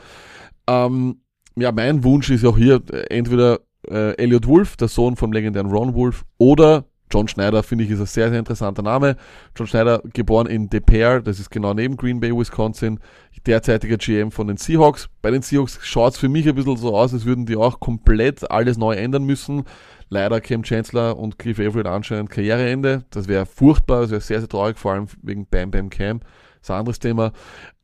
Ähm, 0.67 1.21
ja, 1.55 1.71
mein 1.71 2.03
Wunsch 2.03 2.29
ist 2.29 2.43
auch 2.43 2.57
hier 2.57 2.81
äh, 2.91 3.15
entweder 3.15 3.61
äh, 3.87 4.17
Elliot 4.17 4.45
Wolf, 4.45 4.75
der 4.75 4.89
Sohn 4.89 5.15
vom 5.15 5.31
legendären 5.31 5.71
Ron 5.71 5.93
Wolf, 5.93 6.25
oder 6.37 6.83
John 7.09 7.29
Schneider, 7.29 7.63
finde 7.63 7.85
ich, 7.85 7.91
ist 7.91 8.01
ein 8.01 8.07
sehr, 8.07 8.29
sehr 8.29 8.39
interessanter 8.39 8.81
Name. 8.81 9.15
John 9.55 9.67
Schneider, 9.67 10.01
geboren 10.11 10.47
in 10.47 10.69
De 10.69 10.81
Pere, 10.81 11.23
das 11.23 11.39
ist 11.39 11.49
genau 11.49 11.73
neben 11.73 11.95
Green 11.95 12.19
Bay, 12.19 12.35
Wisconsin, 12.35 12.99
derzeitiger 13.47 13.95
GM 13.95 14.31
von 14.31 14.47
den 14.47 14.57
Seahawks. 14.57 15.07
Bei 15.21 15.31
den 15.31 15.43
Seahawks 15.43 15.79
schaut 15.81 16.13
es 16.13 16.19
für 16.19 16.27
mich 16.27 16.45
ein 16.45 16.55
bisschen 16.55 16.75
so 16.75 16.93
aus, 16.93 17.13
als 17.13 17.23
würden 17.23 17.45
die 17.45 17.55
auch 17.55 17.79
komplett 17.79 18.51
alles 18.51 18.77
neu 18.77 18.95
ändern 18.95 19.23
müssen. 19.23 19.63
Leider 20.09 20.39
Cam 20.41 20.63
Chancellor 20.63 21.17
und 21.17 21.39
Cliff 21.39 21.59
Everett 21.59 21.87
anscheinend 21.87 22.29
Karriereende. 22.29 23.05
Das 23.09 23.27
wäre 23.27 23.45
furchtbar, 23.45 24.01
das 24.01 24.11
wäre 24.11 24.21
sehr, 24.21 24.39
sehr 24.39 24.49
traurig, 24.49 24.77
vor 24.77 24.93
allem 24.93 25.07
wegen 25.21 25.47
Bam 25.47 25.71
Bam 25.71 25.89
Cam. 25.89 26.19
Das 26.19 26.29
ist 26.63 26.71
ein 26.71 26.79
anderes 26.79 26.99
Thema. 26.99 27.31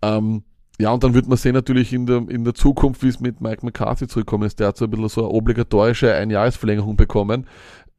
Ähm, 0.01 0.43
ja, 0.79 0.91
und 0.91 1.03
dann 1.03 1.13
wird 1.13 1.27
man 1.27 1.37
sehen 1.37 1.53
natürlich 1.53 1.93
in 1.93 2.05
der, 2.05 2.27
in 2.29 2.43
der 2.43 2.55
Zukunft, 2.55 3.03
wie 3.03 3.07
es 3.09 3.19
mit 3.19 3.39
Mike 3.39 3.63
McCarthy 3.63 4.07
zurückkommen 4.07 4.45
ist. 4.45 4.59
Der 4.59 4.67
hat 4.69 4.77
so 4.77 4.85
ein 4.85 4.91
bisschen 4.91 5.09
so 5.09 5.21
eine 5.21 5.29
obligatorische 5.29 6.13
Einjahresverlängerung 6.13 6.95
bekommen, 6.95 7.45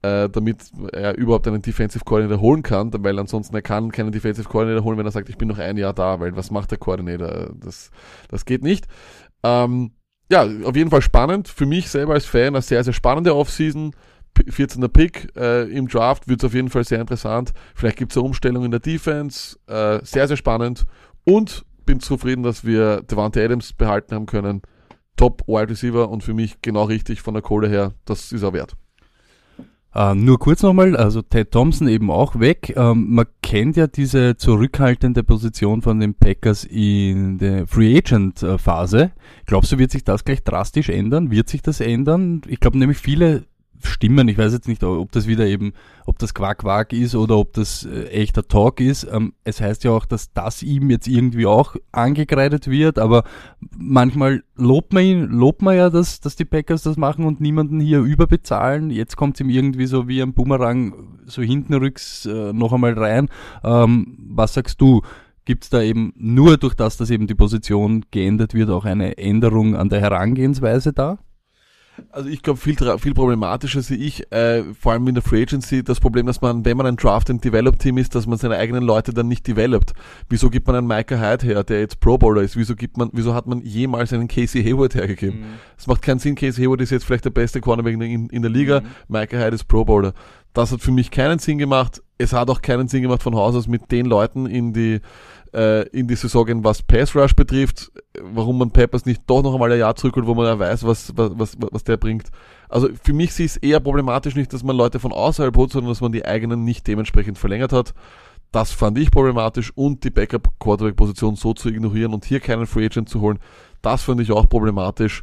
äh, 0.02 0.28
damit 0.28 0.64
er 0.92 1.16
überhaupt 1.16 1.46
einen 1.46 1.62
Defensive 1.62 2.04
Coordinator 2.04 2.40
holen 2.40 2.62
kann, 2.62 2.90
weil 2.92 3.18
ansonsten 3.20 3.54
er 3.54 3.62
kann 3.62 3.92
keinen 3.92 4.10
Defensive 4.10 4.48
Coordinator 4.48 4.84
holen, 4.84 4.98
wenn 4.98 5.06
er 5.06 5.12
sagt, 5.12 5.28
ich 5.28 5.38
bin 5.38 5.46
noch 5.48 5.58
ein 5.58 5.76
Jahr 5.76 5.92
da, 5.92 6.18
weil 6.18 6.34
was 6.36 6.50
macht 6.50 6.72
der 6.72 6.78
Coordinator? 6.78 7.50
Das, 7.54 7.90
das 8.28 8.44
geht 8.44 8.64
nicht. 8.64 8.86
Ähm, 9.44 9.92
ja, 10.30 10.42
auf 10.64 10.74
jeden 10.74 10.90
Fall 10.90 11.02
spannend. 11.02 11.46
Für 11.46 11.66
mich 11.66 11.88
selber 11.88 12.14
als 12.14 12.26
Fan 12.26 12.48
eine 12.48 12.62
sehr, 12.62 12.82
sehr 12.82 12.92
spannende 12.94 13.36
Offseason. 13.36 13.94
14er 14.36 14.88
Pick 14.88 15.28
äh, 15.36 15.70
im 15.70 15.88
Draft 15.88 16.28
wird 16.28 16.42
es 16.42 16.46
auf 16.46 16.54
jeden 16.54 16.70
Fall 16.70 16.84
sehr 16.84 17.00
interessant. 17.00 17.52
Vielleicht 17.74 17.98
gibt 17.98 18.12
es 18.12 18.18
eine 18.18 18.26
Umstellung 18.26 18.64
in 18.64 18.70
der 18.70 18.80
Defense. 18.80 19.58
Äh, 19.66 20.00
sehr, 20.04 20.28
sehr 20.28 20.36
spannend. 20.36 20.84
Und 21.24 21.64
bin 21.84 22.00
zufrieden, 22.00 22.42
dass 22.42 22.64
wir 22.64 23.02
Devante 23.02 23.44
Adams 23.44 23.72
behalten 23.72 24.14
haben 24.14 24.26
können. 24.26 24.62
Top 25.16 25.46
Wide 25.46 25.68
Receiver 25.68 26.08
und 26.08 26.22
für 26.24 26.34
mich 26.34 26.62
genau 26.62 26.84
richtig 26.84 27.20
von 27.20 27.34
der 27.34 27.42
Kohle 27.42 27.68
her. 27.68 27.92
Das 28.04 28.32
ist 28.32 28.42
er 28.42 28.52
wert. 28.52 28.76
Uh, 29.94 30.14
nur 30.14 30.38
kurz 30.38 30.62
nochmal, 30.62 30.96
also 30.96 31.20
Ted 31.20 31.50
Thompson 31.50 31.86
eben 31.86 32.10
auch 32.10 32.40
weg. 32.40 32.72
Ähm, 32.78 33.08
man 33.10 33.26
kennt 33.42 33.76
ja 33.76 33.86
diese 33.86 34.38
zurückhaltende 34.38 35.22
Position 35.22 35.82
von 35.82 36.00
den 36.00 36.14
Packers 36.14 36.64
in 36.64 37.36
der 37.36 37.66
Free 37.66 37.98
Agent 37.98 38.42
äh, 38.42 38.56
Phase. 38.56 39.12
Glaubst 39.44 39.70
du, 39.70 39.78
wird 39.78 39.90
sich 39.90 40.02
das 40.02 40.24
gleich 40.24 40.42
drastisch 40.42 40.88
ändern? 40.88 41.30
Wird 41.30 41.50
sich 41.50 41.60
das 41.60 41.80
ändern? 41.80 42.40
Ich 42.46 42.58
glaube 42.58 42.78
nämlich 42.78 42.96
viele 42.96 43.44
stimmen. 43.86 44.28
Ich 44.28 44.38
weiß 44.38 44.52
jetzt 44.52 44.68
nicht, 44.68 44.82
ob 44.84 45.12
das 45.12 45.26
wieder 45.26 45.46
eben, 45.46 45.72
ob 46.06 46.18
das 46.18 46.34
Quack-Quack 46.34 46.92
ist 46.92 47.14
oder 47.14 47.36
ob 47.36 47.52
das 47.52 47.84
äh, 47.84 48.04
echter 48.06 48.46
Talk 48.46 48.80
ist. 48.80 49.06
Ähm, 49.10 49.34
es 49.44 49.60
heißt 49.60 49.84
ja 49.84 49.92
auch, 49.92 50.06
dass 50.06 50.32
das 50.32 50.62
ihm 50.62 50.90
jetzt 50.90 51.08
irgendwie 51.08 51.46
auch 51.46 51.76
angekreidet 51.92 52.68
wird, 52.68 52.98
aber 52.98 53.24
manchmal 53.76 54.42
lobt 54.56 54.92
man 54.92 55.04
ihn, 55.04 55.24
lobt 55.26 55.62
man 55.62 55.76
ja, 55.76 55.90
dass, 55.90 56.20
dass 56.20 56.36
die 56.36 56.44
Packers 56.44 56.82
das 56.82 56.96
machen 56.96 57.24
und 57.24 57.40
niemanden 57.40 57.80
hier 57.80 58.00
überbezahlen. 58.00 58.90
Jetzt 58.90 59.16
kommt 59.16 59.36
es 59.36 59.40
ihm 59.40 59.50
irgendwie 59.50 59.86
so 59.86 60.08
wie 60.08 60.22
ein 60.22 60.34
Boomerang 60.34 61.18
so 61.26 61.42
hinten 61.42 61.74
rücks 61.74 62.26
äh, 62.26 62.52
noch 62.52 62.72
einmal 62.72 62.98
rein. 62.98 63.28
Ähm, 63.64 64.18
was 64.30 64.54
sagst 64.54 64.80
du? 64.80 65.02
Gibt 65.44 65.64
es 65.64 65.70
da 65.70 65.82
eben 65.82 66.12
nur 66.16 66.56
durch 66.56 66.74
das, 66.74 66.96
dass 66.96 67.10
eben 67.10 67.26
die 67.26 67.34
Position 67.34 68.04
geändert 68.12 68.54
wird, 68.54 68.70
auch 68.70 68.84
eine 68.84 69.18
Änderung 69.18 69.74
an 69.74 69.88
der 69.88 70.00
Herangehensweise 70.00 70.92
da? 70.92 71.18
Also 72.10 72.28
ich 72.28 72.42
glaube, 72.42 72.58
viel, 72.58 72.76
viel 72.98 73.14
problematischer 73.14 73.82
sehe 73.82 73.98
ich, 73.98 74.30
äh, 74.32 74.64
vor 74.74 74.92
allem 74.92 75.06
in 75.08 75.14
der 75.14 75.22
Free 75.22 75.42
Agency, 75.42 75.84
das 75.84 76.00
Problem, 76.00 76.24
dass 76.24 76.40
man, 76.40 76.64
wenn 76.64 76.76
man 76.76 76.86
ein 76.86 76.96
Draft 76.96 77.28
and 77.28 77.44
Develop 77.44 77.78
Team 77.78 77.98
ist, 77.98 78.14
dass 78.14 78.26
man 78.26 78.38
seine 78.38 78.56
eigenen 78.56 78.82
Leute 78.82 79.12
dann 79.12 79.28
nicht 79.28 79.46
developt. 79.46 79.92
Wieso 80.28 80.48
gibt 80.48 80.66
man 80.66 80.76
einen 80.76 80.86
Micah 80.86 81.18
Hyde 81.18 81.46
her, 81.46 81.64
der 81.64 81.80
jetzt 81.80 82.00
Pro 82.00 82.16
Bowler 82.16 82.42
ist? 82.42 82.56
Wieso 82.56 82.76
gibt 82.76 82.96
man, 82.96 83.10
wieso 83.12 83.34
hat 83.34 83.46
man 83.46 83.60
jemals 83.60 84.12
einen 84.12 84.26
Casey 84.26 84.64
Hayward 84.64 84.94
hergegeben? 84.94 85.40
Mhm. 85.40 85.46
Es 85.76 85.86
mhm. 85.86 85.92
macht 85.92 86.02
keinen 86.02 86.18
Sinn, 86.18 86.34
Casey 86.34 86.64
Hayward 86.64 86.80
ist 86.80 86.90
jetzt 86.90 87.04
vielleicht 87.04 87.26
der 87.26 87.30
beste 87.30 87.60
Cornerback 87.60 87.94
in, 87.94 88.28
in 88.28 88.42
der 88.42 88.50
Liga, 88.50 88.80
mhm. 88.80 88.86
Micah 89.08 89.38
Hyde 89.38 89.54
ist 89.54 89.68
Pro 89.68 89.84
Bowler. 89.84 90.14
Das 90.54 90.72
hat 90.72 90.80
für 90.80 90.92
mich 90.92 91.10
keinen 91.10 91.38
Sinn 91.38 91.58
gemacht. 91.58 92.02
Es 92.18 92.32
hat 92.32 92.48
auch 92.50 92.62
keinen 92.62 92.88
Sinn 92.88 93.02
gemacht 93.02 93.22
von 93.22 93.34
Haus 93.34 93.54
aus 93.54 93.68
mit 93.68 93.90
den 93.90 94.06
Leuten 94.06 94.46
in 94.46 94.72
die 94.72 95.00
äh, 95.54 95.88
in 95.88 96.06
die 96.08 96.16
Saison 96.16 96.46
gehen, 96.46 96.64
was 96.64 96.82
Pass 96.82 97.14
Rush 97.14 97.34
betrifft, 97.34 97.92
warum 98.20 98.58
man 98.58 98.70
Peppers 98.70 99.06
nicht 99.06 99.22
doch 99.26 99.42
noch 99.42 99.54
einmal 99.54 99.72
ein 99.72 99.78
Jahr 99.78 99.94
zurückholt, 99.94 100.26
wo 100.26 100.34
man 100.34 100.46
ja 100.46 100.58
weiß, 100.58 100.84
was, 100.84 101.16
was, 101.16 101.32
was, 101.36 101.56
was 101.60 101.84
der 101.84 101.96
bringt. 101.96 102.28
Also 102.68 102.88
für 103.02 103.12
mich 103.12 103.30
ist 103.30 103.40
es 103.40 103.56
eher 103.58 103.80
problematisch 103.80 104.34
nicht, 104.34 104.52
dass 104.52 104.62
man 104.62 104.76
Leute 104.76 104.98
von 104.98 105.12
außerhalb 105.12 105.54
holt, 105.56 105.72
sondern 105.72 105.90
dass 105.90 106.00
man 106.00 106.12
die 106.12 106.24
eigenen 106.24 106.64
nicht 106.64 106.86
dementsprechend 106.86 107.38
verlängert 107.38 107.72
hat. 107.72 107.94
Das 108.50 108.70
fand 108.72 108.98
ich 108.98 109.10
problematisch 109.10 109.72
und 109.74 110.04
die 110.04 110.10
Backup-Quarterback-Position 110.10 111.36
so 111.36 111.54
zu 111.54 111.68
ignorieren 111.68 112.12
und 112.12 112.24
hier 112.24 112.40
keinen 112.40 112.66
Free 112.66 112.86
Agent 112.86 113.08
zu 113.08 113.20
holen, 113.20 113.38
das 113.80 114.02
fand 114.02 114.20
ich 114.20 114.30
auch 114.30 114.48
problematisch. 114.48 115.22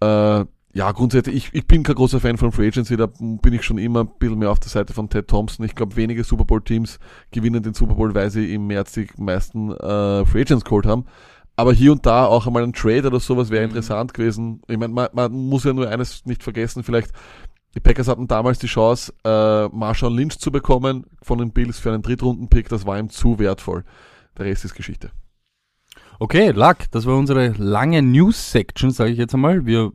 Äh, 0.00 0.44
ja, 0.74 0.92
grundsätzlich, 0.92 1.36
ich, 1.36 1.54
ich 1.54 1.66
bin 1.66 1.82
kein 1.82 1.94
großer 1.94 2.20
Fan 2.20 2.36
von 2.36 2.52
Free 2.52 2.68
Agency, 2.68 2.96
da 2.96 3.06
bin 3.06 3.52
ich 3.52 3.62
schon 3.62 3.78
immer 3.78 4.00
ein 4.00 4.10
bisschen 4.18 4.38
mehr 4.38 4.50
auf 4.50 4.60
der 4.60 4.68
Seite 4.68 4.92
von 4.92 5.08
Ted 5.08 5.28
Thompson. 5.28 5.64
Ich 5.64 5.74
glaube, 5.74 5.96
wenige 5.96 6.24
Super 6.24 6.44
Bowl-Teams 6.44 6.98
gewinnen 7.30 7.62
den 7.62 7.74
Super 7.74 7.94
Bowl, 7.94 8.14
weil 8.14 8.30
sie 8.30 8.54
im 8.54 8.66
März 8.66 8.92
die 8.92 9.08
meisten 9.16 9.72
äh, 9.72 10.24
Free 10.26 10.42
Agents 10.42 10.64
geholt 10.64 10.86
haben. 10.86 11.06
Aber 11.56 11.72
hier 11.72 11.90
und 11.90 12.06
da 12.06 12.26
auch 12.26 12.46
einmal 12.46 12.62
ein 12.62 12.72
Trade 12.72 13.08
oder 13.08 13.18
sowas 13.18 13.50
wäre 13.50 13.64
mhm. 13.64 13.70
interessant 13.70 14.14
gewesen. 14.14 14.62
Ich 14.68 14.78
meine, 14.78 14.92
man, 14.92 15.08
man 15.12 15.32
muss 15.32 15.64
ja 15.64 15.72
nur 15.72 15.88
eines 15.88 16.24
nicht 16.26 16.42
vergessen, 16.42 16.84
vielleicht 16.84 17.12
die 17.74 17.80
Packers 17.80 18.08
hatten 18.08 18.26
damals 18.26 18.58
die 18.58 18.66
Chance, 18.66 19.12
äh, 19.24 19.68
Marshawn 19.68 20.14
Lynch 20.14 20.38
zu 20.38 20.50
bekommen 20.50 21.04
von 21.22 21.38
den 21.38 21.52
Bills 21.52 21.78
für 21.78 21.92
einen 21.92 22.02
Drittrunden-Pick. 22.02 22.68
Das 22.68 22.86
war 22.86 22.98
ihm 22.98 23.10
zu 23.10 23.38
wertvoll. 23.38 23.84
Der 24.36 24.46
Rest 24.46 24.64
ist 24.64 24.74
Geschichte. 24.74 25.10
Okay, 26.18 26.50
Luck, 26.50 26.78
das 26.90 27.06
war 27.06 27.16
unsere 27.16 27.48
lange 27.58 28.02
News-Section, 28.02 28.90
sage 28.90 29.10
ich 29.10 29.18
jetzt 29.18 29.34
einmal. 29.34 29.66
Wir 29.66 29.92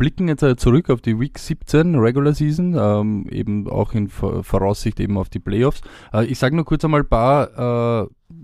blicken 0.00 0.28
jetzt 0.28 0.42
äh, 0.42 0.56
zurück 0.56 0.88
auf 0.88 1.02
die 1.02 1.20
Week 1.20 1.38
17 1.38 1.94
Regular 1.94 2.32
Season, 2.32 2.74
ähm, 2.74 3.26
eben 3.30 3.68
auch 3.68 3.92
in 3.92 4.08
Voraussicht 4.08 4.98
eben 4.98 5.18
auf 5.18 5.28
die 5.28 5.40
Playoffs. 5.40 5.82
Äh, 6.14 6.24
ich 6.24 6.38
sage 6.38 6.56
nur 6.56 6.64
kurz 6.64 6.82
einmal 6.86 7.02
ein 7.02 7.08
paar 7.08 8.04
äh, 8.04 8.34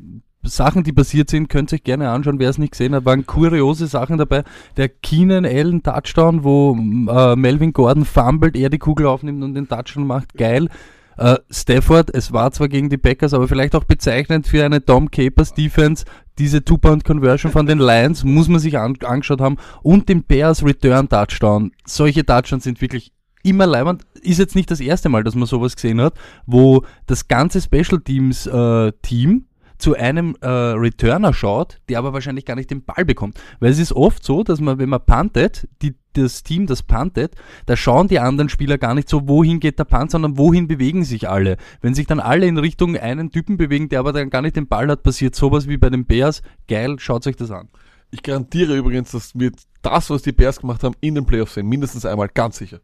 Sachen, 0.42 0.84
die 0.84 0.92
passiert 0.92 1.30
sind, 1.30 1.48
könnt 1.48 1.72
ihr 1.72 1.76
euch 1.76 1.82
gerne 1.82 2.10
anschauen, 2.10 2.38
wer 2.38 2.50
es 2.50 2.58
nicht 2.58 2.72
gesehen 2.72 2.94
hat, 2.94 3.06
waren 3.06 3.24
kuriose 3.24 3.86
Sachen 3.86 4.18
dabei. 4.18 4.44
Der 4.76 4.90
Keenan 4.90 5.46
Allen 5.46 5.82
Touchdown, 5.82 6.44
wo 6.44 6.76
äh, 6.76 7.36
Melvin 7.36 7.72
Gordon 7.72 8.04
fummelt, 8.04 8.54
er 8.54 8.68
die 8.68 8.78
Kugel 8.78 9.06
aufnimmt 9.06 9.42
und 9.42 9.54
den 9.54 9.66
Touchdown 9.66 10.06
macht, 10.06 10.34
geil. 10.34 10.68
Äh, 11.16 11.38
Stafford, 11.50 12.14
es 12.14 12.34
war 12.34 12.52
zwar 12.52 12.68
gegen 12.68 12.90
die 12.90 12.98
Packers, 12.98 13.32
aber 13.32 13.48
vielleicht 13.48 13.74
auch 13.74 13.84
bezeichnend 13.84 14.46
für 14.46 14.62
eine 14.62 14.84
Tom 14.84 15.10
Capers 15.10 15.54
Defense. 15.54 16.04
Diese 16.38 16.64
Two-Point-Conversion 16.64 17.50
von 17.50 17.66
den 17.66 17.78
Lions 17.78 18.24
muss 18.24 18.48
man 18.48 18.60
sich 18.60 18.78
an 18.78 18.96
angeschaut 19.02 19.40
haben. 19.40 19.56
Und 19.82 20.08
den 20.08 20.22
Bears 20.22 20.64
Return 20.64 21.08
Touchdown. 21.08 21.72
Solche 21.84 22.24
Touchdowns 22.24 22.64
sind 22.64 22.80
wirklich 22.80 23.12
immer 23.42 23.66
leibend. 23.66 24.02
Ist 24.22 24.38
jetzt 24.38 24.54
nicht 24.54 24.70
das 24.70 24.80
erste 24.80 25.08
Mal, 25.08 25.24
dass 25.24 25.34
man 25.34 25.46
sowas 25.46 25.76
gesehen 25.76 26.00
hat, 26.00 26.14
wo 26.46 26.84
das 27.06 27.28
ganze 27.28 27.60
Special 27.60 28.00
Teams 28.00 28.46
äh, 28.46 28.92
Team 29.02 29.46
zu 29.78 29.94
einem 29.94 30.36
äh, 30.40 30.48
Returner 30.48 31.32
schaut, 31.32 31.78
der 31.88 31.98
aber 31.98 32.12
wahrscheinlich 32.12 32.44
gar 32.44 32.56
nicht 32.56 32.70
den 32.70 32.84
Ball 32.84 33.04
bekommt. 33.04 33.40
Weil 33.60 33.70
es 33.70 33.78
ist 33.78 33.92
oft 33.92 34.24
so, 34.24 34.42
dass 34.42 34.60
man, 34.60 34.78
wenn 34.78 34.88
man 34.88 35.04
puntet, 35.04 35.68
die, 35.82 35.94
das 36.14 36.42
Team, 36.42 36.66
das 36.66 36.82
puntet, 36.82 37.34
da 37.66 37.76
schauen 37.76 38.08
die 38.08 38.18
anderen 38.18 38.48
Spieler 38.48 38.78
gar 38.78 38.94
nicht 38.94 39.08
so, 39.08 39.28
wohin 39.28 39.60
geht 39.60 39.78
der 39.78 39.84
Punt, 39.84 40.10
sondern 40.10 40.38
wohin 40.38 40.66
bewegen 40.66 41.04
sich 41.04 41.28
alle. 41.28 41.56
Wenn 41.80 41.94
sich 41.94 42.06
dann 42.06 42.20
alle 42.20 42.46
in 42.46 42.58
Richtung 42.58 42.96
einen 42.96 43.30
Typen 43.30 43.56
bewegen, 43.56 43.88
der 43.88 44.00
aber 44.00 44.12
dann 44.12 44.30
gar 44.30 44.42
nicht 44.42 44.56
den 44.56 44.68
Ball 44.68 44.88
hat, 44.88 45.02
passiert 45.02 45.34
sowas 45.34 45.68
wie 45.68 45.76
bei 45.76 45.90
den 45.90 46.06
Bears. 46.06 46.42
Geil, 46.68 46.98
schaut 46.98 47.26
euch 47.26 47.36
das 47.36 47.50
an. 47.50 47.68
Ich 48.10 48.22
garantiere 48.22 48.76
übrigens, 48.76 49.10
dass 49.10 49.32
wir 49.34 49.52
das, 49.82 50.10
was 50.10 50.22
die 50.22 50.32
Bears 50.32 50.60
gemacht 50.60 50.82
haben, 50.84 50.94
in 51.00 51.14
den 51.14 51.26
Playoffs 51.26 51.54
sehen. 51.54 51.68
Mindestens 51.68 52.06
einmal, 52.06 52.28
ganz 52.28 52.56
sicher. 52.56 52.80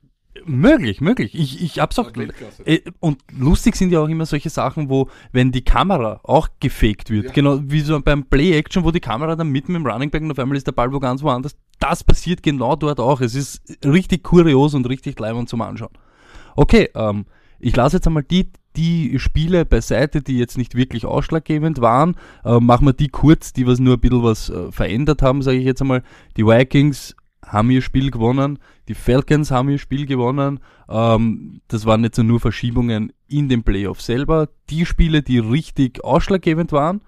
Möglich, 0.46 1.00
möglich. 1.00 1.34
Ich, 1.34 1.62
ich 1.62 1.78
hab's 1.78 1.98
auch. 1.98 2.10
Äh, 2.64 2.80
und 3.00 3.18
lustig 3.36 3.76
sind 3.76 3.92
ja 3.92 4.00
auch 4.00 4.08
immer 4.08 4.24
solche 4.24 4.50
Sachen, 4.50 4.88
wo, 4.88 5.08
wenn 5.30 5.52
die 5.52 5.62
Kamera 5.62 6.20
auch 6.22 6.48
gefaked 6.58 7.10
wird, 7.10 7.26
ja. 7.26 7.32
genau 7.32 7.60
wie 7.62 7.80
so 7.80 8.00
beim 8.00 8.24
Play-Action, 8.24 8.82
wo 8.82 8.90
die 8.90 9.00
Kamera 9.00 9.36
dann 9.36 9.48
mitten 9.48 9.74
im 9.74 9.86
Running 9.86 10.10
Back 10.10 10.22
und 10.22 10.30
auf 10.30 10.38
einmal 10.38 10.56
ist 10.56 10.66
der 10.66 10.72
Ball 10.72 10.92
wo 10.92 11.00
ganz 11.00 11.22
woanders. 11.22 11.54
Das 11.78 12.02
passiert 12.02 12.42
genau 12.42 12.76
dort 12.76 12.98
auch. 12.98 13.20
Es 13.20 13.34
ist 13.34 13.62
richtig 13.84 14.24
kurios 14.24 14.74
und 14.74 14.88
richtig 14.88 15.18
leibend 15.18 15.48
zum 15.48 15.60
Anschauen. 15.60 15.92
Okay, 16.56 16.88
ähm, 16.94 17.26
ich 17.58 17.76
lasse 17.76 17.96
jetzt 17.96 18.06
einmal 18.06 18.24
die, 18.24 18.50
die 18.76 19.18
Spiele 19.18 19.64
beiseite, 19.66 20.22
die 20.22 20.38
jetzt 20.38 20.56
nicht 20.56 20.74
wirklich 20.74 21.04
ausschlaggebend 21.04 21.80
waren. 21.80 22.16
Äh, 22.44 22.58
machen 22.58 22.86
wir 22.86 22.94
die 22.94 23.08
kurz, 23.08 23.52
die 23.52 23.66
was 23.66 23.78
nur 23.78 23.94
ein 23.94 24.00
bisschen 24.00 24.22
was 24.22 24.48
äh, 24.48 24.72
verändert 24.72 25.22
haben, 25.22 25.42
sage 25.42 25.58
ich 25.58 25.64
jetzt 25.64 25.82
einmal. 25.82 26.02
Die 26.36 26.46
Vikings 26.46 27.14
haben 27.52 27.70
ihr 27.70 27.82
Spiel 27.82 28.10
gewonnen, 28.10 28.58
die 28.88 28.94
Falcons 28.94 29.50
haben 29.50 29.68
ihr 29.68 29.78
Spiel 29.78 30.06
gewonnen. 30.06 30.60
Ähm, 30.88 31.60
das 31.68 31.84
waren 31.84 32.02
jetzt 32.02 32.18
nur 32.18 32.40
Verschiebungen 32.40 33.12
in 33.28 33.50
den 33.50 33.62
Playoffs 33.62 34.06
selber. 34.06 34.48
Die 34.70 34.86
Spiele, 34.86 35.22
die 35.22 35.38
richtig 35.38 36.02
ausschlaggebend 36.02 36.72
waren, 36.72 37.02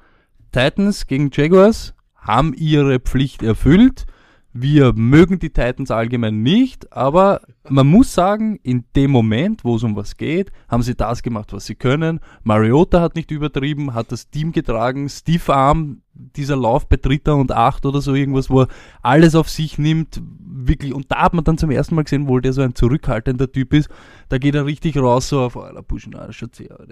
Titans 0.53 1.07
gegen 1.07 1.31
Jaguars, 1.33 1.95
haben 2.15 2.53
ihre 2.53 3.01
Pflicht 3.01 3.43
erfüllt. 3.43 4.05
Wir 4.53 4.93
mögen 4.93 5.39
die 5.39 5.51
Titans 5.51 5.91
allgemein 5.91 6.43
nicht, 6.43 6.93
aber 6.93 7.41
man 7.69 7.89
muss 7.89 8.15
sagen, 8.15 8.61
in 8.63 8.85
dem 8.95 9.11
Moment, 9.11 9.65
wo 9.65 9.77
es 9.77 9.83
um 9.83 9.97
was 9.97 10.17
geht, 10.17 10.53
haben 10.69 10.83
sie 10.83 10.95
das 10.95 11.23
gemacht, 11.23 11.53
was 11.53 11.67
sie 11.67 11.75
können. 11.75 12.21
Mariota 12.45 13.01
hat 13.01 13.17
nicht 13.17 13.33
übertrieben, 13.33 13.95
hat 13.95 14.13
das 14.13 14.31
Team 14.31 14.53
getragen. 14.53 15.09
Steve 15.09 15.53
Arm, 15.53 16.03
dieser 16.15 16.57
Lauf 16.57 16.89
bei 16.89 16.97
Dritter 16.97 17.37
und 17.37 17.53
Acht 17.53 17.87
oder 17.87 18.01
so 18.01 18.15
irgendwas, 18.15 18.51
wo 18.51 18.63
er 18.63 18.69
alles 19.03 19.35
auf 19.35 19.49
sich 19.49 19.79
nimmt, 19.79 20.23
wirklich, 20.67 20.95
und 20.95 21.11
da 21.11 21.23
hat 21.23 21.35
man 21.35 21.45
dann 21.45 21.59
zum 21.59 21.71
ersten 21.71 21.95
Mal 21.95 22.05
gesehen, 22.05 22.29
wo 22.29 22.39
der 22.39 22.53
so 22.53 22.63
ein 22.63 22.75
zurückhaltender 22.75 23.51
Typ 23.51 23.75
ist, 23.75 23.89
da 24.29 24.39
geht 24.39 24.55
er 24.55 24.67
richtig 24.67 24.97
raus, 24.97 25.29
so 25.29 25.41
auf 25.41 25.57
eurer 25.57 25.83
Puschen, 25.83 26.17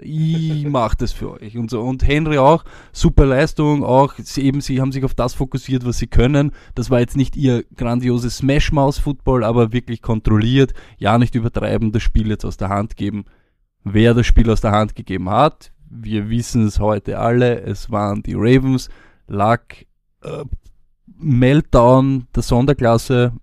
ich 0.01 0.65
mach 0.67 0.95
das 0.95 1.13
für 1.13 1.31
euch 1.31 1.57
und 1.57 1.69
so. 1.69 1.81
Und 1.81 2.05
Henry 2.05 2.37
auch, 2.37 2.63
super 2.91 3.25
Leistung, 3.25 3.83
auch 3.83 4.15
eben, 4.35 4.61
sie 4.61 4.81
haben 4.81 4.91
sich 4.91 5.03
auf 5.03 5.13
das 5.13 5.33
fokussiert, 5.33 5.85
was 5.85 5.97
sie 5.97 6.07
können. 6.07 6.51
Das 6.75 6.89
war 6.89 6.99
jetzt 6.99 7.17
nicht 7.17 7.35
ihr 7.35 7.63
grandioses 7.75 8.37
Smash-Mouse-Football, 8.37 9.43
aber 9.43 9.71
wirklich 9.71 10.01
kontrolliert, 10.01 10.73
ja, 10.97 11.17
nicht 11.17 11.35
übertreiben, 11.35 11.91
das 11.91 12.03
Spiel 12.03 12.27
jetzt 12.27 12.45
aus 12.45 12.57
der 12.57 12.69
Hand 12.69 12.97
geben. 12.97 13.25
Wer 13.83 14.13
das 14.13 14.25
Spiel 14.25 14.49
aus 14.49 14.61
der 14.61 14.71
Hand 14.71 14.95
gegeben 14.95 15.29
hat, 15.29 15.71
wir 15.89 16.29
wissen 16.29 16.65
es 16.65 16.79
heute 16.79 17.19
alle, 17.19 17.61
es 17.61 17.91
waren 17.91 18.23
die 18.23 18.33
Ravens, 18.35 18.89
lag 19.27 19.61
äh, 20.21 20.45
Meltdown 21.17 22.27
der 22.35 22.43
Sonderklasse. 22.43 23.33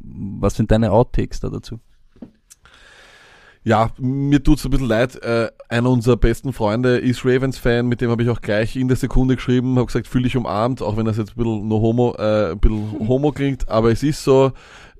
Was 0.00 0.54
sind 0.54 0.70
deine 0.70 0.92
Outtakes 0.92 1.40
da 1.40 1.48
dazu? 1.48 1.80
Ja, 3.66 3.90
mir 3.98 4.40
tut's 4.44 4.64
ein 4.64 4.70
bisschen 4.70 4.86
leid. 4.86 5.20
Äh, 5.24 5.50
einer 5.68 5.90
unserer 5.90 6.16
besten 6.16 6.52
Freunde 6.52 6.98
ist 6.98 7.24
Ravens-Fan, 7.24 7.88
mit 7.88 8.00
dem 8.00 8.10
habe 8.10 8.22
ich 8.22 8.28
auch 8.28 8.40
gleich 8.40 8.76
in 8.76 8.86
der 8.86 8.96
Sekunde 8.96 9.34
geschrieben, 9.34 9.74
habe 9.74 9.86
gesagt, 9.86 10.06
fühl 10.06 10.22
dich 10.22 10.36
umarmt, 10.36 10.82
auch 10.82 10.96
wenn 10.96 11.04
das 11.04 11.16
jetzt 11.16 11.32
ein 11.32 11.34
bisschen 11.34 11.66
nur 11.66 11.80
homo, 11.80 12.14
äh, 12.16 12.52
ein 12.52 12.60
bisschen 12.60 13.08
homo 13.08 13.32
klingt, 13.32 13.68
aber 13.68 13.90
es 13.90 14.04
ist 14.04 14.22
so, 14.22 14.52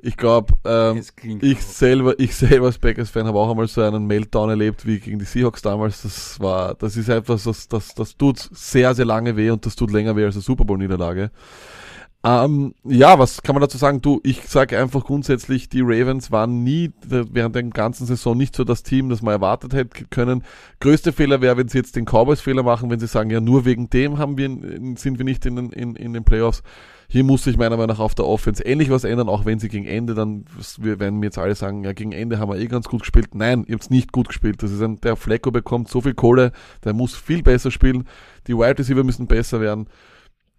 ich 0.06 0.16
glaube, 0.16 0.54
ähm, 0.64 1.02
ich 1.40 1.60
selber, 1.62 2.18
ich 2.18 2.34
selber 2.36 2.66
als 2.66 2.78
Packers-Fan 2.78 3.26
habe 3.26 3.38
auch 3.38 3.50
einmal 3.50 3.66
so 3.66 3.82
einen 3.82 4.06
Meltdown 4.06 4.50
erlebt 4.50 4.86
wie 4.86 5.00
gegen 5.00 5.18
die 5.18 5.24
Seahawks 5.24 5.62
damals. 5.62 6.02
Das 6.02 6.38
war, 6.38 6.74
das 6.74 6.96
ist 6.96 7.08
etwas, 7.08 7.42
das, 7.42 7.66
das, 7.66 7.92
das 7.94 8.16
tut 8.16 8.38
sehr, 8.52 8.94
sehr 8.94 9.04
lange 9.04 9.36
weh 9.36 9.50
und 9.50 9.66
das 9.66 9.74
tut 9.74 9.90
länger 9.90 10.14
weh 10.14 10.24
als 10.24 10.36
eine 10.36 10.42
Super 10.42 10.64
Bowl-Niederlage. 10.64 11.32
Ähm, 12.26 12.74
ja, 12.82 13.20
was 13.20 13.40
kann 13.42 13.54
man 13.54 13.60
dazu 13.60 13.78
sagen? 13.78 14.02
Du, 14.02 14.18
ich 14.24 14.48
sage 14.48 14.76
einfach 14.76 15.04
grundsätzlich, 15.04 15.68
die 15.68 15.80
Ravens 15.80 16.32
waren 16.32 16.64
nie 16.64 16.90
während 17.04 17.54
der 17.54 17.62
ganzen 17.62 18.04
Saison 18.04 18.36
nicht 18.36 18.56
so 18.56 18.64
das 18.64 18.82
Team, 18.82 19.10
das 19.10 19.22
man 19.22 19.34
erwartet 19.34 19.74
hätte 19.74 20.06
können. 20.06 20.42
Größte 20.80 21.12
Fehler 21.12 21.40
wäre, 21.40 21.56
wenn 21.56 21.68
sie 21.68 21.78
jetzt 21.78 21.94
den 21.94 22.04
Cowboys 22.04 22.40
Fehler 22.40 22.64
machen, 22.64 22.90
wenn 22.90 22.98
sie 22.98 23.06
sagen, 23.06 23.30
ja, 23.30 23.40
nur 23.40 23.64
wegen 23.64 23.90
dem 23.90 24.18
haben 24.18 24.36
wir, 24.36 24.48
sind 24.98 25.18
wir 25.18 25.24
nicht 25.24 25.46
in, 25.46 25.70
in, 25.70 25.94
in 25.94 26.14
den 26.14 26.24
Playoffs. 26.24 26.64
Hier 27.08 27.22
muss 27.22 27.44
sich 27.44 27.56
meiner 27.56 27.76
Meinung 27.76 27.94
nach 27.94 28.00
auf 28.00 28.16
der 28.16 28.26
Offense 28.26 28.64
ähnlich 28.64 28.90
was 28.90 29.04
ändern, 29.04 29.28
auch 29.28 29.44
wenn 29.44 29.60
sie 29.60 29.68
gegen 29.68 29.86
Ende 29.86 30.14
dann, 30.14 30.46
wir 30.78 30.98
werden 30.98 31.20
mir 31.20 31.26
jetzt 31.26 31.38
alle 31.38 31.54
sagen, 31.54 31.84
ja, 31.84 31.92
gegen 31.92 32.10
Ende 32.10 32.40
haben 32.40 32.50
wir 32.50 32.58
eh 32.58 32.66
ganz 32.66 32.88
gut 32.88 33.02
gespielt. 33.02 33.36
Nein, 33.36 33.64
ihr 33.68 33.76
habt 33.76 33.88
nicht 33.92 34.10
gut 34.10 34.26
gespielt. 34.26 34.64
Das 34.64 34.72
ist 34.72 34.82
ein, 34.82 35.00
der 35.00 35.14
Flecko 35.14 35.52
bekommt 35.52 35.88
so 35.88 36.00
viel 36.00 36.14
Kohle, 36.14 36.50
der 36.82 36.92
muss 36.92 37.14
viel 37.14 37.44
besser 37.44 37.70
spielen. 37.70 38.08
Die 38.48 38.56
Wide 38.56 38.80
Receiver 38.80 39.04
müssen 39.04 39.28
besser 39.28 39.60
werden. 39.60 39.86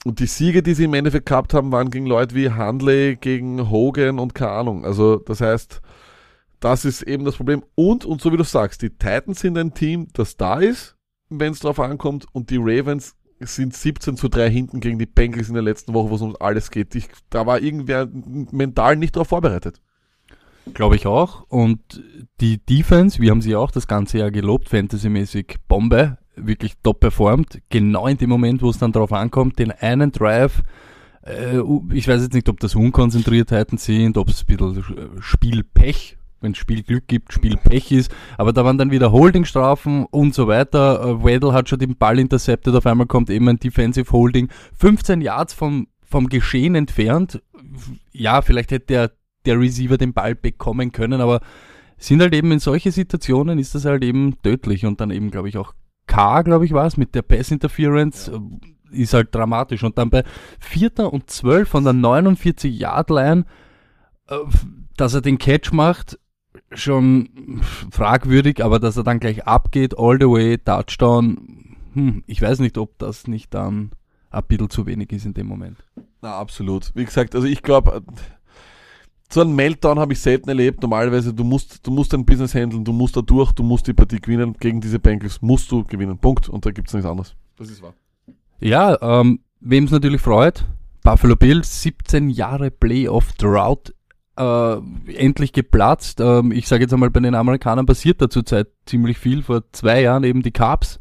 Und 0.05 0.19
die 0.19 0.27
Siege, 0.27 0.63
die 0.63 0.73
sie 0.73 0.85
im 0.85 0.93
Endeffekt 0.93 1.25
gehabt 1.25 1.53
haben, 1.53 1.71
waren 1.71 1.89
gegen 1.89 2.05
Leute 2.05 2.35
wie 2.35 2.51
Handley, 2.51 3.17
gegen 3.19 3.69
Hogan 3.69 4.19
und 4.19 4.35
keine 4.35 4.51
Ahnung. 4.51 4.85
Also, 4.85 5.17
das 5.17 5.41
heißt, 5.41 5.81
das 6.59 6.85
ist 6.85 7.01
eben 7.01 7.25
das 7.25 7.35
Problem. 7.35 7.63
Und, 7.75 8.05
und 8.05 8.21
so 8.21 8.31
wie 8.31 8.37
du 8.37 8.43
sagst, 8.43 8.81
die 8.81 8.89
Titans 8.89 9.41
sind 9.41 9.57
ein 9.57 9.73
Team, 9.73 10.07
das 10.13 10.37
da 10.37 10.59
ist, 10.59 10.95
wenn 11.29 11.51
es 11.51 11.59
drauf 11.59 11.79
ankommt, 11.79 12.25
und 12.31 12.49
die 12.49 12.57
Ravens 12.57 13.15
sind 13.39 13.75
17 13.75 14.17
zu 14.17 14.29
3 14.29 14.49
hinten 14.49 14.79
gegen 14.79 14.97
die 14.97 15.05
Bengals 15.05 15.47
in 15.47 15.53
der 15.53 15.63
letzten 15.63 15.93
Woche, 15.93 16.09
wo 16.09 16.15
es 16.15 16.21
um 16.21 16.35
alles 16.39 16.71
geht. 16.71 16.95
Ich, 16.95 17.07
da 17.29 17.45
war 17.45 17.61
irgendwer 17.61 18.07
mental 18.51 18.95
nicht 18.95 19.15
darauf 19.15 19.27
vorbereitet. 19.27 19.81
Glaube 20.73 20.95
ich 20.95 21.05
auch. 21.05 21.43
Und 21.49 22.03
die 22.41 22.57
Defense, 22.57 23.21
wir 23.21 23.31
haben 23.31 23.41
sie 23.41 23.55
auch 23.55 23.71
das 23.71 23.87
ganze 23.87 24.17
Jahr 24.17 24.31
gelobt, 24.31 24.69
fantasymäßig 24.69 25.57
Bombe, 25.67 26.17
wirklich 26.37 26.73
top 26.83 26.99
performt. 26.99 27.59
Genau 27.69 28.07
in 28.07 28.17
dem 28.17 28.29
Moment, 28.29 28.61
wo 28.61 28.69
es 28.69 28.77
dann 28.77 28.91
drauf 28.91 29.11
ankommt, 29.11 29.59
den 29.59 29.71
einen 29.71 30.11
Drive, 30.11 30.63
äh, 31.23 31.59
ich 31.93 32.07
weiß 32.07 32.21
jetzt 32.21 32.33
nicht, 32.33 32.49
ob 32.49 32.59
das 32.59 32.75
Unkonzentriertheiten 32.75 33.77
sind, 33.77 34.17
ob 34.17 34.29
es 34.29 34.45
ein 34.47 34.57
bisschen 34.57 35.21
Spielpech 35.21 36.17
wenn 36.41 36.51
es 36.51 36.57
Spielglück 36.57 37.07
gibt, 37.07 37.33
Spielpech 37.33 37.91
ist. 37.91 38.11
Aber 38.37 38.53
da 38.53 38.63
waren 38.63 38.77
dann 38.77 38.91
wieder 38.91 39.11
Holdingstrafen 39.11 40.05
und 40.05 40.33
so 40.33 40.47
weiter. 40.47 41.01
Äh, 41.01 41.23
Weddle 41.23 41.53
hat 41.53 41.69
schon 41.69 41.79
den 41.79 41.95
Ball 41.95 42.19
intercepted, 42.19 42.75
auf 42.75 42.85
einmal 42.85 43.07
kommt 43.07 43.29
eben 43.29 43.49
ein 43.49 43.59
Defensive 43.59 44.11
Holding. 44.11 44.49
15 44.77 45.21
Yards 45.21 45.53
vom, 45.53 45.87
vom 46.03 46.29
Geschehen 46.29 46.75
entfernt. 46.75 47.41
Ja, 48.11 48.41
vielleicht 48.41 48.71
hätte 48.71 48.85
der, 48.85 49.11
der 49.45 49.59
Receiver 49.59 49.97
den 49.97 50.13
Ball 50.13 50.35
bekommen 50.35 50.91
können, 50.91 51.21
aber 51.21 51.41
sind 51.97 52.21
halt 52.21 52.35
eben 52.35 52.51
in 52.51 52.59
solche 52.59 52.91
Situationen 52.91 53.57
ist 53.57 53.73
das 53.73 53.85
halt 53.85 54.03
eben 54.03 54.39
tödlich 54.43 54.85
und 54.85 55.01
dann 55.01 55.09
eben, 55.09 55.31
glaube 55.31 55.49
ich, 55.49 55.57
auch 55.57 55.73
K, 56.17 56.41
glaube 56.41 56.65
ich, 56.65 56.73
war 56.73 56.87
es, 56.87 56.97
mit 56.97 57.13
der 57.13 57.21
Pass 57.21 57.51
Interference. 57.51 58.27
Ja. 58.27 58.37
Äh, 58.37 58.41
ist 58.89 59.13
halt 59.13 59.35
dramatisch. 59.35 59.83
Und 59.83 59.97
dann 59.97 60.09
bei 60.09 60.23
Vierter 60.59 61.11
und 61.11 61.29
Zwölf 61.29 61.69
von 61.69 61.83
der 61.83 61.93
49 61.93 62.79
Yard 62.79 63.09
Line, 63.09 63.45
äh, 64.27 64.37
dass 64.95 65.13
er 65.13 65.21
den 65.21 65.37
Catch 65.37 65.73
macht, 65.73 66.17
schon 66.71 67.61
fragwürdig, 67.91 68.63
aber 68.63 68.79
dass 68.79 68.97
er 68.97 69.03
dann 69.03 69.19
gleich 69.19 69.45
abgeht, 69.45 69.97
all 69.97 70.17
the 70.19 70.25
way, 70.25 70.57
Touchdown, 70.57 71.75
hm, 71.93 72.23
ich 72.25 72.41
weiß 72.41 72.59
nicht, 72.59 72.77
ob 72.77 72.97
das 72.97 73.27
nicht 73.27 73.53
dann 73.53 73.91
ein 74.31 74.43
bisschen 74.47 74.69
zu 74.69 74.85
wenig 74.85 75.11
ist 75.11 75.25
in 75.25 75.33
dem 75.33 75.47
Moment. 75.47 75.77
Na, 76.21 76.33
absolut. 76.35 76.91
Wie 76.95 77.05
gesagt, 77.05 77.35
also 77.35 77.45
ich 77.45 77.61
glaube, 77.61 78.01
so 79.29 79.41
einen 79.41 79.55
Meltdown 79.55 79.99
habe 79.99 80.13
ich 80.13 80.19
selten 80.19 80.49
erlebt. 80.49 80.81
Normalerweise, 80.81 81.33
du 81.33 81.43
musst, 81.43 81.85
du 81.85 81.91
musst 81.91 82.13
dein 82.13 82.25
Business 82.25 82.55
handeln, 82.55 82.85
du 82.85 82.93
musst 82.93 83.17
da 83.17 83.21
durch, 83.21 83.51
du 83.51 83.63
musst 83.63 83.87
die 83.87 83.93
Partie 83.93 84.21
gewinnen. 84.21 84.55
Gegen 84.59 84.79
diese 84.79 84.99
Bengals 84.99 85.41
musst 85.41 85.71
du 85.71 85.83
gewinnen. 85.83 86.17
Punkt. 86.17 86.47
Und 86.47 86.65
da 86.65 86.71
gibt 86.71 86.87
es 86.87 86.93
nichts 86.93 87.09
anderes. 87.09 87.35
Das 87.57 87.69
ist 87.69 87.81
wahr. 87.81 87.93
Ja, 88.59 88.97
ähm, 89.01 89.39
wem 89.59 89.83
es 89.83 89.91
natürlich 89.91 90.21
freut, 90.21 90.65
Buffalo 91.03 91.35
Bills, 91.35 91.81
17 91.83 92.29
Jahre 92.29 92.71
Playoff 92.71 93.33
Drought, 93.33 93.93
äh, 94.37 94.77
endlich 95.13 95.51
geplatzt. 95.53 96.19
Ähm, 96.21 96.51
ich 96.51 96.67
sage 96.67 96.83
jetzt 96.83 96.93
einmal, 96.93 97.09
bei 97.09 97.19
den 97.19 97.35
Amerikanern 97.35 97.85
passiert 97.85 98.21
da 98.21 98.29
zurzeit 98.29 98.67
ziemlich 98.85 99.17
viel. 99.17 99.43
Vor 99.43 99.63
zwei 99.71 100.01
Jahren 100.01 100.23
eben 100.23 100.41
die 100.41 100.51
Cubs, 100.51 100.99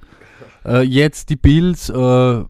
äh, 0.65 0.83
jetzt 0.83 1.31
die 1.31 1.37
Bills, 1.37 1.91
äh, 1.91 1.95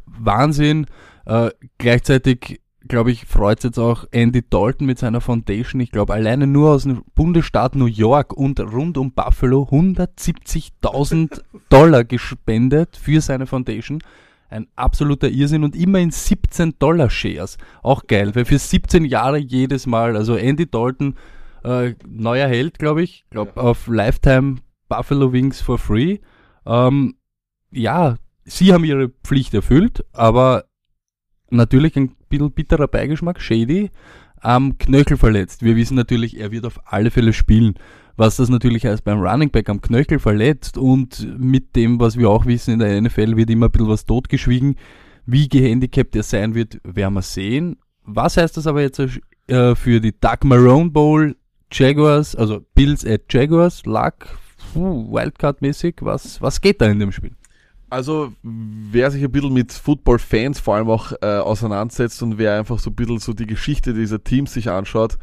Wahnsinn. 0.06 0.86
Äh, 1.26 1.50
gleichzeitig, 1.78 2.60
glaube 2.88 3.10
ich, 3.10 3.26
freut 3.26 3.64
jetzt 3.64 3.78
auch 3.78 4.04
Andy 4.10 4.42
Dalton 4.48 4.86
mit 4.86 4.98
seiner 4.98 5.20
Foundation. 5.20 5.80
Ich 5.80 5.90
glaube, 5.90 6.14
alleine 6.14 6.46
nur 6.46 6.70
aus 6.70 6.84
dem 6.84 7.02
Bundesstaat 7.14 7.74
New 7.74 7.86
York 7.86 8.32
und 8.32 8.60
rund 8.60 8.98
um 8.98 9.12
Buffalo 9.12 9.68
170.000 9.70 11.42
Dollar 11.68 12.04
gespendet 12.04 12.96
für 12.96 13.20
seine 13.20 13.46
Foundation. 13.46 14.02
Ein 14.48 14.68
absoluter 14.76 15.28
Irrsinn 15.28 15.64
und 15.64 15.74
immer 15.74 15.98
in 15.98 16.10
17 16.10 16.74
Dollar 16.78 17.10
Shares. 17.10 17.58
Auch 17.82 18.06
geil, 18.06 18.34
weil 18.34 18.44
für 18.44 18.58
17 18.58 19.04
Jahre 19.04 19.38
jedes 19.38 19.86
Mal. 19.86 20.16
Also 20.16 20.36
Andy 20.36 20.70
Dalton, 20.70 21.16
äh, 21.64 21.94
neuer 22.06 22.46
Held, 22.46 22.78
glaube 22.78 23.02
ich. 23.02 23.24
glaube 23.30 23.52
ja. 23.56 23.62
auf 23.62 23.88
Lifetime 23.88 24.56
Buffalo 24.88 25.32
Wings 25.32 25.60
for 25.60 25.78
free. 25.78 26.18
Ähm, 26.64 27.16
ja, 27.70 28.16
sie 28.44 28.72
haben 28.72 28.84
ihre 28.84 29.08
Pflicht 29.08 29.52
erfüllt, 29.52 30.04
aber 30.12 30.65
natürlich 31.50 31.96
ein 31.96 32.14
bisschen 32.28 32.52
bitterer 32.52 32.88
Beigeschmack, 32.88 33.40
shady, 33.40 33.90
am 34.40 34.78
Knöchel 34.78 35.16
verletzt. 35.16 35.62
Wir 35.62 35.76
wissen 35.76 35.96
natürlich, 35.96 36.38
er 36.38 36.52
wird 36.52 36.66
auf 36.66 36.80
alle 36.84 37.10
Fälle 37.10 37.32
spielen. 37.32 37.74
Was 38.16 38.36
das 38.36 38.48
natürlich 38.48 38.86
heißt 38.86 39.04
beim 39.04 39.20
Running 39.20 39.50
Back 39.50 39.68
am 39.68 39.80
Knöchel 39.80 40.18
verletzt 40.18 40.78
und 40.78 41.38
mit 41.38 41.76
dem, 41.76 42.00
was 42.00 42.16
wir 42.16 42.30
auch 42.30 42.46
wissen 42.46 42.72
in 42.72 42.78
der 42.78 43.00
NFL, 43.00 43.36
wird 43.36 43.50
immer 43.50 43.66
ein 43.66 43.72
bisschen 43.72 43.88
was 43.88 44.06
totgeschwiegen. 44.06 44.76
Wie 45.26 45.48
gehandicapt 45.48 46.16
er 46.16 46.22
sein 46.22 46.54
wird, 46.54 46.80
werden 46.82 47.14
wir 47.14 47.22
sehen. 47.22 47.76
Was 48.04 48.36
heißt 48.36 48.56
das 48.56 48.66
aber 48.66 48.80
jetzt 48.80 49.00
äh, 49.48 49.74
für 49.74 50.00
die 50.00 50.18
Doug 50.18 50.44
Marone 50.44 50.90
Bowl 50.90 51.36
Jaguars, 51.70 52.34
also 52.36 52.64
Bills 52.74 53.04
at 53.04 53.22
Jaguars, 53.28 53.84
Luck, 53.84 54.28
Wildcard-mäßig, 54.74 55.96
was, 56.00 56.40
was 56.40 56.60
geht 56.60 56.80
da 56.80 56.86
in 56.86 57.00
dem 57.00 57.12
Spiel? 57.12 57.32
Also, 57.88 58.32
wer 58.42 59.10
sich 59.10 59.22
ein 59.22 59.30
bisschen 59.30 59.52
mit 59.52 59.72
Football-Fans 59.72 60.58
vor 60.58 60.74
allem 60.74 60.90
auch 60.90 61.12
äh, 61.22 61.38
auseinandersetzt 61.38 62.20
und 62.22 62.36
wer 62.36 62.58
einfach 62.58 62.80
so 62.80 62.90
ein 62.90 62.96
bisschen 62.96 63.18
so 63.18 63.32
die 63.32 63.46
Geschichte 63.46 63.94
dieser 63.94 64.22
Teams 64.24 64.52
sich 64.52 64.70
anschaut, 64.70 65.18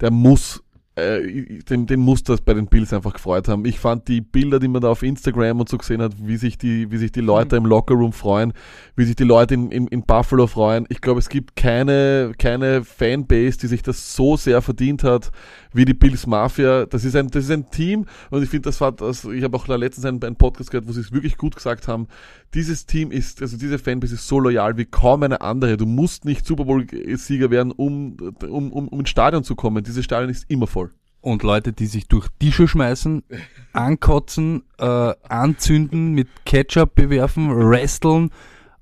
der 0.00 0.10
muss 0.10 0.62
äh, 0.98 1.60
den, 1.68 1.86
den 1.86 2.00
muss 2.00 2.24
das 2.24 2.40
bei 2.40 2.54
den 2.54 2.66
Bills 2.66 2.92
einfach 2.92 3.12
gefreut 3.12 3.46
haben. 3.46 3.64
Ich 3.64 3.78
fand 3.78 4.08
die 4.08 4.20
Bilder, 4.20 4.58
die 4.58 4.68
man 4.68 4.82
da 4.82 4.88
auf 4.88 5.02
Instagram 5.02 5.60
und 5.60 5.68
so 5.68 5.78
gesehen 5.78 6.02
hat, 6.02 6.14
wie 6.18 6.36
sich 6.36 6.58
die, 6.58 6.90
wie 6.90 6.96
sich 6.96 7.12
die 7.12 7.20
Leute 7.20 7.58
mhm. 7.58 7.64
im 7.64 7.70
Lockerroom 7.70 8.12
freuen, 8.12 8.52
wie 8.96 9.04
sich 9.04 9.14
die 9.14 9.24
Leute 9.24 9.54
in, 9.54 9.70
in, 9.70 9.86
in 9.86 10.02
Buffalo 10.02 10.48
freuen. 10.48 10.86
Ich 10.88 11.00
glaube, 11.00 11.20
es 11.20 11.28
gibt 11.28 11.54
keine, 11.54 12.32
keine 12.38 12.82
Fanbase, 12.82 13.58
die 13.58 13.68
sich 13.68 13.82
das 13.82 14.16
so 14.16 14.36
sehr 14.36 14.60
verdient 14.60 15.04
hat, 15.04 15.30
wie 15.72 15.84
die 15.84 15.94
Bills 15.94 16.26
Mafia. 16.26 16.86
Das 16.86 17.04
ist 17.04 17.16
ein, 17.16 17.28
das 17.28 17.44
ist 17.44 17.50
ein 17.50 17.70
Team 17.70 18.06
und 18.30 18.42
ich 18.42 18.48
finde, 18.48 18.68
das 18.68 18.80
war 18.80 18.92
das, 18.92 19.24
ich 19.24 19.42
habe 19.42 19.56
auch 19.56 19.66
letztens 19.68 20.06
einen, 20.06 20.22
einen 20.22 20.36
Podcast 20.36 20.70
gehört, 20.70 20.88
wo 20.88 20.92
sie 20.92 21.00
es 21.00 21.12
wirklich 21.12 21.36
gut 21.36 21.56
gesagt 21.56 21.88
haben. 21.88 22.08
Dieses 22.54 22.86
Team 22.86 23.10
ist, 23.10 23.42
also 23.42 23.56
diese 23.56 23.78
Fanbase 23.78 24.14
ist 24.14 24.26
so 24.26 24.40
loyal 24.40 24.76
wie 24.76 24.84
kaum 24.84 25.22
eine 25.22 25.40
andere. 25.40 25.76
Du 25.76 25.86
musst 25.86 26.24
nicht 26.24 26.46
Super 26.46 26.64
Bowl-Sieger 26.64 27.50
werden, 27.50 27.72
um, 27.72 28.16
um, 28.42 28.72
um, 28.72 28.88
um 28.88 29.00
ins 29.00 29.10
Stadion 29.10 29.44
zu 29.44 29.54
kommen. 29.54 29.84
Dieses 29.84 30.04
Stadion 30.04 30.30
ist 30.30 30.46
immer 30.48 30.66
voll. 30.66 30.90
Und 31.20 31.42
Leute, 31.42 31.72
die 31.72 31.86
sich 31.86 32.06
durch 32.06 32.28
Tische 32.38 32.68
schmeißen, 32.68 33.24
ankotzen, 33.72 34.62
äh, 34.78 34.84
anzünden, 35.28 36.12
mit 36.12 36.28
Ketchup 36.44 36.94
bewerfen, 36.94 37.50
wresteln, 37.50 38.30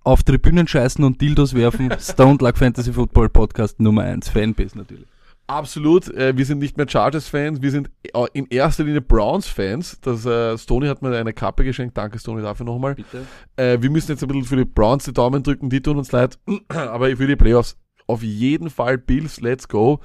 auf 0.04 0.22
Tribünen 0.22 0.68
scheißen 0.68 1.02
und 1.02 1.20
Dildos 1.20 1.54
werfen. 1.54 1.90
Stone 1.98 2.38
Luck 2.40 2.58
Fantasy 2.58 2.92
Football 2.92 3.30
Podcast 3.30 3.80
Nummer 3.80 4.02
1. 4.02 4.28
Fanbase 4.28 4.76
natürlich. 4.76 5.15
Absolut. 5.46 6.08
Äh, 6.08 6.36
wir 6.36 6.44
sind 6.44 6.58
nicht 6.58 6.76
mehr 6.76 6.88
Chargers-Fans, 6.88 7.62
wir 7.62 7.70
sind 7.70 7.90
äh, 8.02 8.26
in 8.32 8.46
erster 8.46 8.84
Linie 8.84 9.00
Browns-Fans. 9.00 10.00
Das, 10.00 10.26
äh, 10.26 10.58
Stoney 10.58 10.88
hat 10.88 11.02
mir 11.02 11.16
eine 11.16 11.32
Kappe 11.32 11.64
geschenkt. 11.64 11.96
Danke, 11.96 12.18
Stoney, 12.18 12.42
dafür 12.42 12.66
nochmal. 12.66 12.94
Bitte. 12.96 13.26
Äh, 13.56 13.78
wir 13.80 13.90
müssen 13.90 14.12
jetzt 14.12 14.22
ein 14.22 14.28
bisschen 14.28 14.44
für 14.44 14.56
die 14.56 14.64
Browns 14.64 15.04
die 15.04 15.12
Daumen 15.12 15.42
drücken, 15.42 15.70
die 15.70 15.80
tun 15.80 15.98
uns 15.98 16.10
leid. 16.12 16.38
Aber 16.68 17.08
für 17.16 17.26
die 17.26 17.36
Playoffs 17.36 17.76
auf 18.06 18.22
jeden 18.22 18.70
Fall 18.70 18.98
Bills, 18.98 19.40
let's 19.40 19.68
go. 19.68 20.00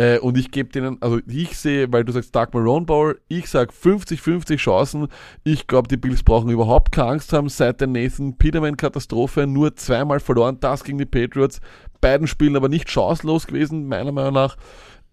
Äh, 0.00 0.18
und 0.18 0.38
ich 0.38 0.50
gebe 0.50 0.70
denen, 0.70 0.96
also 1.02 1.20
ich 1.26 1.58
sehe, 1.58 1.92
weil 1.92 2.04
du 2.04 2.12
sagst 2.12 2.34
Dark 2.34 2.54
Marone 2.54 2.86
Bowl, 2.86 3.20
ich 3.28 3.50
sage 3.50 3.70
50-50 3.70 4.56
Chancen. 4.56 5.08
Ich 5.44 5.66
glaube, 5.66 5.88
die 5.88 5.98
Bills 5.98 6.22
brauchen 6.22 6.48
überhaupt 6.48 6.90
keine 6.90 7.10
Angst 7.10 7.34
haben. 7.34 7.50
Seit 7.50 7.82
der 7.82 7.88
Nathan 7.88 8.38
Peterman-Katastrophe 8.38 9.46
nur 9.46 9.76
zweimal 9.76 10.18
verloren, 10.18 10.56
das 10.58 10.84
gegen 10.84 10.96
die 10.96 11.04
Patriots 11.04 11.60
beiden 12.00 12.26
Spielen 12.26 12.56
aber 12.56 12.70
nicht 12.70 12.88
chancenlos 12.88 13.46
gewesen, 13.46 13.88
meiner 13.88 14.10
Meinung 14.10 14.32
nach. 14.32 14.56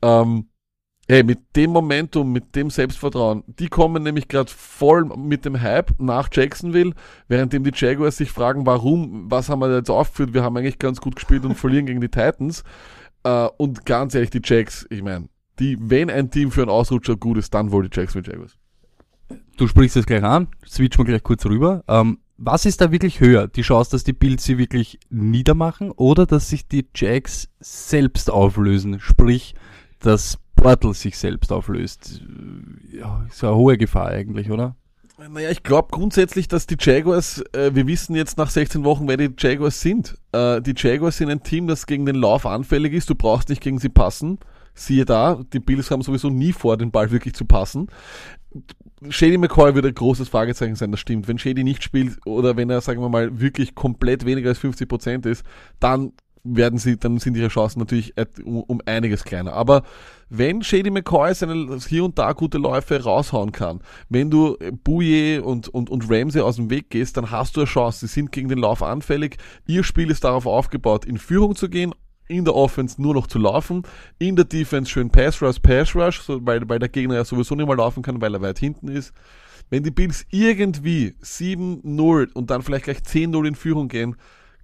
Ähm, 0.01 0.47
Hey, 1.09 1.23
mit 1.23 1.55
dem 1.55 1.71
Momentum, 1.71 2.33
mit 2.33 2.53
dem 2.53 2.69
Selbstvertrauen, 2.69 3.45
die 3.47 3.69
kommen 3.69 4.03
nämlich 4.03 4.27
gerade 4.27 4.51
voll 4.51 5.05
mit 5.05 5.45
dem 5.45 5.61
Hype 5.61 5.93
nach 5.99 6.27
Jacksonville, 6.29 6.91
währenddem 7.29 7.63
die 7.63 7.71
Jaguars 7.73 8.17
sich 8.17 8.29
fragen, 8.29 8.65
warum, 8.65 9.31
was 9.31 9.47
haben 9.47 9.59
wir 9.59 9.73
jetzt 9.73 9.89
aufgeführt, 9.89 10.33
wir 10.33 10.43
haben 10.43 10.57
eigentlich 10.57 10.79
ganz 10.79 10.99
gut 10.99 11.15
gespielt 11.15 11.45
und 11.45 11.55
verlieren 11.55 11.85
gegen 11.85 12.01
die 12.01 12.09
Titans. 12.09 12.65
Äh, 13.27 13.49
und 13.57 13.85
ganz 13.85 14.15
ehrlich, 14.15 14.29
die 14.29 14.41
Jacks, 14.43 14.87
ich 14.89 15.03
meine, 15.03 15.27
die, 15.59 15.77
wenn 15.79 16.09
ein 16.09 16.31
Team 16.31 16.51
für 16.51 16.61
einen 16.61 16.71
Ausrutscher 16.71 17.17
gut 17.17 17.37
ist, 17.37 17.53
dann 17.53 17.71
wohl 17.71 17.87
die 17.87 17.95
Jacksonville 17.95 18.31
Jaguars. 18.31 18.57
Du 19.57 19.67
sprichst 19.67 19.97
es 19.97 20.05
gleich 20.05 20.23
an, 20.23 20.47
switchen 20.65 20.99
wir 20.99 21.05
gleich 21.05 21.23
kurz 21.23 21.45
rüber. 21.45 21.83
Ähm, 21.87 22.19
was 22.37 22.65
ist 22.65 22.79
da 22.79 22.91
wirklich 22.91 23.19
höher? 23.19 23.47
Die 23.47 23.63
Chance, 23.63 23.91
dass 23.91 24.03
die 24.03 24.13
Bills 24.13 24.43
sie 24.43 24.57
wirklich 24.57 24.99
niedermachen 25.09 25.91
oder 25.91 26.25
dass 26.25 26.49
sich 26.49 26.67
die 26.67 26.87
Jacks 26.95 27.49
selbst 27.59 28.29
auflösen? 28.29 28.99
Sprich, 28.99 29.55
dass 29.99 30.37
Portal 30.55 30.93
sich 30.93 31.17
selbst 31.17 31.51
auflöst. 31.51 32.21
Ja, 32.91 33.25
ist 33.27 33.43
eine 33.43 33.55
hohe 33.55 33.77
Gefahr 33.77 34.07
eigentlich, 34.07 34.51
oder? 34.51 34.75
Naja, 35.17 35.49
ich 35.49 35.63
glaube 35.63 35.87
grundsätzlich, 35.91 36.47
dass 36.47 36.67
die 36.67 36.77
Jaguars, 36.79 37.43
äh, 37.53 37.73
wir 37.73 37.87
wissen 37.87 38.15
jetzt 38.15 38.37
nach 38.37 38.51
16 38.51 38.83
Wochen, 38.83 39.07
wer 39.07 39.17
die 39.17 39.33
Jaguars 39.35 39.81
sind. 39.81 40.15
Äh, 40.31 40.61
die 40.61 40.75
Jaguars 40.77 41.17
sind 41.17 41.31
ein 41.31 41.41
Team, 41.41 41.65
das 41.65 41.87
gegen 41.87 42.05
den 42.05 42.15
Lauf 42.15 42.45
anfällig 42.45 42.93
ist. 42.93 43.09
Du 43.09 43.15
brauchst 43.15 43.49
nicht 43.49 43.61
gegen 43.61 43.79
sie 43.79 43.89
passen. 43.89 44.37
Siehe 44.75 45.05
da, 45.05 45.41
die 45.53 45.59
Bills 45.59 45.89
haben 45.89 46.03
sowieso 46.03 46.29
nie 46.29 46.53
vor, 46.53 46.77
den 46.77 46.91
Ball 46.91 47.09
wirklich 47.09 47.33
zu 47.33 47.45
passen. 47.45 47.87
Shady 49.09 49.39
McCoy 49.39 49.73
wird 49.73 49.87
ein 49.87 49.95
großes 49.95 50.29
Fragezeichen 50.29 50.75
sein, 50.75 50.91
das 50.91 50.99
stimmt. 50.99 51.27
Wenn 51.27 51.39
Shady 51.39 51.63
nicht 51.63 51.83
spielt 51.83 52.19
oder 52.25 52.55
wenn 52.55 52.69
er, 52.69 52.81
sagen 52.81 53.01
wir 53.01 53.09
mal, 53.09 53.39
wirklich 53.39 53.73
komplett 53.73 54.23
weniger 54.23 54.49
als 54.49 54.59
50 54.59 54.87
Prozent 54.87 55.25
ist, 55.25 55.43
dann 55.79 56.13
werden 56.55 56.79
sie, 56.79 56.97
dann 56.97 57.19
sind 57.19 57.35
ihre 57.37 57.47
Chancen 57.47 57.79
natürlich 57.79 58.13
um, 58.43 58.81
einiges 58.85 59.23
kleiner. 59.23 59.53
Aber 59.53 59.83
wenn 60.29 60.61
Shady 60.61 60.91
McCoy 60.91 61.33
seine 61.33 61.77
hier 61.87 62.03
und 62.03 62.17
da 62.17 62.33
gute 62.33 62.57
Läufe 62.57 63.03
raushauen 63.03 63.51
kann, 63.51 63.81
wenn 64.09 64.29
du 64.29 64.57
Bouye 64.83 65.39
und, 65.39 65.67
und, 65.69 65.89
und 65.89 66.09
Ramsey 66.09 66.41
aus 66.41 66.57
dem 66.57 66.69
Weg 66.69 66.89
gehst, 66.89 67.17
dann 67.17 67.31
hast 67.31 67.55
du 67.55 67.61
eine 67.61 67.67
Chance. 67.67 68.07
Sie 68.07 68.13
sind 68.13 68.31
gegen 68.31 68.49
den 68.49 68.59
Lauf 68.59 68.83
anfällig. 68.83 69.37
Ihr 69.65 69.83
Spiel 69.83 70.11
ist 70.11 70.23
darauf 70.23 70.45
aufgebaut, 70.45 71.05
in 71.05 71.17
Führung 71.17 71.55
zu 71.55 71.69
gehen, 71.69 71.93
in 72.27 72.45
der 72.45 72.55
Offense 72.55 73.01
nur 73.01 73.13
noch 73.13 73.27
zu 73.27 73.39
laufen, 73.39 73.83
in 74.19 74.35
der 74.35 74.45
Defense 74.45 74.91
schön 74.91 75.09
Pass 75.09 75.41
Rush, 75.41 75.59
Pass 75.59 75.95
Rush, 75.95 76.21
so, 76.21 76.45
weil, 76.45 76.67
weil 76.67 76.79
der 76.79 76.89
Gegner 76.89 77.15
ja 77.15 77.25
sowieso 77.25 77.55
nicht 77.55 77.67
mehr 77.67 77.77
laufen 77.77 78.03
kann, 78.03 78.21
weil 78.21 78.33
er 78.33 78.41
weit 78.41 78.59
hinten 78.59 78.89
ist. 78.89 79.13
Wenn 79.69 79.83
die 79.83 79.91
Bills 79.91 80.25
irgendwie 80.29 81.15
7-0 81.21 82.33
und 82.33 82.49
dann 82.49 82.61
vielleicht 82.61 82.85
gleich 82.85 82.99
10-0 82.99 83.47
in 83.47 83.55
Führung 83.55 83.87
gehen, 83.87 84.15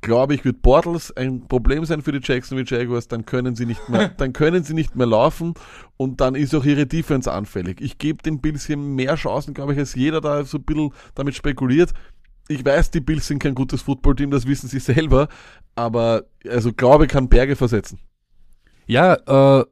glaube 0.03 0.35
ich, 0.35 0.45
wird 0.45 0.61
Bortles 0.61 1.11
ein 1.17 1.47
Problem 1.47 1.83
sein 1.85 2.03
für 2.03 2.11
die 2.11 2.19
Jacksonville 2.21 2.67
Jaguars, 2.67 3.07
dann 3.07 3.25
können 3.25 3.55
sie 3.55 3.65
nicht 3.65 3.89
mehr, 3.89 4.09
dann 4.17 4.33
können 4.33 4.63
sie 4.63 4.75
nicht 4.75 4.95
mehr 4.95 5.07
laufen 5.07 5.55
und 5.97 6.21
dann 6.21 6.35
ist 6.35 6.53
auch 6.53 6.65
ihre 6.65 6.85
Defense 6.85 7.31
anfällig. 7.31 7.81
Ich 7.81 7.97
gebe 7.97 8.21
den 8.21 8.39
Bills 8.39 8.67
hier 8.67 8.77
mehr 8.77 9.15
Chancen, 9.15 9.55
glaube 9.55 9.73
ich, 9.73 9.79
als 9.79 9.95
jeder 9.95 10.21
da 10.21 10.45
so 10.45 10.59
ein 10.59 10.63
bisschen 10.63 10.91
damit 11.15 11.33
spekuliert 11.33 11.93
ich 12.47 12.65
weiß, 12.65 12.91
die 12.91 12.99
Bills 12.99 13.27
sind 13.27 13.39
kein 13.39 13.55
gutes 13.55 13.81
Footballteam, 13.81 14.31
das 14.31 14.47
wissen 14.47 14.67
sie 14.67 14.79
selber, 14.93 15.27
aber 15.75 16.25
also 16.47 16.73
Glaube 16.73 17.07
kann 17.07 17.29
Berge 17.29 17.55
versetzen. 17.55 17.99
Ja, 18.85 19.13
äh, 19.59 19.65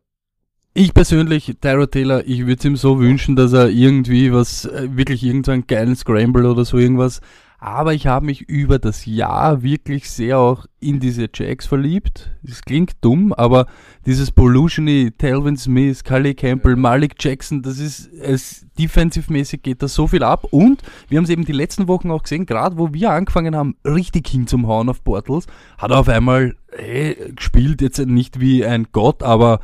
ich 0.74 0.94
persönlich, 0.94 1.58
Tyra 1.60 1.86
Taylor, 1.86 2.26
ich 2.26 2.42
würde 2.42 2.60
es 2.60 2.66
ihm 2.66 2.78
so 2.78 3.00
wünschen, 3.00 3.36
dass 3.36 3.52
er 3.52 3.70
irgendwie 3.70 4.32
was, 4.32 4.66
äh, 4.66 4.88
wirklich 4.92 5.24
irgendeinen 5.24 5.68
geilen 5.68 5.96
Scramble 5.96 6.50
oder 6.50 6.64
so 6.64 6.78
irgendwas 6.78 7.20
aber 7.64 7.93
ich 7.93 8.07
habe 8.07 8.26
mich 8.26 8.41
über 8.41 8.80
das 8.80 9.05
Jahr 9.05 9.62
wirklich 9.62 10.09
sehr 10.09 10.39
auch 10.39 10.66
in 10.80 10.99
diese 10.99 11.30
Jacks 11.32 11.68
verliebt. 11.68 12.32
Das 12.41 12.64
klingt 12.64 12.93
dumm, 13.01 13.34
aber 13.34 13.68
dieses 14.07 14.32
Pollution, 14.32 14.88
Telvin 15.20 15.57
Smith, 15.57 16.03
Kali 16.03 16.34
Campbell, 16.34 16.76
Malik 16.76 17.14
Jackson, 17.20 17.62
das 17.62 17.78
ist, 17.78 18.12
es 18.14 18.66
defensive-mäßig 18.80 19.62
geht 19.62 19.84
da 19.84 19.88
so 19.88 20.07
viel 20.07 20.24
ab. 20.24 20.47
Und 20.49 20.82
wir 21.07 21.20
haben 21.20 21.26
es 21.26 21.30
eben 21.30 21.45
die 21.45 21.51
letzten 21.51 21.88
Wochen 21.88 22.09
auch 22.09 22.24
gesehen, 22.24 22.47
gerade 22.47 22.80
wo 22.80 22.93
wir 22.93 23.12
angefangen 23.12 23.55
haben, 23.55 23.76
richtig 23.86 24.28
hinzumhauen 24.28 24.89
auf 24.89 25.03
Portals, 25.03 25.45
hat 25.78 25.91
er 25.91 25.99
auf 25.99 26.09
einmal 26.09 26.55
hey, 26.76 27.16
gespielt, 27.36 27.82
jetzt 27.82 27.99
nicht 27.99 28.39
wie 28.39 28.66
ein 28.66 28.88
Gott, 28.91 29.22
aber 29.22 29.59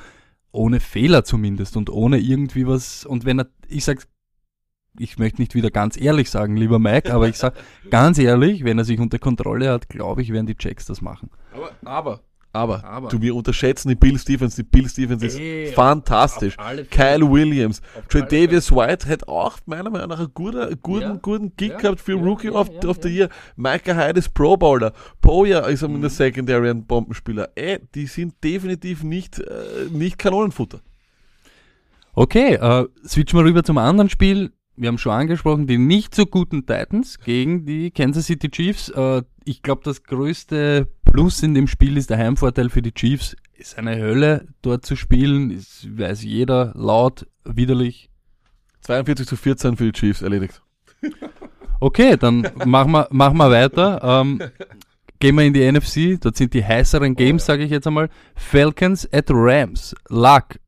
ohne 0.52 0.80
Fehler 0.80 1.24
zumindest 1.24 1.76
und 1.76 1.90
ohne 1.90 2.20
irgendwie 2.20 2.68
was. 2.68 3.08
Und 3.08 3.26
wenn 3.26 3.40
er, 3.40 3.48
ich 3.68 3.86
sag's 3.86 4.08
ich 5.00 5.18
möchte 5.20 5.42
nicht 5.42 5.56
wieder 5.56 5.70
ganz 5.72 6.00
ehrlich 6.00 6.30
sagen, 6.30 6.56
lieber 6.58 6.80
Mike, 6.80 7.14
aber 7.14 7.28
ich 7.28 7.38
sage 7.38 7.58
ganz 7.90 8.18
ehrlich, 8.20 8.64
wenn 8.64 8.78
er 8.78 8.86
sich 8.86 9.00
unter 9.00 9.20
Kontrolle 9.20 9.70
hat, 9.72 9.90
glaube 9.90 10.22
ich, 10.22 10.32
werden 10.32 10.46
die 10.48 10.56
Jacks 10.60 10.86
das 10.86 11.02
machen. 11.02 11.30
Aber, 11.54 11.72
aber 11.86 12.20
Aber, 12.54 12.84
Aber. 12.86 13.10
du, 13.10 13.22
wir 13.22 13.36
unterschätzen 13.36 13.90
die 13.90 13.96
Bills 13.96 14.26
Defense. 14.26 14.56
Die 14.56 14.64
Bills 14.68 14.96
Defense 14.96 15.28
ist 15.28 15.38
Ey, 15.38 15.72
fantastisch. 15.76 16.58
Kyle 16.90 17.30
Williams. 17.30 17.82
Davis 18.10 18.72
White 18.72 19.08
hat 19.08 19.28
auch 19.28 19.60
meiner 19.68 19.92
Meinung 19.92 20.10
nach 20.10 20.18
einen 20.20 20.34
guten, 20.34 20.76
guten, 20.82 21.02
Ja. 21.02 21.20
guten 21.22 21.56
Gig 21.56 21.72
Ja. 21.74 21.78
gehabt 21.78 22.00
für 22.02 22.16
Ja, 22.16 22.24
Rookie 22.24 22.48
ja, 22.48 22.54
of, 22.54 22.70
ja, 22.82 22.90
of 22.90 22.98
the. 23.04 23.10
Year. 23.10 23.30
Micah 23.58 23.94
Hyde 23.96 24.18
ist 24.20 24.34
Pro 24.34 24.58
Bowler. 24.58 24.94
Poya 25.22 25.60
ist 25.68 25.84
in 25.84 25.94
Mhm. 25.98 26.02
der 26.02 26.10
Secondary 26.10 26.70
ein 26.72 26.86
Bombenspieler. 26.88 27.50
Ey, 27.54 27.80
die 27.94 28.08
sind 28.08 28.34
definitiv 28.44 29.04
nicht, 29.04 29.38
äh, 29.40 29.44
nicht 29.92 30.18
Kanonenfutter. 30.18 30.80
Okay, 32.14 32.56
äh, 32.56 32.86
switchen 33.08 33.38
wir 33.40 33.46
rüber 33.46 33.64
zum 33.64 33.78
anderen 33.78 34.10
Spiel. 34.10 34.52
Wir 34.80 34.90
haben 34.90 35.00
schon 35.00 35.12
angesprochen, 35.12 35.66
die 35.66 35.80
nicht 35.80 36.14
so 36.14 36.28
guten 36.28 36.68
Titans 36.68 37.20
gegen 37.20 37.66
die 37.66 37.90
Kansas 37.90 38.28
City 38.28 38.52
Chiefs. 38.52 38.90
Äh, 38.90 39.24
ich 39.44 39.64
glaube, 39.64 39.82
das 39.84 40.04
größte 40.04 40.88
Plus 41.04 41.42
in 41.42 41.56
dem 41.56 41.68
Spiel 41.68 41.98
ist 41.98 42.12
der 42.12 42.20
Heimvorteil 42.20 42.70
für 42.70 42.84
die 42.84 42.94
Chiefs. 42.94 43.36
Ist 43.56 43.80
eine 43.80 43.98
Hölle, 43.98 44.48
dort 44.62 44.86
zu 44.86 44.96
spielen. 44.96 45.50
Ist, 45.50 45.98
weiß 45.98 46.24
jeder, 46.24 46.74
laut, 46.76 47.26
widerlich. 47.44 48.12
42 48.82 49.28
zu 49.28 49.36
14 49.36 49.78
für 49.78 49.86
die 49.86 49.92
Chiefs 49.94 50.22
erledigt. 50.22 50.62
Okay, 51.80 52.18
dann 52.18 52.42
machen 52.66 52.92
wir, 52.92 53.08
machen 53.12 53.38
wir 53.38 53.52
weiter. 53.52 54.00
Ähm, 54.02 54.42
gehen 55.20 55.36
wir 55.36 55.44
in 55.44 55.54
die 55.54 55.72
NFC. 55.72 56.20
Dort 56.20 56.36
sind 56.36 56.56
die 56.56 56.66
heißeren 56.66 57.14
Games, 57.14 57.46
sage 57.46 57.64
ich 57.64 57.70
jetzt 57.70 57.86
einmal. 57.86 58.10
Falcons 58.36 59.08
at 59.14 59.26
Rams. 59.30 59.96
Luck. 60.10 60.60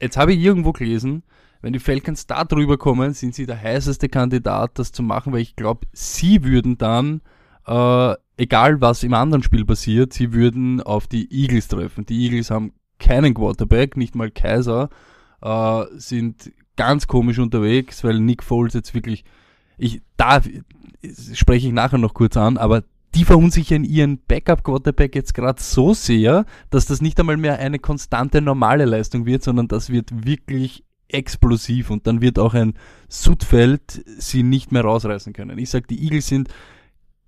Jetzt 0.00 0.16
habe 0.16 0.32
ich 0.32 0.40
irgendwo 0.40 0.72
gelesen, 0.72 1.24
wenn 1.64 1.72
die 1.72 1.78
Falcons 1.78 2.26
da 2.26 2.44
drüber 2.44 2.76
kommen, 2.76 3.14
sind 3.14 3.34
sie 3.34 3.46
der 3.46 3.58
heißeste 3.58 4.10
Kandidat, 4.10 4.78
das 4.78 4.92
zu 4.92 5.02
machen, 5.02 5.32
weil 5.32 5.40
ich 5.40 5.56
glaube, 5.56 5.86
sie 5.94 6.44
würden 6.44 6.76
dann, 6.76 7.22
äh, 7.66 8.14
egal 8.36 8.82
was 8.82 9.02
im 9.02 9.14
anderen 9.14 9.42
Spiel 9.42 9.64
passiert, 9.64 10.12
sie 10.12 10.34
würden 10.34 10.82
auf 10.82 11.06
die 11.06 11.26
Eagles 11.32 11.68
treffen. 11.68 12.04
Die 12.04 12.22
Eagles 12.22 12.50
haben 12.50 12.74
keinen 12.98 13.32
Quarterback, 13.32 13.96
nicht 13.96 14.14
mal 14.14 14.30
Kaiser, 14.30 14.90
äh, 15.40 15.84
sind 15.96 16.52
ganz 16.76 17.06
komisch 17.06 17.38
unterwegs, 17.38 18.04
weil 18.04 18.20
Nick 18.20 18.42
Foles 18.42 18.74
jetzt 18.74 18.92
wirklich, 18.92 19.24
ich, 19.78 20.02
da 20.18 20.42
spreche 21.32 21.68
ich 21.68 21.72
nachher 21.72 21.96
noch 21.96 22.12
kurz 22.12 22.36
an, 22.36 22.58
aber 22.58 22.84
die 23.14 23.24
verunsichern 23.24 23.84
ihren 23.84 24.18
Backup-Quarterback 24.18 25.14
jetzt 25.14 25.32
gerade 25.32 25.62
so 25.62 25.94
sehr, 25.94 26.44
dass 26.68 26.84
das 26.84 27.00
nicht 27.00 27.18
einmal 27.18 27.38
mehr 27.38 27.58
eine 27.58 27.78
konstante 27.78 28.42
normale 28.42 28.84
Leistung 28.84 29.24
wird, 29.24 29.42
sondern 29.42 29.66
das 29.66 29.88
wird 29.88 30.26
wirklich 30.26 30.84
explosiv 31.08 31.90
und 31.90 32.06
dann 32.06 32.20
wird 32.20 32.38
auch 32.38 32.54
ein 32.54 32.74
Sudfeld 33.08 34.04
sie 34.18 34.42
nicht 34.42 34.72
mehr 34.72 34.82
rausreißen 34.82 35.32
können. 35.32 35.58
Ich 35.58 35.70
sag, 35.70 35.88
die 35.88 36.02
Eagles 36.02 36.26
sind 36.26 36.48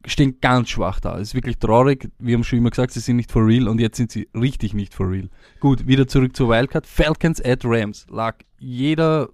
stehen 0.06 0.38
ganz 0.40 0.70
schwach 0.70 1.00
da. 1.00 1.16
Es 1.18 1.28
ist 1.28 1.34
wirklich 1.34 1.58
traurig. 1.58 2.10
Wir 2.18 2.34
haben 2.34 2.44
schon 2.44 2.60
immer 2.60 2.70
gesagt, 2.70 2.92
sie 2.92 3.00
sind 3.00 3.16
nicht 3.16 3.32
for 3.32 3.44
real 3.46 3.68
und 3.68 3.80
jetzt 3.80 3.96
sind 3.96 4.10
sie 4.10 4.28
richtig 4.34 4.72
nicht 4.72 4.94
for 4.94 5.10
real. 5.10 5.28
Gut, 5.60 5.86
wieder 5.86 6.06
zurück 6.06 6.36
zur 6.36 6.48
Wildcard. 6.48 6.86
Falcons 6.86 7.44
at 7.44 7.64
Rams. 7.64 8.06
Lag. 8.08 8.36
Jeder 8.58 9.28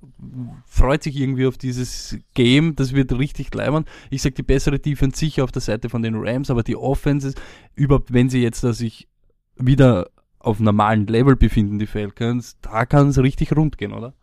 freut 0.67 1.03
sich 1.03 1.17
irgendwie 1.17 1.47
auf 1.47 1.59
dieses 1.59 2.19
Game. 2.35 2.75
Das 2.75 2.95
wird 2.95 3.13
richtig 3.13 3.55
leibern. 3.55 3.85
Ich 4.11 4.23
sag, 4.23 4.35
die 4.35 4.43
bessere 4.43 4.79
Defense 4.79 5.19
sicher 5.19 5.45
auf 5.45 5.53
der 5.53 5.63
Seite 5.63 5.89
von 5.89 6.03
den 6.03 6.17
Rams, 6.17 6.51
aber 6.51 6.63
die 6.63 6.77
Offenses, 6.77 7.35
überhaupt, 7.75 8.13
wenn 8.13 8.31
sie 8.31 8.43
jetzt 8.43 8.65
da 8.65 8.73
sich 8.73 9.09
wieder 9.57 10.09
auf 10.39 10.59
normalen 10.59 11.07
Level 11.07 11.37
befinden, 11.37 11.79
die 11.79 11.87
Falcons, 11.87 12.57
da 12.63 12.85
kann 12.85 13.09
es 13.09 13.19
richtig 13.19 13.55
rund 13.55 13.79
gehen, 13.79 13.93
oder? 13.93 14.15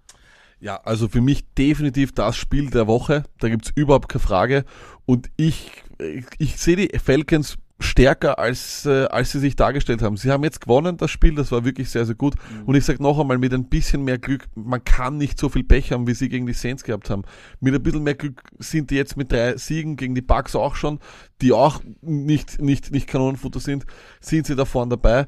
Ja, 0.59 0.77
also 0.83 1.07
für 1.07 1.21
mich 1.21 1.45
definitiv 1.57 2.11
das 2.11 2.35
Spiel 2.35 2.69
der 2.69 2.87
Woche. 2.87 3.23
Da 3.39 3.49
gibt's 3.49 3.71
überhaupt 3.75 4.09
keine 4.09 4.21
Frage. 4.21 4.65
Und 5.05 5.29
ich, 5.37 5.71
ich, 6.37 6.57
sehe 6.57 6.75
die 6.75 6.99
Falcons 6.99 7.57
stärker, 7.79 8.39
als, 8.39 8.85
äh, 8.85 9.05
als 9.05 9.31
sie 9.31 9.39
sich 9.39 9.55
dargestellt 9.55 10.01
haben. 10.01 10.17
Sie 10.17 10.29
haben 10.31 10.43
jetzt 10.43 10.59
gewonnen, 10.59 10.97
das 10.97 11.11
Spiel, 11.11 11.33
das 11.35 11.51
war 11.53 11.63
wirklich 11.63 11.89
sehr, 11.89 12.05
sehr 12.05 12.15
gut. 12.15 12.35
Und 12.65 12.75
ich 12.75 12.83
sage 12.83 13.01
noch 13.01 13.17
einmal, 13.17 13.37
mit 13.37 13.53
ein 13.53 13.69
bisschen 13.69 14.03
mehr 14.03 14.17
Glück, 14.17 14.49
man 14.53 14.83
kann 14.83 15.17
nicht 15.17 15.39
so 15.39 15.47
viel 15.47 15.63
Pech 15.63 15.93
haben, 15.93 16.05
wie 16.05 16.13
sie 16.13 16.27
gegen 16.27 16.45
die 16.45 16.53
Saints 16.53 16.83
gehabt 16.83 17.09
haben. 17.09 17.23
Mit 17.61 17.73
ein 17.73 17.81
bisschen 17.81 18.03
mehr 18.03 18.15
Glück 18.15 18.43
sind 18.59 18.91
die 18.91 18.95
jetzt 18.95 19.15
mit 19.15 19.31
drei 19.31 19.55
Siegen 19.55 19.95
gegen 19.95 20.13
die 20.13 20.21
Bucks 20.21 20.55
auch 20.55 20.75
schon, 20.75 20.99
die 21.41 21.53
auch 21.53 21.81
nicht, 22.01 22.61
nicht, 22.61 22.91
nicht 22.91 23.07
Kanonenfutter 23.07 23.61
sind, 23.61 23.85
sind 24.19 24.45
sie 24.45 24.57
da 24.57 24.65
vorne 24.65 24.97
dabei. 24.97 25.25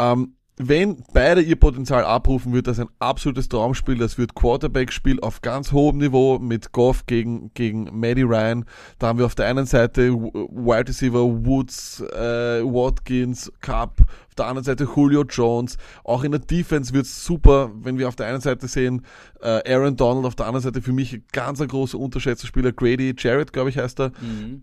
Ähm, 0.00 0.34
wenn 0.58 1.02
beide 1.14 1.40
ihr 1.40 1.56
Potenzial 1.56 2.04
abrufen, 2.04 2.52
wird 2.52 2.66
das 2.66 2.78
ein 2.78 2.88
absolutes 2.98 3.48
Traumspiel. 3.48 3.96
Das 3.96 4.18
wird 4.18 4.34
Quarterback-Spiel 4.34 5.18
auf 5.20 5.40
ganz 5.40 5.72
hohem 5.72 5.96
Niveau 5.96 6.38
mit 6.38 6.72
Goff 6.72 7.06
gegen, 7.06 7.50
gegen 7.54 7.88
Maddie 7.98 8.22
Ryan. 8.22 8.66
Da 8.98 9.08
haben 9.08 9.18
wir 9.18 9.24
auf 9.24 9.34
der 9.34 9.46
einen 9.46 9.64
Seite 9.64 10.12
Wide 10.12 10.88
Receiver 10.88 11.24
Woods, 11.46 12.00
äh, 12.00 12.62
Watkins, 12.62 13.50
Cup, 13.60 14.00
auf 14.00 14.34
der 14.36 14.46
anderen 14.46 14.64
Seite 14.64 14.86
Julio 14.94 15.24
Jones. 15.24 15.78
Auch 16.04 16.22
in 16.22 16.32
der 16.32 16.40
Defense 16.40 16.92
wird's 16.92 17.24
super, 17.24 17.70
wenn 17.74 17.98
wir 17.98 18.08
auf 18.08 18.16
der 18.16 18.26
einen 18.26 18.42
Seite 18.42 18.68
sehen 18.68 19.06
äh, 19.40 19.72
Aaron 19.72 19.96
Donald, 19.96 20.26
auf 20.26 20.34
der 20.34 20.46
anderen 20.46 20.64
Seite 20.64 20.82
für 20.82 20.92
mich 20.92 21.14
ein 21.14 21.24
ganz 21.32 21.62
ein 21.62 21.68
großer 21.68 21.98
unterschätzter 21.98 22.46
Spieler, 22.46 22.72
Grady 22.72 23.14
Jarrett, 23.16 23.54
glaube 23.54 23.70
ich, 23.70 23.78
heißt 23.78 24.00
er. 24.00 24.12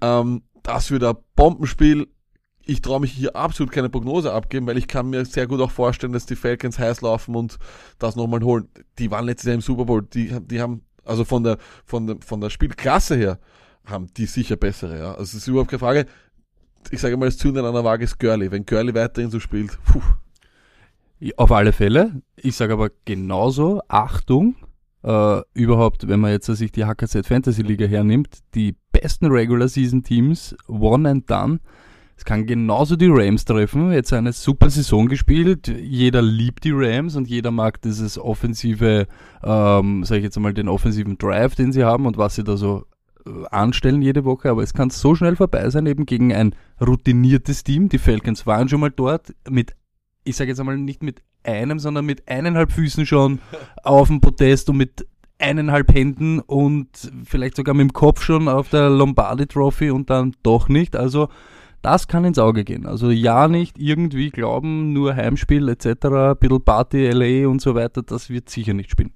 Ähm, 0.02 0.44
das 0.62 0.92
wird 0.92 1.04
ein 1.04 1.16
Bombenspiel 1.36 2.08
ich 2.70 2.82
traue 2.82 3.00
mich 3.00 3.12
hier 3.12 3.36
absolut 3.36 3.72
keine 3.72 3.90
Prognose 3.90 4.32
abgeben, 4.32 4.68
weil 4.68 4.78
ich 4.78 4.88
kann 4.88 5.10
mir 5.10 5.26
sehr 5.26 5.48
gut 5.48 5.60
auch 5.60 5.72
vorstellen, 5.72 6.14
dass 6.14 6.26
die 6.26 6.36
Falcons 6.36 6.78
heiß 6.78 7.02
laufen 7.02 7.36
und 7.36 7.58
das 7.98 8.16
nochmal 8.16 8.42
holen. 8.44 8.68
Die 9.00 9.10
waren 9.10 9.26
letztes 9.26 9.48
Jahr 9.48 9.56
im 9.56 9.62
Super 9.62 9.86
Bowl, 9.86 10.04
die, 10.04 10.32
die 10.42 10.62
haben, 10.62 10.84
also 11.04 11.26
von 11.26 11.44
der, 11.44 11.58
von 11.84 12.06
der, 12.06 12.18
von 12.20 12.40
der 12.40 12.50
Spielklasse 12.50 13.16
her, 13.16 13.40
haben 13.86 14.08
die 14.16 14.28
sicher 14.28 14.56
bessere, 14.56 15.00
ja. 15.00 15.12
Also 15.12 15.24
es 15.24 15.34
ist 15.34 15.48
überhaupt 15.48 15.72
keine 15.72 15.80
Frage. 15.80 16.06
Ich 16.92 17.02
sage 17.02 17.18
mal, 17.18 17.26
das 17.26 17.38
Zünden 17.38 17.66
an 17.66 17.74
der 17.74 17.84
Waage 17.84 18.04
ist 18.04 18.20
Gurley. 18.20 18.52
Wenn 18.52 18.66
Gurley 18.66 18.94
weiterhin 18.94 19.32
so 19.32 19.40
spielt, 19.40 19.78
puh. 19.86 20.02
Auf 21.36 21.52
alle 21.52 21.74
Fälle. 21.74 22.22
Ich 22.36 22.56
sage 22.56 22.74
aber 22.74 22.92
genauso, 23.04 23.82
Achtung, 23.88 24.56
äh, 25.04 25.42
überhaupt, 25.54 26.08
wenn 26.08 26.20
man 26.20 26.32
jetzt 26.32 26.46
sich 26.46 26.72
die 26.72 26.86
HKZ 26.86 27.26
Fantasy 27.26 27.64
Liga 27.64 27.88
hernimmt, 27.88 28.40
die 28.54 28.76
besten 28.92 29.26
Regular 29.26 29.68
Season 29.68 30.04
Teams, 30.04 30.56
one 30.68 31.10
and 31.10 31.30
done. 31.30 31.60
Es 32.20 32.26
kann 32.26 32.46
genauso 32.46 32.98
die 32.98 33.08
Rams 33.10 33.46
treffen. 33.46 33.94
Jetzt 33.94 34.12
eine 34.12 34.34
super 34.34 34.70
Saison 34.70 35.08
gespielt. 35.08 35.70
Jeder 35.70 36.22
liebt 36.22 36.66
die 36.66 36.74
Rams 36.74 37.16
und 37.16 37.30
jeder 37.30 37.50
mag 37.50 37.82
dieses 37.82 38.20
offensive, 38.20 39.08
ähm, 39.42 40.04
sag 40.04 40.18
ich 40.18 40.24
jetzt 40.24 40.38
mal, 40.38 40.54
den 40.54 40.68
offensiven 40.68 41.18
Drive, 41.18 41.56
den 41.56 41.72
sie 41.72 41.86
haben 41.86 42.06
und 42.06 42.18
was 42.18 42.36
sie 42.36 42.44
da 42.44 42.58
so 42.58 42.84
äh, 43.26 43.46
anstellen 43.52 44.02
jede 44.02 44.26
Woche. 44.26 44.50
Aber 44.50 44.62
es 44.64 44.74
kann 44.74 44.90
so 44.90 45.16
schnell 45.16 45.38
vorbei 45.38 45.70
sein, 45.70 45.86
eben 45.86 46.06
gegen 46.06 46.34
ein 46.34 46.56
routiniertes 46.82 47.64
Team. 47.64 47.88
Die 47.88 47.98
Falcons 47.98 48.46
waren 48.46 48.68
schon 48.68 48.82
mal 48.82 48.92
dort 48.92 49.34
mit, 49.50 49.78
ich 50.26 50.36
sage 50.36 50.50
jetzt 50.50 50.60
einmal 50.60 50.78
nicht 50.78 51.02
mit 51.02 51.22
einem, 51.44 51.80
sondern 51.80 52.06
mit 52.06 52.28
eineinhalb 52.28 52.74
Füßen 52.74 53.06
schon 53.06 53.40
auf 53.84 54.10
dem 54.10 54.20
Podest 54.20 54.70
und 54.70 54.76
mit 54.76 55.08
eineinhalb 55.38 55.94
Händen 55.94 56.42
und 56.42 56.90
vielleicht 57.24 57.56
sogar 57.56 57.76
mit 57.76 57.84
dem 57.84 57.94
Kopf 57.94 58.24
schon 58.24 58.50
auf 58.50 58.68
der 58.68 58.90
Lombardi 58.90 59.48
Trophy 59.48 59.90
und 59.90 60.10
dann 60.10 60.36
doch 60.44 60.68
nicht. 60.68 60.98
Also 60.98 61.30
das 61.82 62.08
kann 62.08 62.26
ins 62.26 62.40
Auge 62.40 62.64
gehen. 62.64 62.86
Also 62.86 63.10
ja 63.12 63.48
nicht 63.48 63.78
irgendwie 63.80 64.30
glauben, 64.30 64.94
nur 64.94 65.16
Heimspiel 65.16 65.70
etc., 65.70 66.40
bisschen 66.40 66.64
Party, 66.64 67.10
LA 67.10 67.48
und 67.48 67.62
so 67.62 67.76
weiter, 67.76 68.02
das 68.04 68.30
wird 68.30 68.50
sicher 68.50 68.74
nicht 68.74 68.92
spielen. 68.92 69.14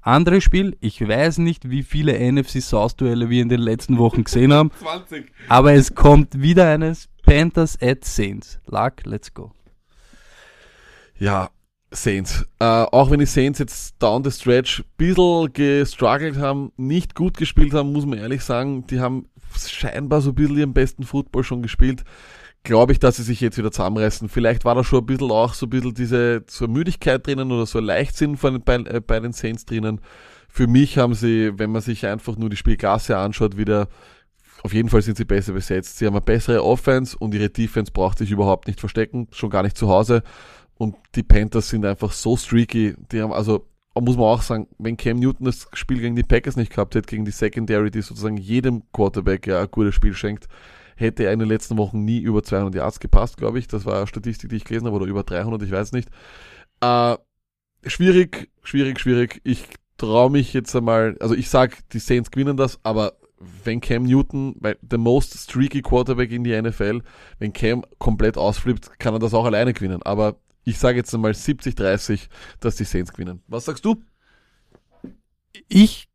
Anderes 0.00 0.44
Spiel, 0.44 0.76
ich 0.80 1.06
weiß 1.06 1.38
nicht, 1.38 1.68
wie 1.68 1.82
viele 1.82 2.12
NFC 2.12 2.62
South 2.62 2.94
Duelle 2.96 3.28
wir 3.28 3.42
in 3.42 3.48
den 3.48 3.60
letzten 3.60 3.98
Wochen 3.98 4.22
gesehen 4.22 4.52
haben, 4.52 4.70
20. 4.78 5.32
aber 5.48 5.72
es 5.72 5.94
kommt 5.94 6.40
wieder 6.40 6.68
eines 6.68 7.08
Panthers 7.24 7.76
at 7.82 8.04
Saints. 8.04 8.60
Luck, 8.66 9.04
let's 9.04 9.34
go. 9.34 9.50
Ja, 11.18 11.50
Saints. 11.90 12.44
Äh, 12.58 12.64
auch 12.64 13.10
wenn 13.10 13.20
die 13.20 13.26
Saints 13.26 13.58
jetzt 13.58 13.96
down 13.98 14.24
the 14.24 14.30
stretch 14.30 14.80
ein 14.80 14.84
bisschen 14.96 15.52
gestruggelt 15.52 16.36
haben, 16.36 16.72
nicht 16.76 17.14
gut 17.14 17.36
gespielt 17.36 17.74
haben, 17.74 17.92
muss 17.92 18.06
man 18.06 18.18
ehrlich 18.18 18.42
sagen, 18.42 18.86
die 18.86 19.00
haben 19.00 19.28
scheinbar 19.56 20.20
so 20.20 20.30
ein 20.30 20.34
bisschen 20.34 20.58
ihren 20.58 20.74
besten 20.74 21.04
Football 21.04 21.44
schon 21.44 21.62
gespielt. 21.62 22.02
Glaube 22.64 22.92
ich, 22.92 22.98
dass 22.98 23.16
sie 23.16 23.22
sich 23.22 23.40
jetzt 23.40 23.58
wieder 23.58 23.70
zusammenreißen. 23.70 24.28
Vielleicht 24.28 24.64
war 24.64 24.74
da 24.74 24.82
schon 24.82 25.00
ein 25.00 25.06
bisschen 25.06 25.30
auch 25.30 25.54
so 25.54 25.66
ein 25.66 25.70
bisschen 25.70 25.94
diese 25.94 26.44
so 26.48 26.66
Müdigkeit 26.66 27.24
drinnen 27.24 27.52
oder 27.52 27.64
so 27.64 27.78
ein 27.78 27.84
Leichtsinn 27.84 28.36
von, 28.36 28.60
bei, 28.62 28.76
äh, 28.76 29.00
bei 29.00 29.20
den 29.20 29.32
Saints 29.32 29.64
drinnen. 29.64 30.00
Für 30.48 30.66
mich 30.66 30.98
haben 30.98 31.14
sie, 31.14 31.52
wenn 31.58 31.70
man 31.70 31.82
sich 31.82 32.06
einfach 32.06 32.36
nur 32.36 32.50
die 32.50 32.56
Spielklasse 32.56 33.16
anschaut, 33.16 33.56
wieder 33.56 33.88
auf 34.62 34.74
jeden 34.74 34.88
Fall 34.88 35.02
sind 35.02 35.16
sie 35.16 35.24
besser 35.24 35.52
besetzt. 35.52 35.98
Sie 35.98 36.06
haben 36.06 36.14
eine 36.14 36.22
bessere 36.22 36.64
Offense 36.64 37.16
und 37.16 37.34
ihre 37.34 37.50
Defense 37.50 37.92
braucht 37.92 38.18
sich 38.18 38.32
überhaupt 38.32 38.66
nicht 38.66 38.80
verstecken, 38.80 39.28
schon 39.30 39.50
gar 39.50 39.62
nicht 39.62 39.76
zu 39.76 39.88
Hause. 39.88 40.24
Und 40.78 40.96
die 41.14 41.22
Panthers 41.22 41.68
sind 41.68 41.84
einfach 41.84 42.12
so 42.12 42.36
streaky. 42.36 42.94
Die 43.10 43.22
haben 43.22 43.32
also, 43.32 43.66
muss 43.94 44.16
man 44.16 44.26
auch 44.26 44.42
sagen, 44.42 44.68
wenn 44.78 44.96
Cam 44.96 45.18
Newton 45.18 45.46
das 45.46 45.68
Spiel 45.72 46.00
gegen 46.00 46.16
die 46.16 46.22
Packers 46.22 46.56
nicht 46.56 46.70
gehabt 46.70 46.94
hätte, 46.94 47.08
gegen 47.08 47.24
die 47.24 47.30
Secondary, 47.30 47.90
die 47.90 48.02
sozusagen 48.02 48.36
jedem 48.36 48.82
Quarterback 48.92 49.46
ja 49.46 49.62
ein 49.62 49.70
gutes 49.70 49.94
Spiel 49.94 50.14
schenkt, 50.14 50.48
hätte 50.96 51.24
er 51.24 51.32
in 51.32 51.38
den 51.38 51.48
letzten 51.48 51.78
Wochen 51.78 52.04
nie 52.04 52.18
über 52.18 52.42
200 52.42 52.74
Yards 52.74 53.00
gepasst, 53.00 53.36
glaube 53.36 53.58
ich. 53.58 53.68
Das 53.68 53.84
war 53.86 53.96
eine 53.96 54.06
Statistik, 54.06 54.50
die 54.50 54.56
ich 54.56 54.64
gelesen 54.64 54.86
habe, 54.86 54.96
oder 54.96 55.06
über 55.06 55.22
300, 55.22 55.62
ich 55.62 55.70
weiß 55.70 55.92
nicht. 55.92 56.08
Äh, 56.80 57.16
schwierig, 57.86 58.50
schwierig, 58.62 59.00
schwierig. 59.00 59.40
Ich 59.44 59.64
traue 59.96 60.30
mich 60.30 60.52
jetzt 60.52 60.74
einmal, 60.76 61.16
also 61.20 61.34
ich 61.34 61.48
sag, 61.48 61.88
die 61.90 61.98
Saints 61.98 62.30
gewinnen 62.30 62.56
das, 62.56 62.80
aber 62.82 63.14
wenn 63.64 63.80
Cam 63.80 64.04
Newton, 64.04 64.56
weil 64.60 64.76
the 64.88 64.96
most 64.96 65.36
streaky 65.38 65.82
Quarterback 65.82 66.30
in 66.30 66.44
die 66.44 66.60
NFL, 66.60 67.02
wenn 67.38 67.52
Cam 67.52 67.84
komplett 67.98 68.38
ausflippt, 68.38 68.98
kann 68.98 69.14
er 69.14 69.18
das 69.18 69.34
auch 69.34 69.44
alleine 69.44 69.74
gewinnen. 69.74 70.02
Aber 70.02 70.36
ich 70.66 70.78
sage 70.78 70.98
jetzt 70.98 71.14
einmal 71.14 71.30
70-30, 71.30 72.28
dass 72.60 72.74
die 72.76 72.84
Saints 72.84 73.12
gewinnen. 73.12 73.40
Was 73.46 73.66
sagst 73.66 73.84
du? 73.84 74.02
Ich 75.68 76.08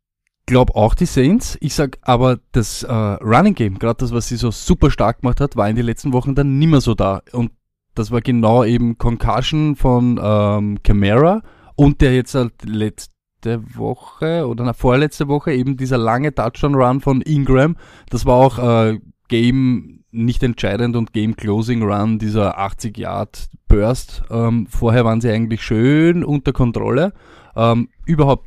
glaube 0.44 0.76
auch 0.76 0.94
die 0.94 1.06
Saints. 1.06 1.56
Ich 1.60 1.74
sag 1.74 1.98
aber, 2.02 2.38
das 2.52 2.82
äh, 2.82 2.92
Running 2.92 3.54
Game, 3.54 3.78
gerade 3.78 3.96
das, 3.98 4.12
was 4.12 4.28
sie 4.28 4.36
so 4.36 4.50
super 4.50 4.90
stark 4.90 5.22
gemacht 5.22 5.40
hat, 5.40 5.56
war 5.56 5.68
in 5.70 5.76
den 5.76 5.86
letzten 5.86 6.12
Wochen 6.12 6.34
dann 6.34 6.58
nimmer 6.58 6.82
so 6.82 6.94
da. 6.94 7.22
Und 7.32 7.52
das 7.94 8.10
war 8.10 8.20
genau 8.20 8.62
eben 8.62 8.98
Concussion 8.98 9.74
von 9.74 10.20
ähm, 10.22 10.82
Camara 10.82 11.42
und 11.74 12.02
der 12.02 12.14
jetzt 12.14 12.34
halt 12.34 12.52
letzte 12.62 13.62
Woche 13.74 14.46
oder 14.46 14.64
na, 14.64 14.74
vorletzte 14.74 15.28
Woche 15.28 15.54
eben 15.54 15.78
dieser 15.78 15.98
lange 15.98 16.34
Touchdown-Run 16.34 17.00
von 17.00 17.22
Ingram. 17.22 17.76
Das 18.10 18.26
war 18.26 18.34
auch 18.34 18.58
äh, 18.58 19.00
Game 19.28 20.01
nicht 20.12 20.42
entscheidend 20.42 20.94
und 20.94 21.12
Game 21.12 21.36
Closing 21.36 21.82
Run, 21.82 22.18
dieser 22.18 22.58
80 22.58 22.96
Yard 22.98 23.48
Burst. 23.66 24.22
Ähm, 24.30 24.66
vorher 24.68 25.04
waren 25.04 25.20
sie 25.20 25.30
eigentlich 25.30 25.62
schön 25.62 26.22
unter 26.24 26.52
Kontrolle. 26.52 27.12
Ähm, 27.56 27.88
überhaupt 28.06 28.46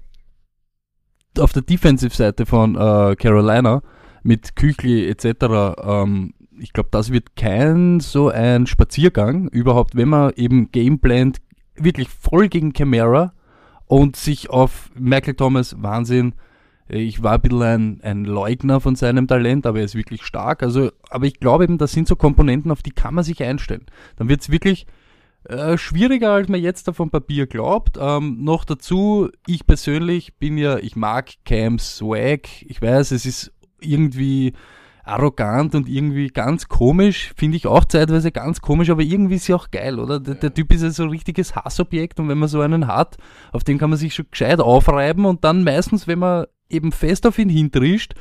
auf 1.39 1.51
der 1.51 1.63
Defensive-Seite 1.63 2.45
von 2.45 2.75
äh, 2.75 3.15
Carolina 3.15 3.81
mit 4.23 4.55
Küchli 4.55 5.07
etc. 5.07 5.75
Ähm, 5.83 6.33
ich 6.59 6.71
glaube, 6.73 6.89
das 6.91 7.11
wird 7.11 7.35
kein 7.35 7.99
so 7.99 8.29
ein 8.29 8.67
Spaziergang 8.67 9.47
überhaupt, 9.49 9.95
wenn 9.95 10.09
man 10.09 10.31
eben 10.35 10.71
gameplant 10.71 11.41
wirklich 11.75 12.07
voll 12.09 12.47
gegen 12.47 12.73
Camara 12.73 13.33
und 13.87 14.15
sich 14.15 14.49
auf 14.49 14.89
Michael 14.95 15.35
Thomas 15.35 15.75
Wahnsinn. 15.79 16.33
Ich 16.87 17.23
war 17.23 17.33
ein 17.33 17.41
bisschen 17.41 17.61
ein, 17.61 18.01
ein 18.03 18.25
Leugner 18.25 18.79
von 18.79 18.95
seinem 18.95 19.27
Talent, 19.27 19.65
aber 19.65 19.79
er 19.79 19.85
ist 19.85 19.95
wirklich 19.95 20.23
stark. 20.23 20.61
Also, 20.61 20.91
aber 21.09 21.25
ich 21.25 21.39
glaube 21.39 21.63
eben, 21.63 21.77
das 21.77 21.91
sind 21.91 22.07
so 22.07 22.15
Komponenten, 22.15 22.71
auf 22.71 22.83
die 22.83 22.91
kann 22.91 23.15
man 23.15 23.23
sich 23.23 23.41
einstellen. 23.41 23.85
Dann 24.17 24.29
wird 24.29 24.41
es 24.41 24.51
wirklich 24.51 24.85
äh, 25.45 25.77
schwieriger, 25.77 26.31
als 26.31 26.47
man 26.47 26.61
jetzt 26.61 26.87
dem 26.87 27.09
Papier 27.09 27.47
glaubt. 27.47 27.97
Ähm, 27.99 28.43
noch 28.43 28.65
dazu, 28.65 29.29
ich 29.47 29.65
persönlich 29.65 30.35
bin 30.35 30.57
ja, 30.57 30.77
ich 30.77 30.95
mag 30.95 31.31
Cams 31.43 31.97
Swag. 31.97 32.47
Ich 32.61 32.81
weiß, 32.81 33.11
es 33.11 33.25
ist 33.25 33.51
irgendwie 33.79 34.53
arrogant 35.05 35.75
und 35.75 35.87
irgendwie 35.87 36.29
ganz 36.29 36.67
komisch, 36.67 37.31
finde 37.37 37.57
ich 37.57 37.67
auch 37.67 37.85
zeitweise 37.85 38.31
ganz 38.31 38.59
komisch, 38.61 38.89
aber 38.89 39.03
irgendwie 39.03 39.35
ist 39.35 39.45
sie 39.45 39.53
auch 39.53 39.69
geil, 39.69 39.99
oder? 39.99 40.19
Der, 40.19 40.33
der 40.33 40.51
Typ 40.51 40.73
ist 40.73 40.81
ja 40.81 40.89
so 40.89 41.03
ein 41.03 41.09
richtiges 41.09 41.55
Hassobjekt 41.55 42.19
und 42.19 42.27
wenn 42.27 42.39
man 42.39 42.49
so 42.49 42.61
einen 42.61 42.87
hat, 42.87 43.17
auf 43.51 43.63
den 43.63 43.77
kann 43.77 43.91
man 43.91 43.99
sich 43.99 44.15
schon 44.15 44.25
gescheit 44.31 44.59
aufreiben 44.59 45.25
und 45.25 45.43
dann 45.43 45.63
meistens, 45.63 46.07
wenn 46.07 46.19
man 46.19 46.45
eben 46.69 46.91
fest 46.91 47.25
auf 47.25 47.37
ihn 47.37 47.49
hintrischt, 47.49 48.13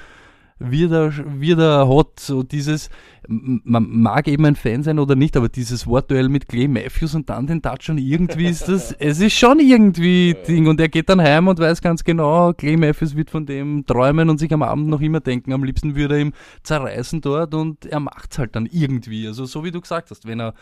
wird 0.59 0.92
er, 0.92 1.12
wird 1.40 1.59
er 1.59 1.88
hat, 1.88 2.20
so 2.20 2.42
dieses, 2.42 2.88
man 3.26 3.88
mag 3.90 4.28
eben 4.28 4.45
ein 4.45 4.55
Fan 4.55 4.82
sein 4.82 4.99
oder 4.99 5.16
nicht, 5.16 5.36
aber 5.36 5.49
dieses 5.49 5.86
Wortduell 5.86 6.28
mit 6.28 6.49
Clay 6.49 6.68
Matthews 6.68 7.14
und 7.14 7.28
dann 7.28 7.47
den 7.47 7.61
Touchdown, 7.61 7.99
irgendwie 7.99 8.47
ist 8.47 8.68
das, 8.68 8.92
es 8.99 9.20
ist 9.20 9.34
schon 9.34 9.59
irgendwie 9.59 10.36
Ding 10.47 10.68
und 10.68 10.80
er 10.80 10.88
geht 10.88 11.09
dann 11.09 11.20
heim 11.20 11.49
und 11.49 11.59
weiß 11.59 11.82
ganz 11.82 12.05
genau, 12.05 12.53
Clay 12.53 12.76
Matthews 12.76 13.16
wird 13.16 13.30
von 13.30 13.47
dem 13.47 13.84
träumen 13.84 14.30
und 14.30 14.38
sich 14.38 14.53
am 14.53 14.62
Abend 14.62 14.88
noch 14.88 15.01
immer 15.01 15.20
denken, 15.20 15.53
am 15.53 15.64
liebsten 15.64 15.97
würde 15.97 16.16
er 16.16 16.20
ihm 16.20 16.32
zerreißen 16.62 17.20
dort 17.20 17.55
und 17.55 17.86
er 17.86 18.01
macht's 18.01 18.38
halt 18.38 18.55
dann 18.55 18.66
irgendwie, 18.66 19.26
also 19.26 19.47
so 19.47 19.64
wie 19.64 19.72
du 19.72 19.80
gesagt 19.80 20.11
hast, 20.11 20.26
wenn 20.26 20.40
er, 20.40 20.55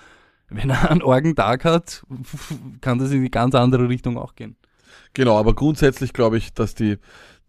wenn 0.49 0.71
er 0.71 0.91
einen 0.91 1.03
Orgentag 1.03 1.65
hat, 1.65 2.03
kann 2.81 2.99
das 2.99 3.11
in 3.11 3.19
eine 3.19 3.31
ganz 3.31 3.55
andere 3.55 3.89
Richtung 3.89 4.17
auch 4.17 4.35
gehen. 4.35 4.57
Genau, 5.15 5.39
aber 5.39 5.55
grundsätzlich 5.55 6.15
glaube 6.15 6.39
ich, 6.39 6.55
dass 6.55 6.75
die, 6.75 6.97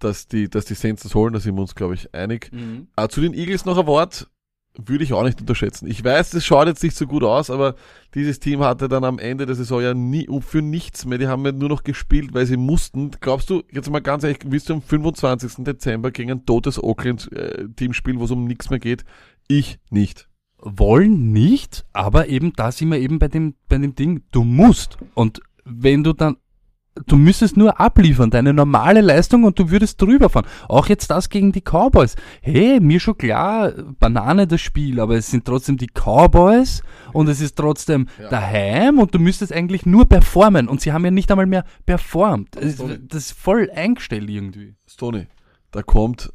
dass 0.04 0.28
die, 0.28 0.50
dass 0.50 0.66
die 0.66 0.76
Saints 0.76 1.04
das 1.04 1.16
holen, 1.16 1.34
da 1.34 1.40
sind 1.40 1.56
wir 1.56 1.62
uns, 1.62 1.76
glaube 1.76 1.94
ich, 1.94 2.14
einig. 2.14 2.52
Mhm. 2.52 2.88
Äh, 2.96 3.08
zu 3.08 3.22
den 3.22 3.34
Eagles 3.34 3.66
noch 3.66 3.78
ein 3.78 3.88
Wort, 3.88 4.28
würde 4.76 5.04
ich 5.04 5.14
auch 5.14 5.24
nicht 5.24 5.40
unterschätzen. 5.40 5.88
Ich 5.88 6.04
weiß, 6.04 6.32
das 6.32 6.46
schaut 6.46 6.68
jetzt 6.68 6.84
nicht 6.84 6.96
so 6.96 7.06
gut 7.06 7.24
aus, 7.24 7.50
aber 7.50 7.76
dieses 8.16 8.40
Team 8.40 8.62
hatte 8.62 8.88
dann 8.88 9.04
am 9.04 9.20
Ende 9.20 9.46
der 9.46 9.56
Saison 9.56 9.82
ja 9.82 9.94
nie 9.94 10.28
für 10.42 10.62
nichts 10.62 11.06
mehr. 11.06 11.18
Die 11.18 11.28
haben 11.28 11.46
ja 11.46 11.52
nur 11.52 11.70
noch 11.70 11.84
gespielt, 11.84 12.34
weil 12.34 12.46
sie 12.46 12.58
mussten. 12.58 13.12
Glaubst 13.22 13.50
du, 13.50 13.64
jetzt 13.72 13.90
mal 13.90 14.00
ganz 14.00 14.24
ehrlich, 14.24 14.40
willst 14.46 14.70
du 14.70 14.74
am 14.74 14.82
25. 14.82 15.64
Dezember 15.64 16.12
gegen 16.12 16.32
ein 16.32 16.46
totes 16.46 16.82
Oakland-Team 16.82 17.92
äh, 17.92 17.94
spielen, 17.94 18.20
wo 18.20 18.26
es 18.26 18.32
um 18.32 18.46
nichts 18.46 18.70
mehr 18.70 18.80
geht? 18.80 19.06
Ich 19.48 19.80
nicht. 19.90 20.28
Wollen 20.58 21.34
nicht, 21.34 21.86
aber 21.92 22.30
eben 22.30 22.54
da 22.54 22.72
sind 22.72 22.90
wir 22.90 22.98
eben 22.98 23.20
bei 23.20 23.28
dem, 23.28 23.56
bei 23.68 23.78
dem 23.78 23.96
Ding, 23.96 24.24
du 24.32 24.44
musst. 24.44 24.98
Und 25.14 25.42
wenn 25.66 26.04
du 26.04 26.14
dann 26.14 26.38
du 27.06 27.18
müsstest 27.18 27.58
nur 27.58 27.80
abliefern, 27.80 28.30
deine 28.30 28.54
normale 28.54 29.02
Leistung 29.02 29.44
und 29.44 29.58
du 29.58 29.72
würdest 29.72 30.02
drüber 30.02 30.30
fahren. 30.30 30.46
Auch 30.68 30.88
jetzt 30.88 31.10
das 31.10 31.30
gegen 31.30 31.52
die 31.52 31.62
Cowboys. 31.62 32.16
Hey, 32.42 32.80
mir 32.80 33.00
schon 33.00 33.18
klar, 33.18 33.72
Banane 34.00 34.48
das 34.48 34.62
Spiel, 34.62 35.00
aber 35.00 35.16
es 35.16 35.32
sind 35.32 35.46
trotzdem 35.46 35.78
die 35.78 35.88
Cowboys 35.88 36.84
und 37.12 37.28
es 37.28 37.42
ist 37.42 37.56
trotzdem 37.56 38.08
ja. 38.20 38.30
daheim 38.30 39.00
und 39.00 39.14
du 39.14 39.20
müsstest 39.20 39.52
eigentlich 39.52 39.86
nur 39.86 40.06
performen 40.06 40.68
und 40.68 40.82
sie 40.82 40.92
haben 40.92 41.06
ja 41.06 41.12
nicht 41.12 41.32
einmal 41.32 41.48
mehr 41.48 41.66
performt. 41.86 42.56
Das, 42.56 42.78
das 42.78 43.26
ist 43.26 43.32
voll 43.32 43.70
eingestellt 43.74 44.30
irgendwie. 44.30 44.76
Stony, 44.88 45.28
da 45.72 45.82
kommt, 45.82 46.32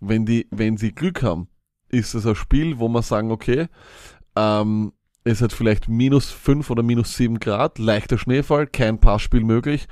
wenn 0.00 0.26
die, 0.26 0.46
wenn 0.50 0.76
sie 0.76 0.92
Glück 0.92 1.22
haben, 1.22 1.48
ist 1.88 2.14
es 2.14 2.26
ein 2.26 2.34
Spiel, 2.34 2.78
wo 2.78 2.88
man 2.88 3.02
sagen, 3.02 3.30
okay, 3.30 3.68
ähm, 4.36 4.92
es 5.24 5.40
hat 5.40 5.52
vielleicht 5.52 5.88
minus 5.88 6.30
5 6.30 6.70
oder 6.70 6.82
minus 6.82 7.16
7 7.16 7.38
Grad, 7.38 7.78
leichter 7.78 8.18
Schneefall, 8.18 8.66
kein 8.66 8.98
Passspiel 8.98 9.44
möglich. 9.44 9.86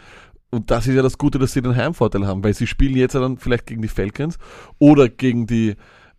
Und 0.50 0.70
das 0.70 0.86
ist 0.86 0.94
ja 0.94 1.02
das 1.02 1.18
Gute, 1.18 1.38
dass 1.38 1.52
sie 1.52 1.62
den 1.62 1.76
Heimvorteil 1.76 2.26
haben, 2.26 2.42
weil 2.42 2.54
sie 2.54 2.66
spielen 2.66 2.96
jetzt 2.96 3.14
dann 3.14 3.38
vielleicht 3.38 3.66
gegen 3.66 3.82
die 3.82 3.88
Falcons 3.88 4.38
oder 4.78 5.08
gegen 5.08 5.46
die, 5.46 5.76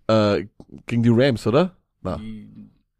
äh, 0.07 0.45
gegen 0.85 1.03
die 1.03 1.11
Rams, 1.11 1.45
oder? 1.45 1.75
Na. 2.01 2.19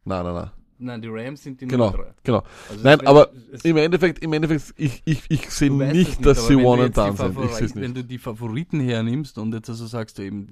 Na, 0.03 0.23
na, 0.23 0.33
na. 0.33 0.53
Nein, 0.83 0.99
die 0.99 1.09
Rams 1.09 1.43
sind 1.43 1.61
die 1.61 1.67
genau, 1.67 1.91
Nummer 1.91 2.15
Genau. 2.23 2.43
Also 2.67 2.83
Nein, 2.83 3.01
aber 3.05 3.29
im 3.63 3.77
Endeffekt, 3.77 4.19
im 4.23 4.33
Endeffekt, 4.33 4.73
ich, 4.77 5.03
ich, 5.05 5.23
ich 5.29 5.49
sehe 5.51 5.71
nicht, 5.71 5.93
nicht, 5.93 6.25
dass 6.25 6.47
sie 6.47 6.55
one 6.55 6.85
and 6.85 6.97
done 6.97 7.15
sind. 7.15 7.37
Ich 7.37 7.75
wenn 7.75 7.93
du 7.93 8.03
die 8.03 8.17
Favoriten 8.17 8.79
hernimmst 8.79 9.37
und 9.37 9.53
jetzt 9.53 9.69
also 9.69 9.85
sagst 9.85 10.17
du 10.17 10.23
eben, 10.23 10.49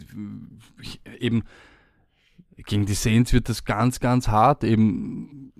eben 1.19 1.43
gegen 2.65 2.85
die 2.85 2.93
Saints 2.93 3.33
wird 3.33 3.49
das 3.49 3.65
ganz, 3.65 3.99
ganz 3.99 4.27
hart. 4.27 4.63
Eben, 4.63 5.51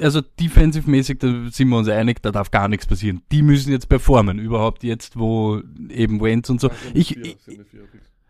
also 0.00 0.20
defensive-mäßig, 0.20 1.18
da 1.18 1.28
sind 1.50 1.68
wir 1.68 1.78
uns 1.78 1.88
einig, 1.88 2.22
da 2.22 2.30
darf 2.30 2.50
gar 2.50 2.68
nichts 2.68 2.86
passieren. 2.86 3.22
Die 3.32 3.42
müssen 3.42 3.70
jetzt 3.70 3.88
performen, 3.88 4.38
überhaupt 4.38 4.84
jetzt, 4.84 5.18
wo 5.18 5.60
eben 5.88 6.20
Wentz 6.20 6.50
und 6.50 6.60
so. 6.60 6.70
Ich, 6.94 7.16
ich, 7.16 7.36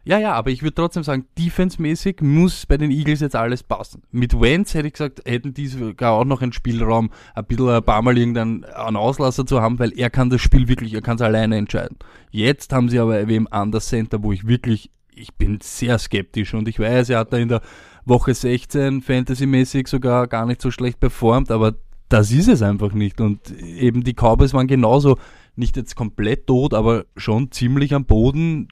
ja, 0.07 0.20
ja, 0.20 0.34
aber 0.34 0.50
ich 0.50 0.62
würde 0.62 0.76
trotzdem 0.76 1.02
sagen, 1.02 1.26
defense-mäßig 1.36 2.20
muss 2.20 2.64
bei 2.64 2.76
den 2.76 2.92
Eagles 2.92 3.18
jetzt 3.18 3.34
alles 3.34 3.64
passen. 3.64 4.02
Mit 4.12 4.40
Wentz 4.40 4.72
hätte 4.74 4.86
ich 4.86 4.92
gesagt, 4.92 5.22
hätten 5.24 5.52
die 5.52 5.66
sogar 5.66 6.12
auch 6.12 6.24
noch 6.24 6.42
einen 6.42 6.52
Spielraum, 6.52 7.11
ein 7.34 7.44
bisschen 7.44 7.68
ein 7.70 7.82
paar 7.82 8.02
Mal 8.02 8.16
irgendeinen 8.16 8.62
einen 8.62 8.96
Auslasser 8.96 9.46
zu 9.46 9.61
haben, 9.61 9.80
weil 9.80 9.92
er 9.98 10.09
kann 10.09 10.30
das 10.30 10.40
Spiel 10.40 10.68
wirklich, 10.68 10.94
er 10.94 11.02
kann 11.02 11.16
es 11.16 11.22
alleine 11.22 11.57
entscheiden. 11.57 11.96
Jetzt 12.30 12.72
haben 12.72 12.88
sie 12.88 13.00
aber 13.00 13.26
wem 13.26 13.48
anders 13.50 13.88
Center, 13.88 14.22
wo 14.22 14.30
ich 14.30 14.46
wirklich, 14.46 14.92
ich 15.12 15.34
bin 15.34 15.59
sehr 15.61 15.98
skeptisch 15.98 16.54
und 16.54 16.68
ich 16.68 16.78
weiß, 16.78 17.11
er 17.11 17.18
hat 17.18 17.32
da 17.32 17.38
in 17.38 17.48
der 17.48 17.62
Woche 18.07 18.32
16 18.32 19.02
fantasymäßig 19.02 19.88
sogar 19.88 20.26
gar 20.28 20.46
nicht 20.46 20.62
so 20.62 20.70
schlecht 20.70 21.00
performt, 21.00 21.50
aber 21.50 21.74
das 22.09 22.30
ist 22.30 22.48
es 22.48 22.62
einfach 22.62 22.92
nicht. 22.92 23.20
Und 23.20 23.50
eben 23.61 24.04
die 24.04 24.14
Cowboys 24.14 24.54
waren 24.54 24.68
genauso, 24.68 25.18
nicht 25.57 25.76
jetzt 25.76 25.96
komplett 25.96 26.46
tot, 26.46 26.72
aber 26.72 27.04
schon 27.16 27.50
ziemlich 27.50 27.94
am 27.94 28.04
Boden. 28.04 28.68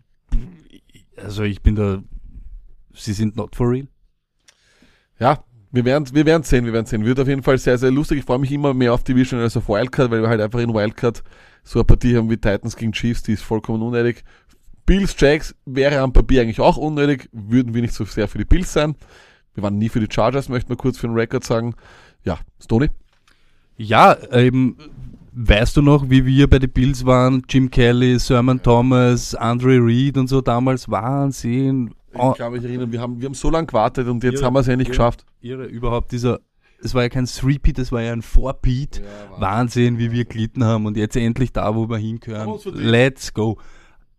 Also 1.16 1.42
ich 1.42 1.62
bin 1.62 1.74
da, 1.74 2.02
sie 2.92 3.12
sind 3.12 3.36
not 3.36 3.56
for 3.56 3.70
real. 3.70 3.88
Ja, 5.18 5.44
wir 5.72 5.84
werden 5.84 6.06
wir 6.12 6.26
werden 6.26 6.44
sehen, 6.44 6.64
wir 6.64 6.72
werden 6.72 6.86
sehen. 6.86 7.04
Wird 7.04 7.18
auf 7.18 7.26
jeden 7.26 7.42
Fall 7.42 7.58
sehr, 7.58 7.78
sehr 7.78 7.90
lustig. 7.90 8.20
Ich 8.20 8.24
freue 8.24 8.38
mich 8.38 8.52
immer 8.52 8.72
mehr 8.72 8.94
auf 8.94 9.02
Division 9.02 9.40
als 9.40 9.56
auf 9.56 9.68
Wildcard, 9.68 10.10
weil 10.10 10.22
wir 10.22 10.28
halt 10.28 10.40
einfach 10.40 10.60
in 10.60 10.72
Wildcard 10.72 11.24
so 11.64 11.80
eine 11.80 11.84
Partie 11.84 12.16
haben 12.16 12.30
wie 12.30 12.36
Titans 12.36 12.76
gegen 12.76 12.92
Chiefs, 12.92 13.22
die 13.22 13.32
ist 13.32 13.42
vollkommen 13.42 13.82
unnötig. 13.82 14.22
Bills, 14.86 15.14
Jacks 15.18 15.54
wäre 15.64 16.00
am 16.00 16.12
Papier 16.12 16.42
eigentlich 16.42 16.60
auch 16.60 16.76
unnötig, 16.76 17.28
würden 17.32 17.74
wir 17.74 17.82
nicht 17.82 17.94
so 17.94 18.04
sehr 18.04 18.28
für 18.28 18.38
die 18.38 18.44
Bills 18.44 18.72
sein. 18.72 18.94
Wir 19.54 19.62
waren 19.62 19.78
nie 19.78 19.88
für 19.88 20.00
die 20.00 20.12
Chargers, 20.12 20.48
möchte 20.48 20.68
man 20.68 20.78
kurz 20.78 20.98
für 20.98 21.06
den 21.06 21.14
Record 21.14 21.44
sagen. 21.44 21.74
Ja, 22.24 22.38
Stoney? 22.62 22.90
Ja, 23.76 24.16
eben, 24.32 24.76
weißt 25.32 25.76
du 25.76 25.82
noch, 25.82 26.10
wie 26.10 26.26
wir 26.26 26.48
bei 26.48 26.58
den 26.58 26.70
Bills 26.70 27.04
waren? 27.06 27.42
Jim 27.48 27.70
Kelly, 27.70 28.18
Sermon 28.18 28.62
Thomas, 28.62 29.34
Andre 29.34 29.78
Reed 29.78 30.16
und 30.16 30.28
so 30.28 30.40
damals. 30.40 30.90
Wahnsinn. 30.90 31.94
Ich 32.12 32.38
kann 32.38 32.52
mich 32.52 32.62
erinnern, 32.62 32.92
wir 32.92 33.00
haben, 33.00 33.20
wir 33.20 33.26
haben 33.26 33.34
so 33.34 33.50
lange 33.50 33.66
gewartet 33.66 34.06
und 34.06 34.22
jetzt 34.22 34.34
irre, 34.34 34.44
haben 34.46 34.54
wir 34.54 34.60
es 34.60 34.66
ja 34.66 34.76
nicht 34.76 34.88
irre, 34.88 34.96
geschafft. 34.96 35.24
Irre, 35.40 35.64
überhaupt 35.64 36.12
dieser, 36.12 36.40
es 36.80 36.94
war 36.94 37.02
ja 37.02 37.08
kein 37.08 37.26
Three-Peat, 37.26 37.78
es 37.78 37.90
war 37.90 38.02
ja 38.02 38.12
ein 38.12 38.22
Four-Peat. 38.22 38.98
Ja, 38.98 39.40
Wahnsinn. 39.40 39.98
Wie 39.98 40.12
wir 40.12 40.24
glitten 40.24 40.62
haben 40.62 40.86
und 40.86 40.96
jetzt 40.96 41.16
endlich 41.16 41.52
da, 41.52 41.74
wo 41.74 41.88
wir 41.88 41.96
hinkören. 41.96 42.58
Let's 42.74 43.34
go. 43.34 43.58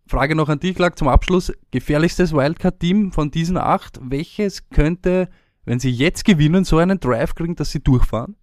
Frage 0.07 0.35
noch 0.35 0.49
an 0.49 0.59
dich, 0.59 0.75
Clark, 0.75 0.97
zum 0.97 1.07
Abschluss. 1.07 1.51
Gefährlichstes 1.71 2.33
Wildcard-Team 2.33 3.11
von 3.11 3.31
diesen 3.31 3.57
acht, 3.57 3.99
welches 4.01 4.69
könnte, 4.69 5.29
wenn 5.63 5.79
sie 5.79 5.89
jetzt 5.89 6.25
gewinnen, 6.25 6.63
so 6.63 6.77
einen 6.77 6.99
Drive 6.99 7.33
kriegen, 7.33 7.55
dass 7.55 7.71
sie 7.71 7.81
durchfahren? 7.81 8.35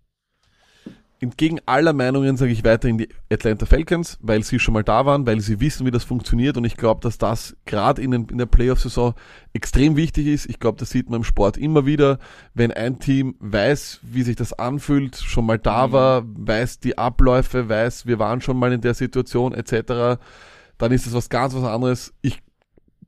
entgegen 1.23 1.61
aller 1.67 1.93
Meinungen 1.93 2.37
sage 2.37 2.51
ich 2.51 2.65
weiterhin 2.65 2.99
die 2.99 3.09
Atlanta 3.31 3.65
Falcons, 3.65 4.19
weil 4.21 4.43
sie 4.43 4.59
schon 4.59 4.75
mal 4.75 4.83
da 4.83 5.07
waren, 5.07 5.25
weil 5.25 5.39
sie 5.41 5.61
wissen, 5.61 5.87
wie 5.87 5.93
das 5.93 6.03
funktioniert 6.03 6.57
und 6.57 6.65
ich 6.65 6.77
glaube, 6.77 7.01
dass 7.01 7.17
das 7.17 7.57
gerade 7.65 8.03
in, 8.03 8.13
in 8.13 8.39
der 8.39 8.47
Playoff-Saison 8.47 9.15
extrem 9.53 9.97
wichtig 9.97 10.27
ist. 10.27 10.47
Ich 10.47 10.59
glaube, 10.59 10.79
das 10.79 10.91
sieht 10.91 11.09
man 11.09 11.21
im 11.21 11.25
Sport 11.25 11.57
immer 11.57 11.87
wieder, 11.87 12.19
wenn 12.55 12.73
ein 12.73 12.99
Team 12.99 13.37
weiß, 13.39 14.01
wie 14.03 14.23
sich 14.23 14.35
das 14.35 14.53
anfühlt, 14.53 15.17
schon 15.17 15.47
mal 15.47 15.59
da 15.59 15.87
mhm. 15.87 15.93
war, 15.93 16.25
weiß 16.27 16.81
die 16.81 16.99
Abläufe, 16.99 17.69
weiß, 17.69 18.07
wir 18.07 18.19
waren 18.19 18.41
schon 18.41 18.59
mal 18.59 18.73
in 18.73 18.81
der 18.81 18.95
Situation 18.95 19.55
etc., 19.55 20.19
dann 20.83 20.93
ist 20.93 21.07
das 21.07 21.15
was 21.15 21.29
ganz 21.29 21.55
was 21.55 21.65
anderes. 21.65 22.13
Ich 22.23 22.43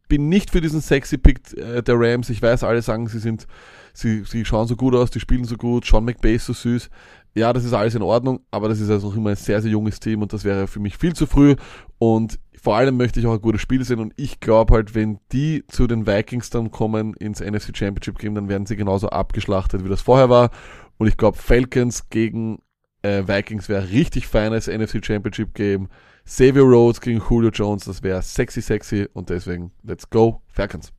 bin 0.09 0.29
nicht 0.29 0.51
für 0.51 0.61
diesen 0.61 0.81
sexy 0.81 1.19
Pick 1.19 1.57
äh, 1.57 1.83
der 1.83 1.97
Rams. 1.99 2.31
Ich 2.31 2.41
weiß, 2.41 2.63
alle 2.63 2.83
sagen, 2.83 3.09
sie 3.09 3.19
sind, 3.19 3.47
sie, 3.93 4.25
sie 4.25 4.45
schauen 4.45 4.69
so 4.69 4.77
gut 4.77 4.95
aus, 4.95 5.11
die 5.11 5.21
spielen 5.21 5.45
so 5.45 5.57
gut, 5.57 5.85
Sean 5.85 6.05
McBay 6.05 6.37
ist 6.37 6.47
so 6.47 6.53
süß 6.53 6.91
ja, 7.35 7.53
das 7.53 7.65
ist 7.65 7.73
alles 7.73 7.95
in 7.95 8.03
Ordnung, 8.03 8.41
aber 8.51 8.69
das 8.69 8.81
ist 8.81 8.91
also 8.91 9.09
noch 9.09 9.17
immer 9.17 9.31
ein 9.31 9.37
sehr, 9.37 9.61
sehr 9.61 9.71
junges 9.71 9.99
Team 9.99 10.23
und 10.23 10.33
das 10.33 10.45
wäre 10.45 10.69
für 10.69 10.79
mich 10.79 10.97
viel 10.97 11.15
zu 11.15 11.27
früh. 11.27 11.57
Und 11.99 12.39
vor 12.61 12.77
allem 12.77 12.97
möchte 12.97 13.19
ich 13.19 13.27
auch 13.27 13.35
ein 13.35 13.41
gutes 13.41 13.61
Spiel 13.61 13.85
sehen 13.85 13.99
und 13.99 14.13
ich 14.17 14.41
glaube 14.41 14.75
halt, 14.75 14.95
wenn 14.95 15.19
die 15.33 15.65
zu 15.67 15.87
den 15.87 16.07
Vikings 16.07 16.51
dann 16.51 16.71
kommen 16.71 17.15
ins 17.15 17.41
NFC 17.41 17.77
Championship 17.77 18.19
Game, 18.19 18.37
dann 18.37 18.49
werden 18.49 18.67
sie 18.67 18.77
genauso 18.77 19.09
abgeschlachtet, 19.09 19.85
wie 19.85 19.89
das 19.89 20.01
vorher 20.01 20.31
war. 20.31 20.51
Und 20.97 21.09
ich 21.09 21.17
glaube, 21.17 21.37
Falcons 21.37 22.09
gegen 22.09 22.61
äh, 23.03 23.27
Vikings 23.27 23.69
wäre 23.69 23.91
richtig 23.91 24.29
feines 24.29 24.69
NFC 24.69 25.05
Championship 25.05 25.55
Game. 25.55 25.89
Xavier 26.25 26.63
Rhodes 26.63 27.01
gegen 27.01 27.23
Julio 27.29 27.51
Jones, 27.51 27.85
das 27.85 28.03
wäre 28.03 28.23
sexy, 28.23 28.63
sexy 28.63 29.09
und 29.13 29.31
deswegen 29.31 29.73
let's 29.83 30.09
go, 30.09 30.41
Falcons. 30.49 30.93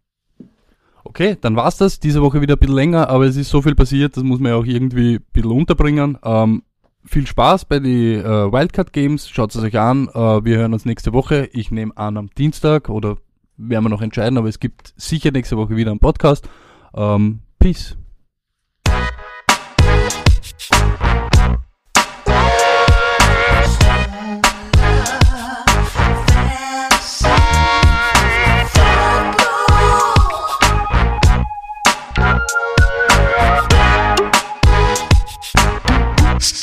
Okay, 1.03 1.37
dann 1.39 1.55
war's 1.55 1.77
das. 1.77 1.99
Diese 1.99 2.21
Woche 2.21 2.41
wieder 2.41 2.55
ein 2.55 2.59
bisschen 2.59 2.75
länger, 2.75 3.09
aber 3.09 3.25
es 3.25 3.35
ist 3.35 3.49
so 3.49 3.61
viel 3.61 3.75
passiert, 3.75 4.17
das 4.17 4.23
muss 4.23 4.39
man 4.39 4.51
ja 4.51 4.57
auch 4.57 4.65
irgendwie 4.65 5.15
ein 5.15 5.25
bisschen 5.31 5.51
unterbringen. 5.51 6.17
Ähm, 6.23 6.63
viel 7.05 7.27
Spaß 7.27 7.65
bei 7.65 7.79
den 7.79 8.21
äh, 8.21 8.51
Wildcard 8.51 8.91
Games. 8.91 9.29
Schaut 9.29 9.53
es 9.53 9.61
euch 9.61 9.77
an. 9.77 10.09
Äh, 10.09 10.43
wir 10.43 10.57
hören 10.57 10.73
uns 10.73 10.85
nächste 10.85 11.13
Woche. 11.13 11.49
Ich 11.53 11.71
nehme 11.71 11.95
an 11.95 12.17
am 12.17 12.29
Dienstag 12.35 12.89
oder 12.89 13.17
werden 13.57 13.85
wir 13.85 13.89
noch 13.89 14.01
entscheiden, 14.01 14.37
aber 14.37 14.49
es 14.49 14.59
gibt 14.59 14.93
sicher 14.97 15.31
nächste 15.31 15.57
Woche 15.57 15.75
wieder 15.75 15.91
einen 15.91 15.99
Podcast. 15.99 16.49
Ähm, 16.95 17.41
peace. 17.59 17.95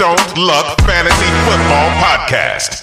Stone 0.02 0.34
Luck 0.34 0.80
Fantasy 0.80 1.30
Football 1.44 1.90
Podcast. 2.02 2.81